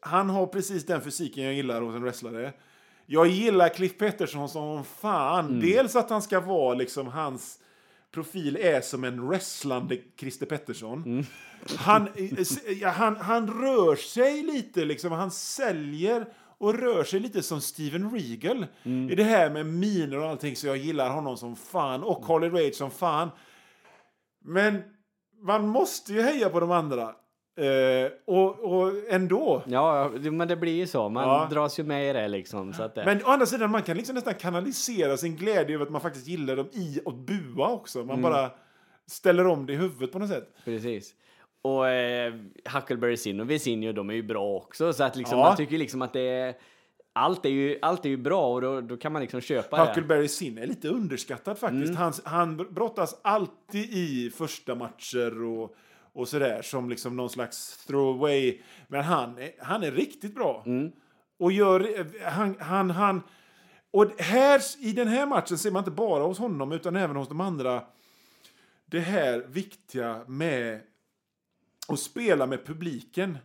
han 0.00 0.30
har 0.30 0.46
precis 0.46 0.86
den 0.86 1.00
fysiken 1.00 1.44
jag 1.44 1.54
gillar 1.54 1.80
hos 1.80 1.94
en 1.94 2.02
wrestlare. 2.02 2.52
Jag 3.06 3.26
gillar 3.26 3.68
Cliff 3.68 3.98
Pettersson 3.98 4.48
som 4.48 4.84
fan. 4.84 5.60
Dels 5.60 5.96
att 5.96 6.10
han 6.10 6.22
ska 6.22 6.40
vara 6.40 6.74
liksom 6.74 7.06
hans 7.06 7.58
profil 8.12 8.56
är 8.60 8.80
som 8.80 9.04
en 9.04 9.28
wrestlande 9.28 9.98
Christer 10.16 10.46
Pettersson. 10.46 11.26
Han, 11.76 12.08
s- 12.38 12.58
ja, 12.80 12.88
han, 12.88 13.16
han 13.16 13.62
rör 13.62 13.96
sig 13.96 14.42
lite, 14.42 14.84
liksom, 14.84 15.12
han 15.12 15.30
säljer 15.30 16.26
och 16.58 16.74
rör 16.78 17.04
sig 17.04 17.20
lite 17.20 17.42
som 17.42 17.60
Steven 17.60 18.10
Regal. 18.10 18.66
I 19.10 19.14
det 19.14 19.24
här 19.24 19.50
med 19.50 19.66
miner 19.66 20.18
och 20.18 20.28
allting, 20.28 20.56
så 20.56 20.66
jag 20.66 20.76
gillar 20.76 21.10
honom 21.10 21.36
som 21.36 21.56
fan. 21.56 22.02
Och 22.02 22.26
Harley 22.26 22.50
Rage 22.50 22.74
som 22.74 22.90
fan. 22.90 23.28
Men 24.44 24.82
man 25.42 25.68
måste 25.68 26.12
ju 26.12 26.22
heja 26.22 26.48
på 26.50 26.60
de 26.60 26.70
andra. 26.70 27.14
Eh, 27.56 28.10
och, 28.26 28.58
och 28.60 28.92
ändå. 29.08 29.62
Ja, 29.66 30.10
men 30.32 30.48
det 30.48 30.56
blir 30.56 30.72
ju 30.76 30.86
så. 30.86 31.08
Man 31.08 31.24
Ja. 31.28 31.48
dras 31.50 31.78
ju 31.78 31.82
med 31.84 32.10
i 32.10 32.12
det 32.12 32.28
liksom. 32.28 32.72
Så 32.72 32.82
att 32.82 32.94
det... 32.94 33.04
Men 33.04 33.24
å 33.24 33.28
andra 33.28 33.46
sidan, 33.46 33.70
man 33.70 33.82
kan 33.82 33.96
liksom 33.96 34.14
nästan 34.14 34.34
kanalisera 34.34 35.16
sin 35.16 35.36
glädje 35.36 35.74
över 35.74 35.84
att 35.86 35.92
man 35.92 36.00
faktiskt 36.00 36.26
gillar 36.26 36.56
dem 36.56 36.68
i 36.72 37.00
att 37.06 37.14
bua 37.14 37.68
också. 37.68 38.04
Man 38.04 38.22
bara 38.22 38.50
ställer 39.06 39.46
om 39.46 39.66
det 39.66 39.72
i 39.72 39.76
huvudet 39.76 40.12
på 40.12 40.18
något 40.18 40.28
sätt. 40.28 40.48
Precis. 40.64 41.14
Och 41.62 41.88
eh, 41.88 42.34
Huckleberry 42.74 43.16
Sin 43.16 43.40
och 43.40 43.50
Visinho, 43.50 43.92
de 43.92 44.10
är 44.10 44.14
ju 44.14 44.22
bra 44.22 44.54
också. 44.56 44.92
Så 44.92 45.04
att 45.04 45.16
liksom, 45.16 45.38
Ja. 45.38 45.44
man 45.44 45.56
tycker 45.56 45.78
liksom 45.78 46.02
att 46.02 46.12
det 46.12 46.20
är... 46.28 46.54
Allt 47.14 47.44
är 47.46 47.50
ju, 47.50 47.78
allt 47.82 48.04
är 48.04 48.08
ju 48.08 48.16
bra 48.16 48.54
och 48.54 48.60
då, 48.60 48.80
då 48.80 48.96
kan 48.96 49.12
man 49.12 49.22
liksom 49.22 49.40
köpa 49.40 49.76
det. 49.76 49.82
Huckleberry 49.88 50.28
Sin 50.28 50.58
är 50.58 50.66
lite 50.66 50.88
underskattad 50.88 51.58
faktiskt. 51.58 51.94
Han, 51.94 52.12
han 52.24 52.56
brottas 52.56 53.20
alltid 53.22 53.90
i 53.92 54.30
första 54.30 54.74
matcher 54.74 55.44
och, 55.44 55.74
och 56.14 56.28
sådär 56.28 56.62
som 56.62 56.90
liksom 56.90 57.16
någon 57.16 57.30
slags 57.30 57.86
throwaway. 57.86 58.60
Men 58.88 59.04
han 59.04 59.38
han 59.58 59.82
är 59.82 59.92
riktigt 59.92 60.34
bra. 60.34 60.64
Och 61.38 61.52
gör, 61.52 62.06
han, 62.30 62.56
han, 62.60 62.90
han, 62.90 63.22
och 63.90 64.20
här, 64.20 64.60
i 64.80 64.92
den 64.92 65.08
här 65.08 65.26
matchen 65.26 65.58
ser 65.58 65.70
man 65.70 65.80
inte 65.80 65.90
bara 65.90 66.22
hos 66.22 66.38
honom 66.38 66.72
utan 66.72 66.96
även 66.96 67.16
hos 67.16 67.28
de 67.28 67.40
andra 67.40 67.84
det 68.86 69.00
här 69.00 69.38
viktiga 69.48 70.24
med 70.26 70.80
att 71.88 72.00
spela 72.00 72.46
med 72.46 72.66
publiken. 72.66 73.38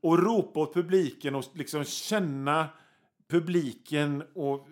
Och 0.00 0.18
ropa 0.18 0.60
åt 0.60 0.74
publiken 0.74 1.34
och 1.34 1.44
liksom 1.52 1.84
känna 1.84 2.68
publiken 3.28 4.22
och 4.34 4.68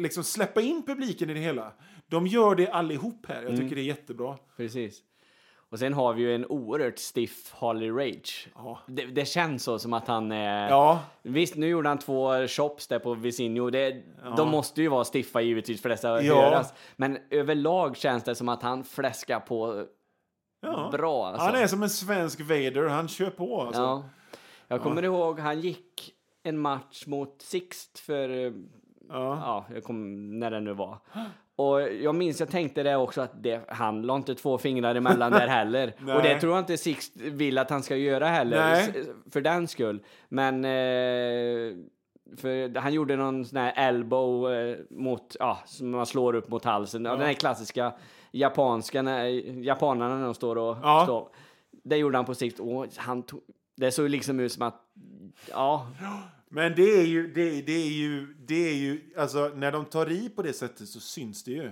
liksom 0.00 0.24
släppa 0.24 0.60
in 0.60 0.82
publiken 0.86 1.30
i 1.30 1.34
det 1.34 1.40
hela. 1.40 1.72
De 2.06 2.26
gör 2.26 2.54
det 2.54 2.68
allihop 2.68 3.26
här. 3.28 3.42
Jag 3.42 3.56
tycker 3.56 3.76
det 3.76 3.82
är 3.82 3.84
jättebra. 3.84 4.38
Precis. 4.56 5.02
Och 5.74 5.80
sen 5.80 5.94
har 5.94 6.12
vi 6.12 6.22
ju 6.22 6.34
en 6.34 6.46
oerhört 6.46 6.98
stiff 6.98 7.52
Harley 7.52 7.90
Rage. 7.90 8.48
Ja. 8.54 8.78
Det, 8.86 9.06
det 9.06 9.24
känns 9.24 9.62
så 9.62 9.78
som 9.78 9.92
att 9.92 10.08
han 10.08 10.32
är... 10.32 10.68
Ja, 10.68 11.00
Visst, 11.22 11.56
nu 11.56 11.66
gjorde 11.66 11.88
han 11.88 11.98
två 11.98 12.46
chops 12.48 12.86
där 12.86 12.98
på 12.98 13.14
Visinho. 13.14 13.70
Det, 13.70 14.02
De 14.36 14.48
måste 14.48 14.82
ju 14.82 14.88
vara 14.88 15.04
stiffa 15.04 15.40
givetvis 15.40 15.82
för 15.82 15.88
dessa 15.88 16.22
Ja. 16.22 16.34
höras. 16.34 16.74
Men 16.96 17.18
överlag 17.30 17.96
känns 17.96 18.24
det 18.24 18.34
som 18.34 18.48
att 18.48 18.62
han 18.62 18.84
fläskar 18.84 19.40
på 19.40 19.86
ja. 20.60 20.88
bra. 20.92 21.26
Alltså. 21.26 21.46
Han 21.46 21.54
är 21.54 21.66
som 21.66 21.82
en 21.82 21.90
svensk 21.90 22.40
Vader. 22.40 22.88
Han 22.88 23.08
kör 23.08 23.30
på. 23.30 23.60
Alltså. 23.60 23.82
Ja. 23.82 24.04
Jag 24.68 24.82
kommer 24.82 25.02
ihåg, 25.02 25.38
han 25.40 25.60
gick 25.60 26.14
en 26.42 26.58
match 26.58 27.06
mot 27.06 27.42
Sixt 27.42 27.98
för, 27.98 28.28
eh, 28.28 28.52
Ja. 29.08 29.64
ja, 29.68 29.74
jag 29.74 29.84
kom, 29.84 30.30
när 30.38 30.50
det 30.50 30.60
nu 30.60 30.72
var. 30.72 30.98
Och 31.56 31.80
jag 31.92 32.14
minns, 32.14 32.40
jag 32.40 32.50
tänkte 32.50 32.82
det 32.82 32.96
också 32.96 33.20
att 33.20 33.42
det, 33.42 33.60
han 33.68 34.02
la 34.02 34.16
inte 34.16 34.34
två 34.34 34.58
fingrar 34.58 34.94
emellan 34.94 35.32
där 35.32 35.48
heller. 35.48 35.92
Och 36.16 36.22
det 36.22 36.40
tror 36.40 36.52
jag 36.52 36.62
inte 36.62 36.76
Sixt 36.76 37.12
vill 37.16 37.58
att 37.58 37.70
han 37.70 37.82
ska 37.82 37.96
göra 37.96 38.26
heller, 38.28 38.56
Nej. 38.70 39.04
för 39.30 39.40
den 39.40 39.68
skull. 39.68 40.02
Men 40.28 40.64
eh, 40.64 41.76
för 42.36 42.78
han 42.78 42.92
gjorde 42.92 43.16
någon 43.16 43.44
sån 43.44 43.58
här 43.58 43.72
elbow 43.76 44.52
eh, 44.52 44.76
mot, 44.90 45.36
ja, 45.40 45.58
som 45.66 45.90
man 45.90 46.06
slår 46.06 46.34
upp 46.34 46.48
mot 46.48 46.64
halsen. 46.64 47.04
Ja. 47.04 47.10
Den 47.16 47.26
här 47.26 47.32
klassiska 47.32 47.92
japanska, 48.32 49.02
när 49.02 49.24
japanerna 49.64 50.16
när 50.16 50.24
de 50.24 50.34
står 50.34 50.56
och 50.58 50.76
Ja. 50.82 51.02
står. 51.04 51.28
Det 51.84 51.96
gjorde 51.96 52.18
han 52.18 52.24
på 52.24 52.34
sikt. 52.34 52.60
Och 52.60 52.86
han 52.96 53.22
tog, 53.22 53.40
det 53.76 53.90
såg 53.92 54.08
liksom 54.10 54.40
ut 54.40 54.52
som 54.52 54.62
att, 54.62 54.80
ja, 55.50 55.86
Men 56.54 56.74
det 56.76 57.00
är 57.00 57.04
ju, 57.04 57.32
det, 57.32 57.62
det 57.62 57.72
är 57.72 57.88
ju, 57.90 58.34
det 58.46 58.68
är 58.70 58.74
ju, 58.74 59.00
alltså 59.16 59.50
när 59.56 59.72
de 59.72 59.84
tar 59.84 60.10
i 60.12 60.28
på 60.28 60.42
det 60.42 60.52
sättet 60.52 60.88
så 60.88 61.00
syns 61.00 61.44
det 61.44 61.50
ju. 61.50 61.70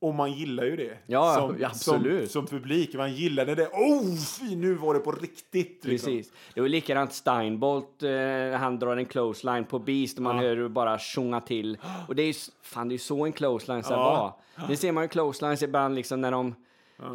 Och 0.00 0.14
man 0.14 0.32
gillar 0.32 0.64
ju 0.64 0.76
det. 0.76 0.84
Mm. 0.84 0.98
Ja, 1.06 1.34
som, 1.34 1.56
ja, 1.60 1.68
absolut. 1.68 2.30
Som, 2.30 2.46
som 2.46 2.58
publik. 2.58 2.94
Man 2.94 3.14
gillar 3.14 3.46
när 3.46 3.56
det 3.56 3.66
oh, 3.66 4.16
fy, 4.40 4.56
nu 4.56 4.74
var 4.74 4.94
det 4.94 5.00
på 5.00 5.12
riktigt. 5.12 5.84
Liksom. 5.84 6.12
Precis. 6.12 6.32
Det 6.54 6.60
var 6.60 6.68
likadant 6.68 7.12
Steinbolt, 7.12 8.02
eh, 8.02 8.58
han 8.58 8.78
drar 8.78 8.96
en 8.96 9.06
clothesline 9.06 9.64
på 9.64 9.78
Beast 9.78 10.16
och 10.16 10.22
man 10.22 10.38
hör 10.38 10.56
hur 10.56 10.68
bara 10.68 10.98
sjunga 10.98 11.40
till. 11.40 11.78
Och 12.08 12.16
det 12.16 12.22
är 12.22 12.26
ju, 12.26 12.34
fan 12.62 12.88
det 12.88 12.94
är 12.94 12.98
så 12.98 13.24
en 13.24 13.32
clothesline 13.32 13.82
ska 13.82 13.92
Ja. 13.94 14.34
vara. 14.56 14.68
Det 14.68 14.76
ser 14.76 14.92
man 14.92 15.04
ju 15.04 15.08
clotheslines 15.08 15.62
ibland 15.62 15.94
liksom 15.94 16.20
när 16.20 16.30
de 16.30 16.54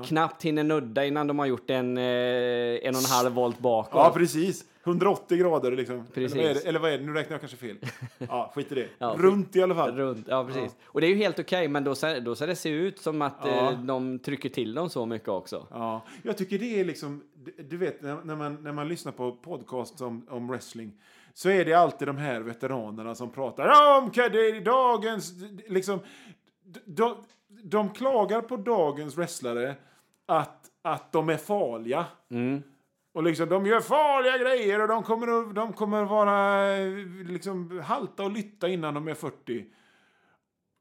knappt 0.06 0.44
hinner 0.44 0.63
nudda 0.63 1.06
innan 1.06 1.28
de 1.28 1.39
har 1.39 1.46
gjort 1.46 1.70
en, 1.70 1.98
eh, 1.98 2.04
en 2.04 2.96
och 2.96 3.02
en 3.02 3.06
halv 3.10 3.32
volt 3.32 3.60
bakåt. 3.60 3.91
Ja, 3.94 4.12
precis. 4.15 4.65
180 4.84 5.38
grader 5.38 5.72
liksom. 5.72 6.06
Precis. 6.13 6.38
Eller 6.38 6.48
vad, 6.48 6.56
det? 6.56 6.67
Eller 6.67 6.80
vad 6.80 6.91
är 6.91 6.98
det? 6.98 7.04
Nu 7.06 7.13
räknar 7.13 7.34
jag 7.34 7.39
kanske 7.41 7.58
fel. 7.58 7.78
Ja, 8.17 8.52
skit 8.56 8.72
i 8.72 8.76
det. 8.76 8.88
Ja, 8.98 9.15
Runt 9.20 9.56
i 9.56 9.62
alla 9.63 9.76
fall. 9.76 9.96
Runt, 9.96 10.26
ja 10.30 10.46
precis. 10.46 10.76
Och 10.86 11.02
det 11.02 11.08
är 11.08 11.10
ju 11.10 11.15
helt 11.15 11.39
okej, 11.39 11.67
men 11.67 11.84
då 11.84 11.96
ser, 11.96 12.20
då 12.20 12.36
ser 12.36 12.48
det 12.48 12.56
se 12.56 12.70
ut 12.70 13.00
som 13.00 13.22
att 13.22 13.38
Ja. 13.44 13.72
eh, 13.72 13.80
de 13.82 14.20
trycker 14.20 14.50
till 14.50 14.74
dem 14.74 14.89
så 14.89 15.06
mycket 15.06 15.28
också. 15.30 15.67
Ja, 15.72 16.06
jag 16.24 16.38
tycker 16.38 16.60
det 16.60 16.80
är 16.80 16.86
liksom, 16.86 17.22
du- 17.70 17.78
vet 17.78 18.02
när 18.02 18.36
man, 18.36 18.63
när 18.63 18.72
man 18.72 18.88
lyssnar 18.88 19.12
på 19.12 19.32
podcast 19.32 20.02
om, 20.02 20.26
om 20.30 20.48
wrestling 20.48 20.94
så 21.34 21.50
är 21.50 21.65
det 21.65 21.74
alltid 21.74 22.08
de 22.08 22.17
här 22.17 22.41
veteranerna 22.41 23.15
som 23.15 23.30
pratar 23.32 23.65
ja, 23.67 23.98
om 23.98 24.63
dagens, 24.63 25.34
liksom, 25.67 26.00
de, 26.86 27.15
de 27.63 27.89
klagar 27.89 28.41
på 28.41 28.58
dagens 28.58 29.17
wrestlare 29.17 29.76
att, 30.26 30.65
att 30.82 31.12
de 31.12 31.30
är 31.30 31.38
farliga. 31.38 32.06
Och 33.13 33.24
liksom, 33.24 33.50
de 33.50 33.65
gör 33.65 33.80
farliga 33.80 34.38
grejer 34.38 34.82
och 34.82 34.88
de 34.88 35.04
kommer 35.04 35.28
att, 35.28 35.56
de 35.56 35.74
kommer 35.74 36.04
att 36.04 36.10
vara 36.10 36.67
eh, 36.78 36.88
liksom, 37.26 37.80
halta 37.86 38.24
och 38.24 38.32
lytta 38.32 38.67
innan 38.67 38.93
de 38.93 39.08
är 39.08 39.13
40. 39.13 39.65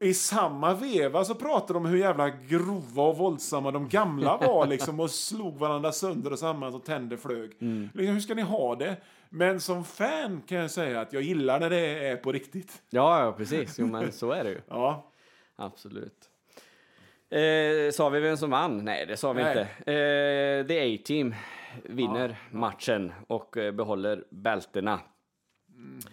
I 0.03 0.13
samma 0.13 0.73
veva 0.73 1.23
så 1.23 1.35
pratar 1.35 1.73
de 1.73 1.85
om 1.85 1.91
hur 1.91 1.97
jävla 1.97 2.29
grova 2.29 3.03
och 3.03 3.17
våldsamma 3.17 3.71
de 3.71 3.89
gamla 3.89 4.37
var 4.41 4.67
liksom 4.67 4.99
och 4.99 5.11
slog 5.11 5.57
varandra 5.57 5.91
sönder 5.91 6.31
och 6.31 6.39
samman 6.39 6.71
så 6.71 6.79
tänder 6.79 7.17
flög. 7.17 7.49
Liksom, 7.93 8.13
hur 8.13 8.19
ska 8.19 8.33
ni 8.35 8.41
ha 8.41 8.75
det? 8.75 8.97
Men 9.29 9.59
som 9.59 9.83
fan 9.83 10.41
kan 10.41 10.57
jag 10.57 10.71
säga 10.71 11.01
att 11.01 11.13
jag 11.13 11.21
gillar 11.21 11.59
när 11.59 11.69
det 11.69 12.07
är 12.07 12.15
på 12.15 12.31
riktigt. 12.31 12.81
Ja, 12.89 13.25
ja 13.25 13.31
precis. 13.31 13.79
Jo, 13.79 13.87
men 13.87 14.11
så 14.11 14.31
är 14.31 14.43
det 14.43 14.49
ju. 14.49 14.61
Ja, 14.69 15.11
Absolut. 15.55 16.30
Eh, 17.31 17.91
sa 17.91 18.09
vi 18.09 18.19
vem 18.19 18.37
som 18.37 18.49
vann? 18.49 18.77
Nej, 18.77 19.05
det 19.05 19.17
sa 19.17 19.33
vi 19.33 19.43
Nej. 19.43 19.51
inte. 19.51 19.91
Eh, 19.91 20.67
The 20.67 20.95
A-Team 20.95 21.35
vinner 21.83 22.35
matchen 22.51 23.13
och 23.27 23.57
eh, 23.57 23.71
behåller 23.71 24.23
bältena. 24.29 24.99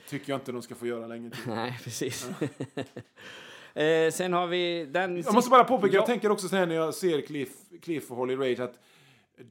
tycker 0.08 0.32
jag 0.32 0.36
inte 0.36 0.52
de 0.52 0.62
ska 0.62 0.74
få 0.74 0.86
göra 0.86 1.06
länge 1.06 1.30
till. 1.30 1.40
Nej, 1.46 1.78
precis. 1.84 2.30
eh, 3.74 4.10
sen 4.12 4.32
har 4.32 4.46
vi 4.46 4.84
den... 4.86 5.16
Jag 5.22 5.34
måste 5.34 5.50
bara 5.50 5.64
påpeka, 5.64 5.94
Ja. 5.94 5.98
jag 6.00 6.06
tänker 6.06 6.30
också 6.30 6.48
så 6.48 6.56
här 6.56 6.66
när 6.66 6.74
jag 6.74 6.94
ser 6.94 7.20
Cliff, 7.20 7.50
Cliff 7.82 8.10
och 8.10 8.16
Holly 8.16 8.36
Rage 8.36 8.60
att 8.60 8.78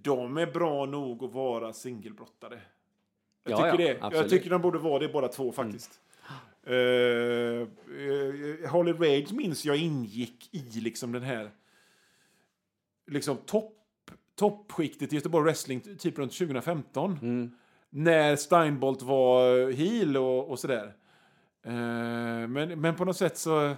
de 0.01 0.38
är 0.38 0.45
bra 0.45 0.86
nog 0.86 1.23
att 1.23 1.32
vara 1.34 1.73
singelbrottare. 1.73 2.60
Jag 3.43 3.51
Ja, 3.51 3.71
tycker 3.71 3.84
ja, 3.84 3.93
det. 3.93 3.97
Jag 3.99 4.03
absolut. 4.06 4.30
tycker 4.30 4.49
de 4.49 4.62
borde 4.62 4.77
vara 4.80 4.99
det 4.99 5.08
båda 5.08 5.27
två 5.27 5.51
faktiskt. 5.51 5.91
Eh, 6.30 6.32
eh, 6.67 7.67
Holly 8.69 8.91
Rage 8.91 9.34
minns 9.34 9.65
jag 9.65 9.77
ingick 9.77 10.49
i 10.51 10.80
liksom 10.80 11.12
den 11.12 11.23
här 11.23 11.51
liksom 13.08 13.38
topp 13.38 13.73
toppskiktet 14.36 15.13
i 15.13 15.15
Göteborg 15.15 15.43
Wrestling 15.43 15.82
typ 15.97 16.17
runt 16.17 16.38
2015. 16.38 17.19
Mm. 17.21 17.51
När 17.89 18.36
Steinbolt 18.36 19.01
var 19.01 19.71
heel 19.71 20.17
och, 20.17 20.49
och 20.49 20.60
sådär. 20.60 20.93
Eh, 21.63 22.47
men, 22.47 22.82
men 22.82 22.95
på 22.95 23.06
något 23.06 23.17
sätt 23.17 23.38
så... 23.38 23.75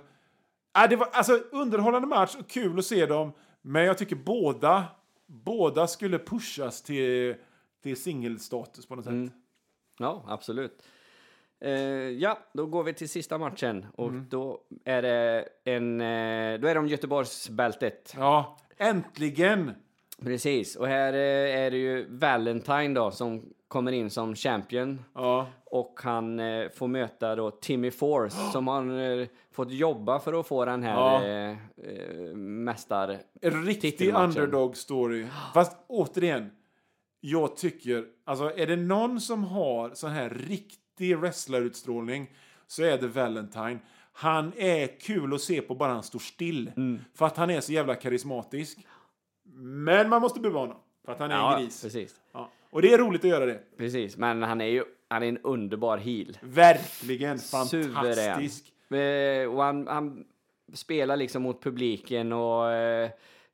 Ja, 0.74 0.88
det 0.88 0.96
var 0.96 1.08
alltså 1.12 1.34
underhållande 1.52 2.08
match 2.08 2.36
och 2.40 2.50
kul 2.50 2.80
att 2.80 2.86
se 2.86 3.06
dem. 3.06 3.32
Men 3.62 3.86
jag 3.86 3.98
tycker 3.98 4.16
båda, 4.16 4.86
båda 5.26 5.88
skulle 5.88 6.20
pushas 6.20 6.82
till, 6.82 7.36
till 7.84 8.02
singelstatus 8.02 8.86
på 8.86 8.96
något 8.96 9.06
sätt. 9.06 9.12
Mm. 9.12 9.32
Ja, 10.00 10.26
absolut. 10.28 10.84
Eh, 11.62 11.72
ja, 12.10 12.38
då 12.54 12.66
går 12.66 12.84
vi 12.84 12.94
till 12.94 13.10
sista 13.10 13.38
matchen 13.38 13.86
och 13.96 14.08
Mm. 14.10 14.26
då 14.30 14.60
är 14.86 15.02
det 15.02 15.46
en... 15.64 16.02
Eh, 16.02 16.60
då 16.60 16.68
är 16.68 16.74
det 16.74 16.80
om 16.80 16.88
Göteborgsbältet. 16.88 18.14
Ja, 18.18 18.58
äntligen! 18.78 19.72
Precis, 20.24 20.76
och 20.76 20.88
här 20.88 21.14
eh, 21.14 21.60
är 21.66 21.72
det 21.72 21.78
ju 21.78 22.06
Valentine 22.10 22.94
då 22.94 23.12
som 23.12 23.54
kommer 23.68 23.92
in 23.92 24.10
som 24.10 24.36
champion. 24.36 25.02
Ja. 25.16 25.48
Och 25.66 26.00
han 26.04 26.40
eh, 26.40 26.70
får 26.70 26.88
möta 26.88 27.36
då 27.36 27.52
Timmy 27.52 27.92
Force 27.92 28.36
som 28.54 28.68
har 28.68 29.20
eh, 29.22 29.28
fått 29.52 29.72
jobba 29.72 30.20
för 30.20 30.40
att 30.40 30.48
få 30.48 30.66
den 30.66 30.84
här 30.84 30.94
Ja. 30.96 31.24
eh, 31.26 31.50
eh, 31.92 32.36
mästar... 32.36 33.18
En 33.42 33.66
riktig 33.66 34.14
underdog 34.16 34.78
story. 34.78 35.28
Fast 35.54 35.78
återigen, 35.88 36.52
jag 37.20 37.56
tycker, 37.56 38.06
alltså 38.26 38.52
är 38.58 38.68
det 38.68 38.76
någon 38.76 39.22
som 39.22 39.44
har 39.44 39.90
sån 39.94 40.12
här 40.12 40.30
riktig 40.30 40.80
wrestlarutstrålning 41.00 42.32
så 42.68 42.84
är 42.84 42.98
det 42.98 43.08
Valentine. 43.08 43.80
Han 44.14 44.52
är 44.58 45.00
kul 45.00 45.34
att 45.34 45.42
se 45.42 45.62
på 45.62 45.76
bara 45.76 45.94
han 45.94 46.04
står 46.04 46.20
still. 46.20 46.72
Mm. 46.78 47.00
För 47.16 47.26
att 47.26 47.38
han 47.38 47.50
är 47.50 47.62
så 47.62 47.72
jävla 47.74 47.96
karismatisk. 47.96 48.78
Men 49.62 50.10
man 50.10 50.22
måste 50.22 50.40
bevara 50.40 50.62
honom. 50.62 50.78
För 51.06 51.12
att 51.12 51.20
han 51.20 51.32
är 51.32 51.36
Ja, 51.36 51.58
en 51.58 51.64
gris. 51.64 51.82
precis. 51.84 52.16
Ja. 52.32 52.50
Och 52.70 52.82
det 52.82 52.94
är 52.94 52.98
roligt 52.98 53.24
att 53.24 53.30
göra 53.30 53.46
det. 53.46 53.60
Precis, 53.78 54.18
men 54.18 54.44
han 54.44 54.62
är 54.62 54.66
ju 54.66 54.84
han 55.08 55.24
är 55.24 55.28
en 55.28 55.38
underbar 55.38 55.98
heel. 55.98 56.38
Verkligen 56.42 57.40
Suverän. 57.40 57.94
fantastisk. 58.16 58.74
Eh, 58.94 59.50
Och 59.52 59.64
han, 59.64 59.88
han 59.88 60.26
spelar 60.74 61.18
liksom 61.18 61.42
mot 61.42 61.64
publiken 61.64 62.34
och 62.34 62.72
eh, 62.72 63.10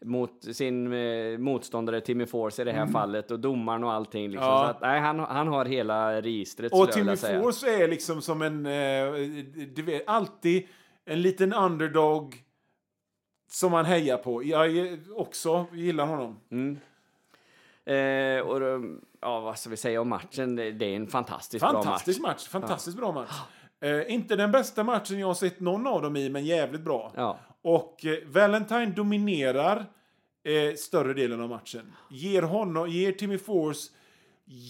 mot 0.05 0.55
sin 0.55 0.93
eh, 0.93 1.37
motståndare 1.37 2.01
Timmy 2.01 2.25
Force 2.25 2.61
i 2.61 2.65
det 2.65 2.71
här 2.71 2.87
fallet 2.87 3.31
och 3.31 3.39
domaren 3.39 3.83
och 3.83 3.93
allting. 3.93 4.29
Liksom. 4.29 4.47
Mm. 4.47 4.57
Ja. 4.57 4.63
Så 4.63 4.69
att, 4.69 4.81
nej, 4.81 4.99
han, 4.99 5.19
han 5.19 5.47
har 5.47 5.65
hela 5.65 6.21
registret 6.21 6.73
Och 6.73 6.91
Timmy. 6.91 7.15
Force 7.15 7.83
är 7.83 7.87
liksom 7.87 8.21
som 8.21 8.41
en, 8.41 8.65
eh, 8.65 9.11
du 9.75 9.81
vet, 9.81 10.03
alltid 10.07 10.67
en 11.05 11.21
liten 11.21 11.53
underdog 11.53 12.35
som 13.51 13.71
man 13.71 13.85
hejar 13.85 14.17
på. 14.17 14.43
Jag 14.43 14.69
också 15.15 15.65
gillar 15.73 16.05
honom. 16.05 16.39
Eh, 17.85 18.47
och 18.47 18.59
då, 18.59 18.83
ja, 19.21 19.39
vad 19.39 19.59
ska 19.59 19.69
vi 19.69 19.77
säga 19.77 20.01
om 20.01 20.09
matchen? 20.09 20.55
Det, 20.55 20.71
det 20.71 20.85
är 20.85 20.95
en 20.95 21.07
fantastiskt 21.07 21.61
bra 21.61 21.73
match. 21.73 21.85
Fantastisk 21.85 22.21
match. 22.21 22.47
Fantastiskt 22.47 22.97
bra 22.97 23.11
match. 23.11 23.41
Eh, 23.81 24.13
inte 24.13 24.35
den 24.35 24.51
bästa 24.51 24.83
matchen 24.83 25.19
jag 25.19 25.27
har 25.27 25.33
sett 25.33 25.59
någon 25.59 25.87
av 25.87 26.01
dem 26.01 26.15
i, 26.15 26.29
men 26.29 26.45
jävligt 26.45 26.81
bra. 26.81 27.11
Ja. 27.15 27.39
Och 27.65 28.05
eh, 28.05 28.17
Valentine 28.25 28.85
dominerar 28.85 29.85
eh, 30.43 30.75
större 30.75 31.13
delen 31.13 31.41
av 31.41 31.49
matchen. 31.49 31.93
Ger, 32.09 32.41
honom, 32.41 32.89
ger 32.89 33.11
Timmy 33.11 33.37
Force 33.37 33.91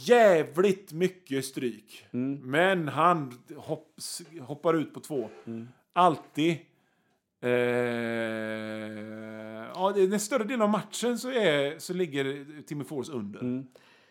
jävligt 0.08 0.94
mycket 0.94 1.46
stryk. 1.46 2.06
Men 2.42 2.88
han 2.88 3.34
hopps, 3.56 4.22
hoppar 4.42 4.74
ut 4.74 4.94
på 4.94 5.00
två. 5.00 5.30
Alltid. 5.94 6.52
Eh, 7.42 7.50
ja, 9.74 9.94
den 9.96 10.20
större 10.20 10.44
delen 10.44 10.62
av 10.62 10.70
matchen 10.70 11.18
så, 11.18 11.32
är, 11.32 11.80
så 11.80 11.94
ligger 11.94 12.46
Timmy 12.62 12.84
Force 12.84 13.12
under. 13.12 13.64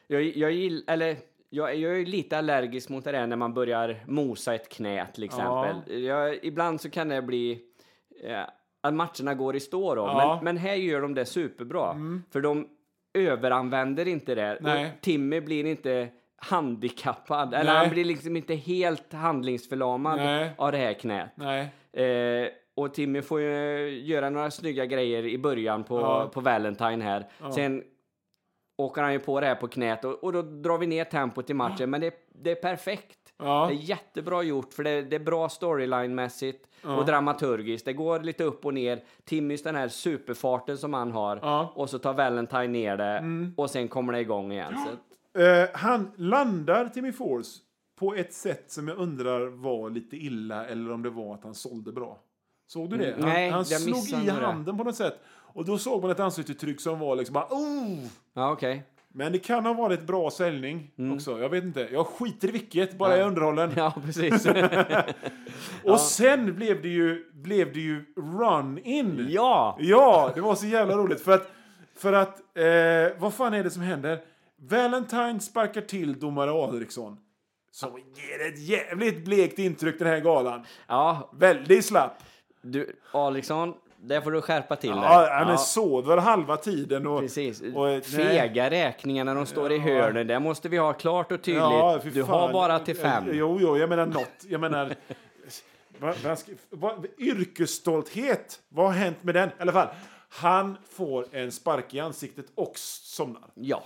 Jag, 0.07 0.22
jag, 0.22 0.53
gill, 0.53 0.85
eller, 0.87 1.16
jag, 1.51 1.76
jag 1.76 2.01
är 2.01 2.07
lite 2.07 2.39
allergisk 2.39 2.89
mot 2.89 3.05
det 3.05 3.12
där 3.12 3.26
när 3.26 3.37
man 3.37 3.55
börjar 3.55 4.05
mosa 4.07 4.55
ett 4.55 4.68
knä 4.68 5.07
till 5.07 5.24
exempel. 5.24 6.03
Jag, 6.03 6.45
ibland 6.45 6.80
så 6.80 6.91
kan 6.91 7.09
det 7.09 7.22
bli 7.22 7.61
eh, 8.24 8.45
att 8.85 8.95
matcherna 8.95 9.35
går 9.35 9.57
i 9.57 9.61
stå 9.61 9.95
då. 9.95 10.03
Ja. 10.03 10.22
Mm. 10.22 10.28
Men, 10.35 10.45
men 10.45 10.57
här 10.57 10.74
gör 10.74 11.01
de 11.01 11.14
det 11.14 11.24
superbra. 11.24 11.97
För 12.30 12.41
de 12.41 12.68
överanvänder 13.18 14.09
inte 14.09 14.35
det. 14.35 14.59
Nej. 14.61 14.87
Och 14.87 15.01
Timmy 15.01 15.41
blir 15.41 15.66
inte 15.66 16.09
handikappad. 16.37 17.55
Eller 17.55 17.72
Nej. 17.72 17.80
han 17.82 17.91
blir 17.91 18.05
liksom 18.05 18.37
inte 18.37 18.55
helt 18.55 19.12
handlingsförlamad 19.12 20.16
Nej. 20.16 20.51
av 20.59 20.72
det 20.72 20.78
här 20.78 20.93
knät. 20.93 21.30
Eh, 21.93 22.53
och 22.76 22.95
Timmy 22.95 23.22
får 23.22 23.41
ju 23.41 23.89
göra 24.05 24.30
några 24.30 24.51
snygga 24.51 24.87
grejer 24.87 25.26
i 25.26 25.39
början 25.39 25.85
på, 25.85 26.01
Ja. 26.01 26.30
på 26.35 26.41
Valentine 26.41 27.05
här. 27.05 27.26
Sen 27.55 27.82
åker 28.78 29.03
han 29.03 29.12
ju 29.12 29.18
på 29.18 29.41
det 29.41 29.47
här 29.47 29.55
på 29.55 29.68
knät 29.68 30.05
och, 30.05 30.24
och 30.24 30.32
då 30.32 30.43
drar 30.43 30.78
vi 30.78 30.87
ner 30.87 31.05
tempot 31.05 31.51
i 31.51 31.55
matchen. 31.55 31.91
Men 31.91 32.01
det, 32.01 32.14
det 32.28 32.51
är 32.51 32.55
perfekt. 32.55 33.24
Ja. 33.39 33.66
Det 33.70 33.74
är 33.74 33.78
jättebra 33.78 34.43
gjort 34.43 34.72
för 34.72 34.85
det, 34.85 35.03
det 35.03 35.16
är 35.16 35.20
bra 35.20 35.49
storyline-mässigt 35.49 36.59
och 36.82 37.05
dramaturgiskt. 37.07 37.85
Det 37.85 37.93
går 37.93 38.20
lite 38.20 38.45
upp 38.45 38.64
och 38.66 38.74
ner. 38.74 39.01
Timmys 39.24 39.62
den 39.62 39.74
här 39.76 39.89
superfarten 39.89 40.78
som 40.78 40.95
han 40.95 41.12
har 41.12 41.37
Ja. 41.43 41.61
Mm. 41.61 41.72
och 41.74 41.91
så 41.91 41.99
tar 41.99 42.14
Valentine 42.14 42.66
ner 42.66 42.97
det 42.97 43.24
och 43.57 43.70
sen 43.70 43.89
kommer 43.89 44.12
det 44.12 44.20
igång 44.20 44.53
igen. 44.53 44.74
Eh, 45.39 45.68
han 45.74 46.11
landar 46.16 46.89
Timmy 46.89 47.12
Force 47.12 47.61
på 47.99 48.14
ett 48.14 48.32
sätt 48.32 48.64
som 48.72 48.89
jag 48.89 48.97
undrar 48.99 49.47
var 49.47 49.91
lite 49.91 50.16
illa 50.16 50.66
eller 50.66 50.93
om 50.93 51.03
det 51.03 51.11
var 51.11 51.35
att 51.35 51.45
han 51.45 51.55
sålde 51.55 51.93
bra. 51.93 52.18
Såg 52.66 52.91
du 52.91 52.97
det? 52.97 53.12
Mm, 53.12 53.20
Han, 53.24 53.32
nej, 53.32 53.51
han 53.51 53.64
slog 53.64 54.09
i 54.09 54.12
nog 54.16 54.26
det. 54.26 54.32
handen 54.32 54.78
på 54.78 54.85
något 54.85 54.97
sätt. 54.97 55.20
Och 55.26 55.64
då 55.64 55.78
såg 55.78 56.03
man 56.03 56.11
ett 56.11 56.20
ansiktsuttryck 56.20 56.80
som 56.80 56.99
var 56.99 57.16
liksom 57.16 57.32
bara 57.35 57.47
oh! 57.51 57.99
ja, 58.32 58.53
okej. 58.53 58.82
Men 59.17 59.33
det 59.33 59.39
kan 59.39 59.67
ha 59.67 59.73
varit 59.73 60.07
bra 60.07 60.31
säljning 60.31 60.91
också. 61.15 61.39
Jag 61.41 61.49
vet 61.49 61.65
inte. 61.65 61.89
Jag 61.93 62.07
skiter 62.07 62.49
i 62.49 62.51
vilket, 62.51 62.99
bara 62.99 63.11
jag 63.11 63.19
är 63.21 63.27
underhållen. 63.27 63.65
Mm. 63.71 63.79
Ja, 63.79 63.95
precis. 64.05 64.47
Och 65.85 66.01
sen 66.01 66.55
blev 66.55 66.83
det 66.83 66.89
ju, 66.89 67.31
blev 67.33 67.73
det 67.73 67.81
ju 67.81 68.05
run-in. 68.17 69.27
ja! 69.31 69.77
Ja, 69.81 70.33
det 70.35 70.41
var 70.41 70.55
så 70.55 70.67
jävla 70.67 70.97
roligt. 70.97 71.21
För 71.21 71.33
att, 71.33 71.51
för 71.97 72.12
att 72.12 72.39
eh, 72.59 73.21
vad 73.21 73.35
fan 73.35 73.55
är 73.55 73.65
det 73.65 73.71
som 73.71 73.83
händer? 73.83 74.21
Valentine 74.71 75.41
sparkar 75.41 75.81
till 75.81 76.19
domare 76.19 76.51
Adriksson. 76.51 77.17
Som 77.71 77.91
ger 77.99 78.49
ett 78.49 78.59
jävligt 78.59 79.25
blekt 79.25 79.59
intryck 79.59 79.99
den 79.99 80.09
här 80.09 80.21
galan. 80.21 80.65
Ja, 80.87 81.31
Väldigt 81.39 81.85
slapp. 81.85 82.23
du, 82.62 83.01
Alexson, 83.12 83.75
där 84.09 84.21
får 84.21 84.31
du 84.31 84.41
skärpa 84.41 84.77
till 84.77 84.91
dig. 84.91 84.99
Ja, 84.99 85.29
han 85.33 85.49
är 85.51 85.57
sover 85.57 86.17
halva 86.17 86.57
tiden. 86.57 87.07
Och, 87.07 87.21
Precis. 87.21 87.63
Och. 87.75 88.05
Fega 88.05 88.71
räkningar 88.71 89.25
när 89.25 89.35
de 89.35 89.47
står 89.47 89.73
i 89.73 89.79
hörnen, 89.79 90.27
det 90.27 90.41
måste 90.41 90.69
vi 90.69 90.77
ha 90.77 90.93
klart 90.93 91.33
och 91.33 91.43
tydligt. 91.43 91.63
Ja, 91.63 92.01
du 92.13 92.23
har 92.23 92.53
bara 92.53 92.79
till 92.79 92.97
fem. 92.97 93.25
Jo, 93.33 93.59
jo, 93.61 93.79
jag 93.79 93.89
menar 93.89 94.07
något. 94.07 94.45
Jag 94.49 94.61
menar... 94.61 94.95
vad, 95.99 96.17
vad 96.23 96.39
vad, 96.71 97.07
yrkesstolthet, 97.19 98.61
vad 98.69 98.87
har 98.87 98.93
hänt 98.93 99.23
med 99.23 99.35
den? 99.35 99.49
I 99.49 99.53
alla 99.59 99.73
fall, 99.73 99.89
han 100.29 100.77
får 100.91 101.27
en 101.33 101.53
spark 101.53 101.95
i 101.95 102.01
ansiktet 102.01 102.47
och 102.55 102.73
somnar. 102.79 103.51
Ja. 103.55 103.83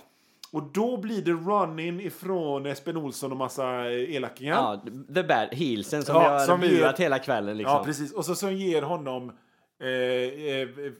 Och 0.51 0.63
då 0.63 0.97
blir 0.97 1.21
det 1.21 1.31
run-in 1.31 1.99
ifrån 1.99 2.65
Espen 2.65 2.97
Olsson 2.97 3.31
och 3.31 3.37
massa 3.37 3.91
elakingar. 3.91 4.55
ja, 4.55 4.81
the 5.15 5.23
bad 5.23 5.47
heelsen 5.51 6.03
som 6.03 6.15
Ja, 6.15 6.21
vi 6.61 6.81
har 6.81 6.93
som 6.93 7.03
hela 7.03 7.19
kvällen 7.19 7.57
liksom. 7.57 7.75
Ja, 7.75 7.83
precis. 7.83 8.13
Och 8.13 8.25
så, 8.25 8.35
så 8.35 8.49
ger 8.49 8.81
honom 8.81 9.31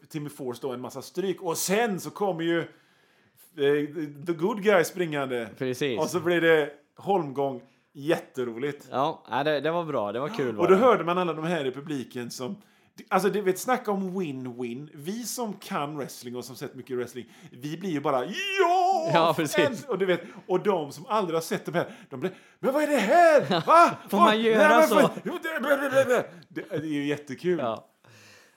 Timmy 0.09 0.29
Force 0.29 0.59
då 0.61 0.71
en 0.73 0.81
massa 0.81 1.01
stryk. 1.01 1.41
Och 1.41 1.57
sen 1.57 1.99
så 1.99 2.09
kommer 2.09 2.43
ju 2.43 2.59
eh, 2.59 3.85
the 4.25 4.33
good 4.33 4.63
guy 4.63 4.83
springande. 4.83 5.49
Precis. 5.57 5.99
Och 5.99 6.09
så 6.09 6.19
blir 6.19 6.41
det 6.41 6.69
holmgång. 6.97 7.61
Jätteroligt. 7.93 8.87
Ja, 8.91 9.23
det, 9.45 9.59
det 9.59 9.71
var 9.71 9.83
bra, 9.83 10.11
det 10.11 10.19
var 10.19 10.29
kul. 10.29 10.59
Och 10.59 10.67
då 10.67 10.75
det. 10.75 10.81
hörde 10.81 11.03
man 11.03 11.17
alla 11.17 11.33
de 11.33 11.45
här 11.45 11.65
i 11.65 11.71
publiken 11.71 12.31
som... 12.31 12.55
Alltså, 13.07 13.29
du 13.29 13.41
vet, 13.41 13.59
snacka 13.59 13.91
om 13.91 14.19
win-win. 14.19 14.89
Vi 14.93 15.23
som 15.23 15.53
kan 15.53 15.97
wrestling 15.97 16.35
och 16.35 16.45
som 16.45 16.55
sett 16.55 16.75
mycket 16.75 16.97
wrestling, 16.97 17.25
vi 17.51 17.77
blir 17.77 17.89
ju 17.89 17.99
bara 17.99 18.25
ja! 18.25 19.11
Ja, 19.13 19.33
precis. 19.37 19.85
Och, 19.85 19.97
du 19.97 20.05
vet, 20.05 20.21
och 20.47 20.63
de 20.63 20.91
som 20.91 21.05
aldrig 21.05 21.35
har 21.35 21.41
sett 21.41 21.65
de 21.65 21.73
här, 21.73 21.91
de 22.09 22.19
blir 22.19 22.31
men 22.59 22.73
vad 22.73 22.83
är 22.83 22.87
det 22.87 22.97
här? 22.97 23.41
Va? 23.67 23.97
Får 24.09 24.17
man 24.17 24.41
göra 24.41 24.81
så? 24.81 25.09
Det, 26.47 26.61
det 26.69 26.75
är 26.75 26.83
ju 26.83 27.05
jättekul. 27.05 27.59
Ja. 27.59 27.88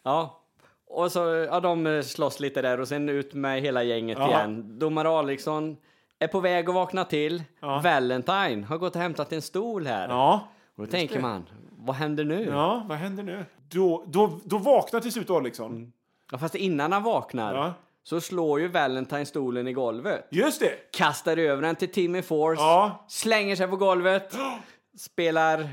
Ja. 0.03 0.39
Och 0.87 1.13
så, 1.13 1.47
ja, 1.51 1.61
de 1.61 1.87
eh, 1.87 2.03
slåss 2.03 2.41
lite 2.41 2.63
där 2.63 2.81
och 2.81 2.89
sen 2.89 3.09
ut 3.09 3.35
med 3.35 3.61
hela 3.61 3.83
gänget 3.83 4.19
Ja. 4.19 4.29
igen. 4.29 4.79
Domare 4.79 5.09
Alexson 5.09 5.77
är 6.19 6.29
på 6.29 6.41
väg 6.41 6.69
att 6.69 6.75
vakna 6.75 7.05
till. 7.05 7.43
Valentine 7.61 8.67
har 8.67 8.79
gått 8.79 8.97
och 8.97 9.03
hämtat 9.03 9.33
en 9.33 9.43
stol 9.43 9.87
här. 9.87 10.09
Ja. 10.09 10.49
och 10.77 10.85
då 10.87 10.91
tänker 10.91 11.21
man, 11.21 11.49
vad 11.71 11.97
händer 11.97 12.25
nu? 12.25 12.45
Ja. 12.45 12.51
Ja, 12.53 12.85
vad 12.89 12.99
händer 12.99 13.23
nu? 13.23 13.45
Då, 13.69 14.05
då, 14.07 14.41
då 14.45 14.59
vaknar 14.59 15.01
till 15.01 15.13
slut 15.13 15.31
Alexson. 15.31 15.93
fast 16.41 16.55
innan 16.55 16.93
han 16.93 17.03
vaknar 17.03 17.55
Ja. 17.55 17.73
så 18.03 18.21
slår 18.21 18.61
ju 18.61 18.69
Valentine 18.69 19.27
stolen 19.27 19.69
i 19.69 19.73
golvet. 19.73 20.27
Just 20.31 20.61
det! 20.61 20.93
Kastar 20.93 21.37
över 21.37 21.63
den 21.63 21.77
till 21.77 21.93
Timmy 21.93 22.23
Force. 22.23 22.63
Ja. 22.63 23.05
Slänger 23.09 23.57
sig 23.57 23.69
på 23.69 23.77
golvet. 23.77 24.37
Spelar 24.99 25.69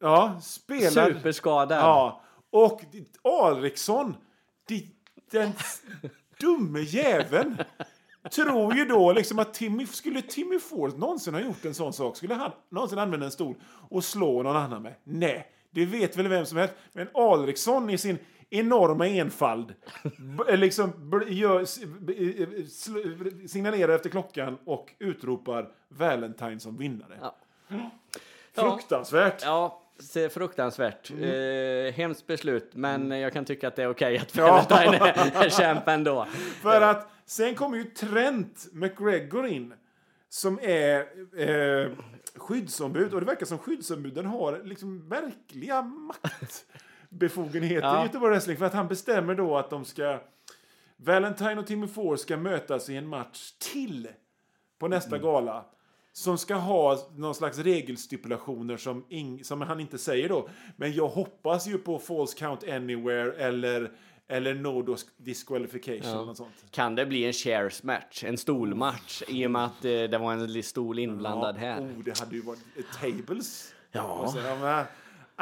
Ja, 0.00 0.38
spelar... 0.42 1.06
superskadad. 1.06 1.78
Ja, 1.78 2.20
och 2.50 2.82
Alriksson, 3.22 4.14
den 5.30 5.52
dumme 6.40 6.80
jäveln, 6.80 7.56
tror 8.34 8.74
ju 8.74 8.84
då 8.84 9.12
liksom 9.12 9.38
att 9.38 9.54
Timmy, 9.54 9.86
skulle 9.86 10.22
Timmy 10.22 10.58
Ford 10.58 10.98
någonsin 10.98 11.34
ha 11.34 11.40
gjort 11.40 11.64
en 11.64 11.74
sån 11.74 11.92
sak? 11.92 12.16
Skulle 12.16 12.34
han 12.34 12.52
någonsin 12.68 12.98
använda 12.98 13.26
en 13.26 13.32
stol 13.32 13.54
och 13.64 14.04
slå 14.04 14.42
någon 14.42 14.56
annan 14.56 14.82
med? 14.82 14.94
Nej, 15.04 15.52
det 15.70 15.84
vet 15.86 16.16
väl 16.16 16.28
vem 16.28 16.46
som 16.46 16.58
helst. 16.58 16.74
Men 16.92 17.08
Alriksson 17.14 17.90
i 17.90 17.98
sin 17.98 18.18
enorma 18.50 19.08
enfald 19.08 19.74
liksom 20.48 21.12
gör, 21.28 21.64
signalerar 23.48 23.94
efter 23.94 24.10
klockan 24.10 24.58
och 24.64 24.92
utropar 24.98 25.72
Valentine 25.88 26.60
som 26.60 26.76
vinnare. 26.76 27.18
Ja. 27.20 27.36
Fruktansvärt. 28.52 29.42
Ja, 29.42 29.79
fruktansvärt. 30.30 31.10
Eh, 31.10 31.92
hemskt 31.94 32.26
beslut, 32.26 32.70
men 32.74 33.10
jag 33.10 33.32
kan 33.32 33.44
tycka 33.44 33.68
att 33.68 33.76
det 33.76 33.82
är 33.82 33.90
okej 33.90 34.18
att 34.18 34.36
Mm. 34.38 34.48
Ja. 34.48 34.66
Valentine 34.70 35.06
är, 35.44 35.50
kämp 35.58 35.88
ändå. 35.88 36.26
För 36.62 36.80
att 36.80 37.10
sen 37.24 37.54
kommer 37.54 37.76
ju 37.78 37.84
Trent 37.84 38.66
McGregor 38.72 39.46
in 39.46 39.74
som 40.28 40.58
är 40.62 40.98
eh, 41.36 41.90
skyddsombud 42.36 43.14
och 43.14 43.20
det 43.20 43.26
verkar 43.26 43.46
som 43.46 43.58
skyddsombuden 43.58 44.26
har 44.26 44.60
liksom 44.64 45.08
verkliga 45.08 45.82
maktbefogenheter 45.82 47.88
Ja. 47.88 48.00
i 48.00 48.02
Göteborg 48.06 48.30
Wrestling 48.32 48.56
för 48.56 48.66
att 48.66 48.74
han 48.74 48.88
bestämmer 48.88 49.34
då 49.34 49.56
att 49.56 49.70
de 49.70 49.84
ska 49.84 50.18
Valentine 50.96 51.56
och 51.58 51.66
Timmy 51.66 51.86
Ford 51.86 52.18
ska 52.18 52.36
mötas 52.36 52.88
i 52.88 52.96
en 52.96 53.08
match 53.08 53.50
till 53.72 54.08
på 54.78 54.88
nästa 54.88 55.16
Mm. 55.16 55.22
gala 55.22 55.64
som 56.20 56.38
ska 56.38 56.54
ha 56.54 57.08
någon 57.16 57.34
slags 57.34 57.58
regelstipulationer 57.58 58.76
som, 58.76 59.04
ing, 59.08 59.44
som 59.44 59.60
han 59.60 59.80
inte 59.80 59.98
säger 59.98 60.28
då. 60.28 60.48
Men 60.76 60.92
jag 60.92 61.08
hoppas 61.08 61.66
ju 61.68 61.78
på 61.78 61.98
false 61.98 62.38
count 62.38 62.68
anywhere 62.68 63.32
eller, 63.32 63.90
eller 64.28 64.54
no 64.54 64.82
dis- 64.82 65.06
disqualification 65.16 66.10
eller 66.12 66.24
något 66.24 66.36
sånt. 66.36 66.64
Kan 66.70 66.94
det 66.94 67.06
bli 67.06 67.24
en 67.24 67.32
shares 67.32 67.82
match, 67.82 68.24
en 68.24 68.38
stolmatch, 68.38 69.22
i 69.28 69.46
och 69.46 69.50
med 69.50 69.64
att 69.64 69.84
eh, 69.84 69.90
det 69.90 70.18
var 70.18 70.32
en 70.32 70.62
stol 70.62 70.98
inblandad 70.98 71.56
här? 71.56 71.80
Oh, 71.80 72.04
det 72.04 72.18
hade 72.20 72.36
ju 72.36 72.42
varit 72.42 72.60
tables. 73.00 73.74
Ja. 73.92 74.32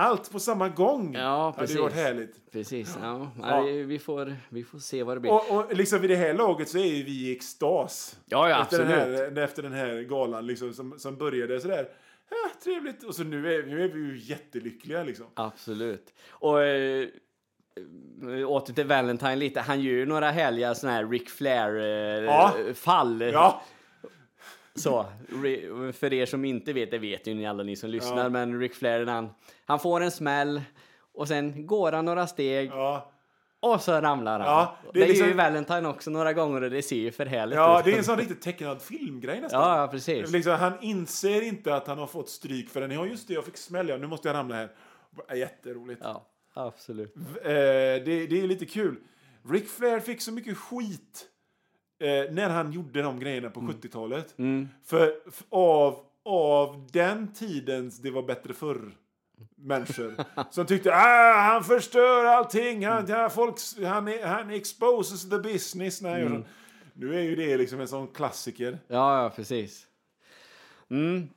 Allt 0.00 0.32
på 0.32 0.40
samma 0.40 0.68
gång 0.68 1.14
Ja, 1.14 1.44
hade 1.44 1.58
precis. 1.58 1.76
ju 1.76 1.80
varit 1.80 1.94
härligt. 1.94 2.52
Precis, 2.52 2.98
ja. 3.02 3.30
Ja. 3.42 3.60
Vi, 3.60 3.98
får, 3.98 4.36
vi 4.48 4.64
får 4.64 4.78
se 4.78 5.02
vad 5.02 5.16
det 5.16 5.20
blir. 5.20 5.32
Och, 5.32 5.50
och 5.50 5.76
liksom 5.76 6.00
vid 6.00 6.10
det 6.10 6.16
här 6.16 6.34
laget 6.34 6.68
så 6.68 6.78
är 6.78 7.04
vi 7.04 7.28
i 7.28 7.36
extas. 7.36 8.18
Ja, 8.26 8.48
ja, 8.48 8.62
efter, 8.62 8.78
den 8.78 8.86
här, 8.88 9.38
efter 9.38 9.62
den 9.62 9.72
här 9.72 10.02
galan 10.02 10.46
liksom, 10.46 10.72
som, 10.72 10.98
som 10.98 11.16
började 11.16 11.60
sådär. 11.60 11.88
Ja, 12.30 12.50
trevligt. 12.64 13.04
Och 13.04 13.14
så 13.14 13.24
nu 13.24 13.54
är, 13.54 13.62
nu 13.66 13.84
är 13.84 13.88
vi 13.88 13.98
ju 14.00 14.18
jättelyckliga 14.18 15.02
liksom. 15.02 15.26
Absolut. 15.34 16.14
Och 16.30 16.62
äh, 16.62 17.08
åter 18.46 18.74
till 18.74 18.86
Valentine 18.86 19.36
lite. 19.36 19.60
Han 19.60 19.80
gör 19.80 19.92
ju 19.92 20.06
några 20.06 20.30
härliga 20.30 20.74
såna 20.74 20.92
här 20.92 21.06
Ric. 21.06 21.32
Flair-fall. 21.32 23.20
Ja, 23.20 23.62
Så, 24.78 25.06
för 25.92 26.12
er 26.12 26.26
som 26.26 26.44
inte 26.44 26.72
vet, 26.72 26.90
det 26.90 26.98
vet 26.98 27.26
ju 27.26 27.34
ni 27.34 27.46
alla 27.46 27.62
ni 27.62 27.76
som 27.76 27.90
lyssnar, 27.90 28.22
Ja. 28.22 28.28
men 28.28 28.60
Ric 28.60 28.74
Flair 28.78 29.06
han, 29.06 29.30
han 29.64 29.80
får 29.80 30.00
en 30.00 30.10
smäll 30.10 30.62
och 31.14 31.28
sen 31.28 31.66
går 31.66 31.92
han 31.92 32.04
några 32.04 32.26
steg 32.26 32.70
ja. 32.70 33.12
och 33.60 33.80
så 33.80 34.00
ramlar 34.00 34.40
han. 34.40 34.48
Ja, 34.48 34.76
det, 34.82 34.90
det 34.92 35.00
är 35.00 35.04
är 35.04 35.06
ju 35.14 35.22
liksom- 35.22 35.36
Valentine 35.36 35.88
också 35.88 36.10
några 36.10 36.32
gånger 36.32 36.62
och 36.62 36.70
det 36.70 36.82
ser 36.82 36.96
ju 36.96 37.10
för 37.10 37.26
härligt 37.26 37.56
ja 37.56 37.78
ut. 37.78 37.84
det 37.84 37.92
är 37.92 37.98
en 37.98 38.04
sån 38.04 38.16
riktigt 38.18 38.40
tecknad 38.42 38.82
filmgrej 38.82 39.40
nästan. 39.40 39.60
Ja, 39.60 39.80
ja, 39.80 39.88
precis. 39.88 40.30
Liksom, 40.30 40.52
han 40.52 40.72
inser 40.80 41.42
inte 41.42 41.74
att 41.74 41.86
han 41.86 41.98
har 41.98 42.06
fått 42.06 42.28
stryk 42.28 42.68
förrän, 42.70 42.90
ja 42.90 43.06
just 43.06 43.28
det, 43.28 43.34
jag 43.34 43.44
fick 43.44 43.56
smäll, 43.56 43.88
ja, 43.88 43.96
nu 43.96 44.06
måste 44.06 44.28
jag 44.28 44.34
ramla 44.34 44.54
här. 44.54 44.68
Jätteroligt. 45.36 46.00
Ja, 46.04 46.26
absolut. 46.54 47.14
Eh, 47.16 47.22
det, 47.42 48.00
det 48.04 48.40
är 48.40 48.46
lite 48.46 48.66
kul. 48.66 48.96
Ric 49.50 49.72
Flair 49.72 50.00
fick 50.00 50.22
så 50.22 50.32
mycket 50.32 50.56
skit 50.58 51.26
eh, 52.00 52.32
när 52.34 52.48
han 52.48 52.72
gjorde 52.72 53.02
de 53.02 53.20
grejerna 53.20 53.50
på 53.50 53.60
70-talet. 53.60 54.34
För, 54.84 55.12
f- 55.28 55.42
av, 55.50 55.98
av 56.24 56.88
den 56.92 57.32
tidens 57.34 57.98
det 57.98 58.10
var 58.10 58.22
bättre 58.22 58.54
förr 58.54 58.90
människor 59.56 60.14
som 60.50 60.66
tyckte 60.66 60.94
ah, 60.94 61.40
han 61.40 61.64
förstör 61.64 62.24
allting, 62.24 62.86
han, 62.86 63.06
ja, 63.08 63.28
folk, 63.28 63.54
han, 63.84 64.12
han 64.24 64.50
exposes 64.50 65.30
the 65.30 65.38
business. 65.38 66.02
Nej, 66.02 66.24
och 66.24 66.30
så. 66.30 66.42
Nu 66.94 67.14
är 67.18 67.22
ju 67.22 67.36
det 67.36 67.56
liksom 67.56 67.80
en 67.80 67.88
sån 67.88 68.06
klassiker. 68.08 68.78
Ja, 68.88 69.22
ja, 69.22 69.30
precis. 69.36 69.86
Mm. 70.90 71.28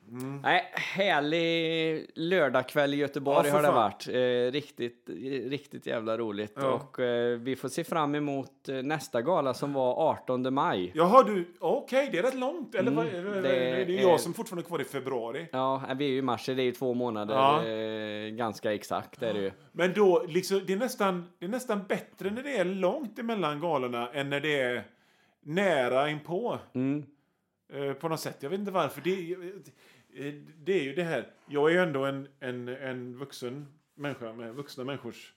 Nej, 0.42 0.70
härlig 0.74 2.06
lördagkväll 2.14 2.94
i 2.94 2.96
Göteborg 2.96 3.48
Ja, 3.48 3.54
har 3.54 3.62
det 3.62 3.70
varit. 3.70 4.08
Eh, 4.08 4.52
riktigt, 4.52 5.10
riktigt 5.50 5.86
jävla 5.86 6.18
roligt. 6.18 6.52
Ja. 6.56 6.68
Och 6.72 7.00
eh, 7.00 7.38
vi 7.38 7.56
får 7.56 7.68
se 7.68 7.84
fram 7.84 8.14
emot 8.14 8.68
eh, 8.68 8.74
nästa 8.74 9.22
gala 9.22 9.54
som 9.54 9.72
var 9.72 10.10
18 10.10 10.54
maj. 10.54 10.92
Jaha, 10.94 11.22
du, 11.22 11.54
okej, 11.60 12.08
det 12.12 12.18
är 12.18 12.22
rätt 12.22 12.34
långt. 12.34 12.74
Eller 12.74 12.90
vad, 12.90 13.06
det, 13.06 13.20
det 13.20 13.40
det 13.42 13.48
är 13.82 13.86
ju 13.86 13.96
är- 13.96 14.02
jag 14.02 14.20
som 14.20 14.34
fortfarande 14.34 14.62
är 14.62 14.66
kvar 14.66 14.80
i 14.80 14.84
februari. 14.84 15.48
Ja, 15.52 15.82
vi 15.96 16.04
är 16.04 16.08
ju 16.10 16.16
i 16.16 16.22
mars, 16.22 16.46
det 16.46 16.52
är 16.52 16.60
ju 16.60 16.72
två 16.72 16.94
månader. 16.94 17.34
Ja. 17.34 17.66
Eh, 17.66 18.28
ganska 18.34 18.74
exakt 18.74 19.22
är 19.22 19.34
det 19.34 19.40
ju. 19.40 19.50
Men 19.72 19.92
då, 19.92 20.24
liksom, 20.28 20.60
det, 20.66 20.72
är 20.72 20.76
nästan, 20.76 21.24
det 21.38 21.44
är 21.44 21.48
nästan 21.50 21.80
bättre 21.88 22.30
när 22.30 22.42
det 22.42 22.56
är 22.56 22.64
långt 22.64 23.18
emellan 23.18 23.60
galorna 23.60 24.08
än 24.12 24.30
när 24.30 24.40
det 24.40 24.60
är 24.60 24.84
nära 25.44 26.10
inpå. 26.10 26.58
Mm. 26.74 27.04
Eh, 27.72 27.92
på 27.92 28.08
något 28.08 28.20
sätt. 28.20 28.36
Jag 28.40 28.50
vet 28.50 28.58
inte 28.60 28.72
varför. 28.72 29.00
Det, 29.00 29.32
eh, 29.32 30.34
det 30.64 30.72
är 30.80 30.82
ju 30.82 30.94
det 30.94 31.02
här. 31.02 31.30
Jag 31.46 31.70
är 31.70 31.74
ju 31.74 31.80
ändå 31.80 32.04
en, 32.04 32.28
en, 32.40 32.68
en 32.68 33.18
vuxen 33.18 33.66
människa 33.94 34.32
med 34.32 34.54
vuxna 34.54 34.84
människors 34.84 35.32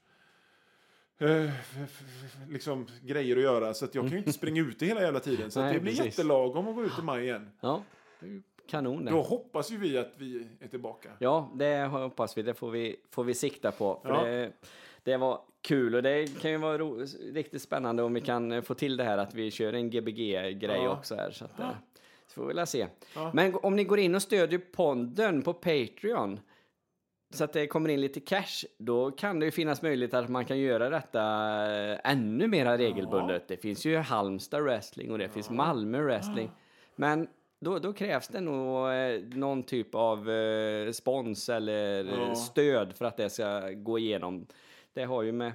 eh, 1.17 1.49
liksom 2.49 2.87
grejer 3.03 3.37
att 3.37 3.43
göra. 3.43 3.73
Så 3.73 3.85
att 3.85 3.95
jag 3.95 4.03
kan 4.03 4.11
ju 4.11 4.17
inte 4.17 4.33
springa 4.41 4.61
ute 4.61 4.85
hela 4.85 5.01
jävla 5.01 5.19
tiden. 5.19 5.51
Så 5.51 5.61
Nej, 5.61 5.73
det 5.73 5.79
blir 5.79 5.91
precis. 5.91 6.05
jättelagom 6.05 6.67
att 6.67 6.75
gå 6.75 6.83
ut 6.83 6.99
i 6.99 7.01
maj 7.01 7.23
igen. 7.23 7.51
Ja, 7.61 7.83
kanon 8.69 9.05
det. 9.05 9.11
Då 9.11 9.21
hoppas 9.21 9.71
ju 9.71 9.77
vi 9.77 9.97
att 9.97 10.13
vi 10.17 10.47
är 10.59 10.67
tillbaka. 10.67 11.09
Ja, 11.19 11.51
det 11.55 11.85
hoppas 11.85 12.37
vi. 12.37 12.41
Det 12.41 12.53
får 12.53 12.71
vi, 12.71 12.95
får 13.11 13.23
vi 13.23 13.33
sikta 13.33 13.71
på. 13.71 14.01
Ja. 14.03 14.23
det, 14.23 14.51
det 15.03 15.17
var 15.17 15.41
kul 15.61 15.95
och 15.95 16.03
det 16.03 16.41
kan 16.41 16.51
ju 16.51 16.57
vara 16.57 16.77
ro, 16.77 17.05
riktigt 17.33 17.61
spännande 17.61 18.03
om 18.03 18.13
vi 18.13 18.21
kan 18.21 18.63
få 18.63 18.73
till 18.73 18.97
det 18.97 19.03
här 19.03 19.17
att 19.17 19.33
vi 19.33 19.51
kör 19.51 19.73
en 19.73 19.89
Gbg-grej 19.89 20.59
Ja. 20.61 20.89
också 20.89 21.15
här. 21.15 21.31
Så, 21.31 21.45
att, 21.45 21.51
så 21.57 21.63
får 22.35 22.45
väl 22.53 22.67
se. 22.67 22.87
Ja. 23.15 23.31
Men 23.33 23.55
om 23.63 23.75
ni 23.75 23.83
går 23.83 23.99
in 23.99 24.15
och 24.15 24.21
stödjer 24.21 24.59
podden 24.59 25.41
på 25.41 25.53
Patreon 25.53 26.39
så 27.33 27.43
att 27.43 27.53
det 27.53 27.67
kommer 27.67 27.89
in 27.89 28.01
lite 28.01 28.19
cash, 28.19 28.65
då 28.77 29.11
kan 29.11 29.39
det 29.39 29.45
ju 29.45 29.51
finnas 29.51 29.81
möjlighet 29.81 30.13
att 30.13 30.29
man 30.29 30.45
kan 30.45 30.59
göra 30.59 30.89
detta 30.89 31.21
eh, 31.73 31.99
ännu 32.03 32.47
mer 32.47 32.77
regelbundet. 32.77 33.47
Det 33.47 33.57
finns 33.57 33.85
ju 33.85 33.97
Halmstad 33.97 34.63
wrestling 34.63 35.11
och 35.11 35.17
det 35.17 35.29
finns 35.29 35.49
Malmö 35.49 36.01
wrestling. 36.01 36.51
Men 36.95 37.27
då, 37.59 37.79
då 37.79 37.93
krävs 37.93 38.27
det 38.27 38.41
nog 38.41 38.87
eh, 38.91 39.19
någon 39.39 39.63
typ 39.63 39.95
av 39.95 40.29
eh, 40.31 40.91
spons 40.91 41.49
eller 41.49 42.03
Ja. 42.03 42.35
stöd 42.35 42.93
för 42.95 43.05
att 43.05 43.17
det 43.17 43.29
ska 43.29 43.69
gå 43.69 43.99
igenom. 43.99 44.45
Det 44.93 45.03
har 45.03 45.23
ju 45.23 45.31
med, 45.31 45.51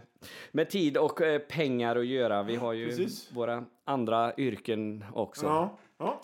med 0.53 0.71
tid 0.71 0.97
och 0.97 1.21
pengar 1.49 1.97
att 1.97 2.07
göra. 2.07 2.43
Vi 2.43 2.57
har 2.57 2.73
ju 2.73 2.87
Precis. 2.87 3.33
våra 3.33 3.65
andra 3.85 4.33
yrken 4.37 5.05
också. 5.15 5.47
Ja, 6.01 6.21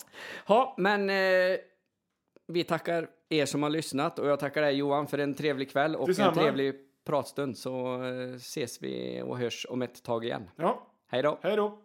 ja. 0.47 0.73
Men 0.77 1.09
eh, 1.09 1.57
vi 2.47 2.63
tackar 2.63 3.07
er 3.29 3.45
som 3.45 3.63
har 3.63 3.69
lyssnat 3.69 4.19
och 4.19 4.27
jag 4.27 4.39
tackar 4.39 4.61
dig 4.61 4.75
Johan 4.75 5.07
för 5.07 5.17
en 5.17 5.33
trevlig 5.35 5.71
kväll 5.71 5.95
och 5.95 6.07
Detsamma. 6.07 6.27
en 6.27 6.33
trevlig 6.33 6.75
pratstund 7.05 7.57
så 7.57 8.03
eh, 8.03 8.35
ses 8.35 8.81
vi 8.81 9.21
och 9.25 9.37
hörs 9.37 9.65
om 9.69 9.81
ett 9.81 10.03
tag 10.03 10.25
igen. 10.25 10.49
ja. 10.55 10.83
Hej 11.09 11.21
då! 11.23 11.39
Hej 11.41 11.55
då. 11.55 11.79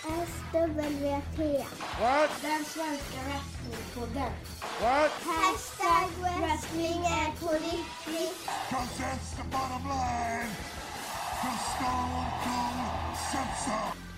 SWT. 0.00 0.76
What? 2.00 2.30
Den 2.42 2.64
svenska 2.64 3.18
wrestlingpodden. 3.26 4.32
What? 4.82 5.10
Hashtag 5.10 6.08
wrestling 6.22 7.00
är 7.04 7.40
på 7.40 7.52
riktigt. 7.52 8.46
Cause 8.70 9.02
that's 9.02 9.36
the 9.36 9.42
bottom 9.50 9.84
line. 9.88 10.50
Cause 11.42 11.64
Stone 11.74 12.26
Cold 12.44 13.16
said 13.30 13.50
so. 13.64 14.09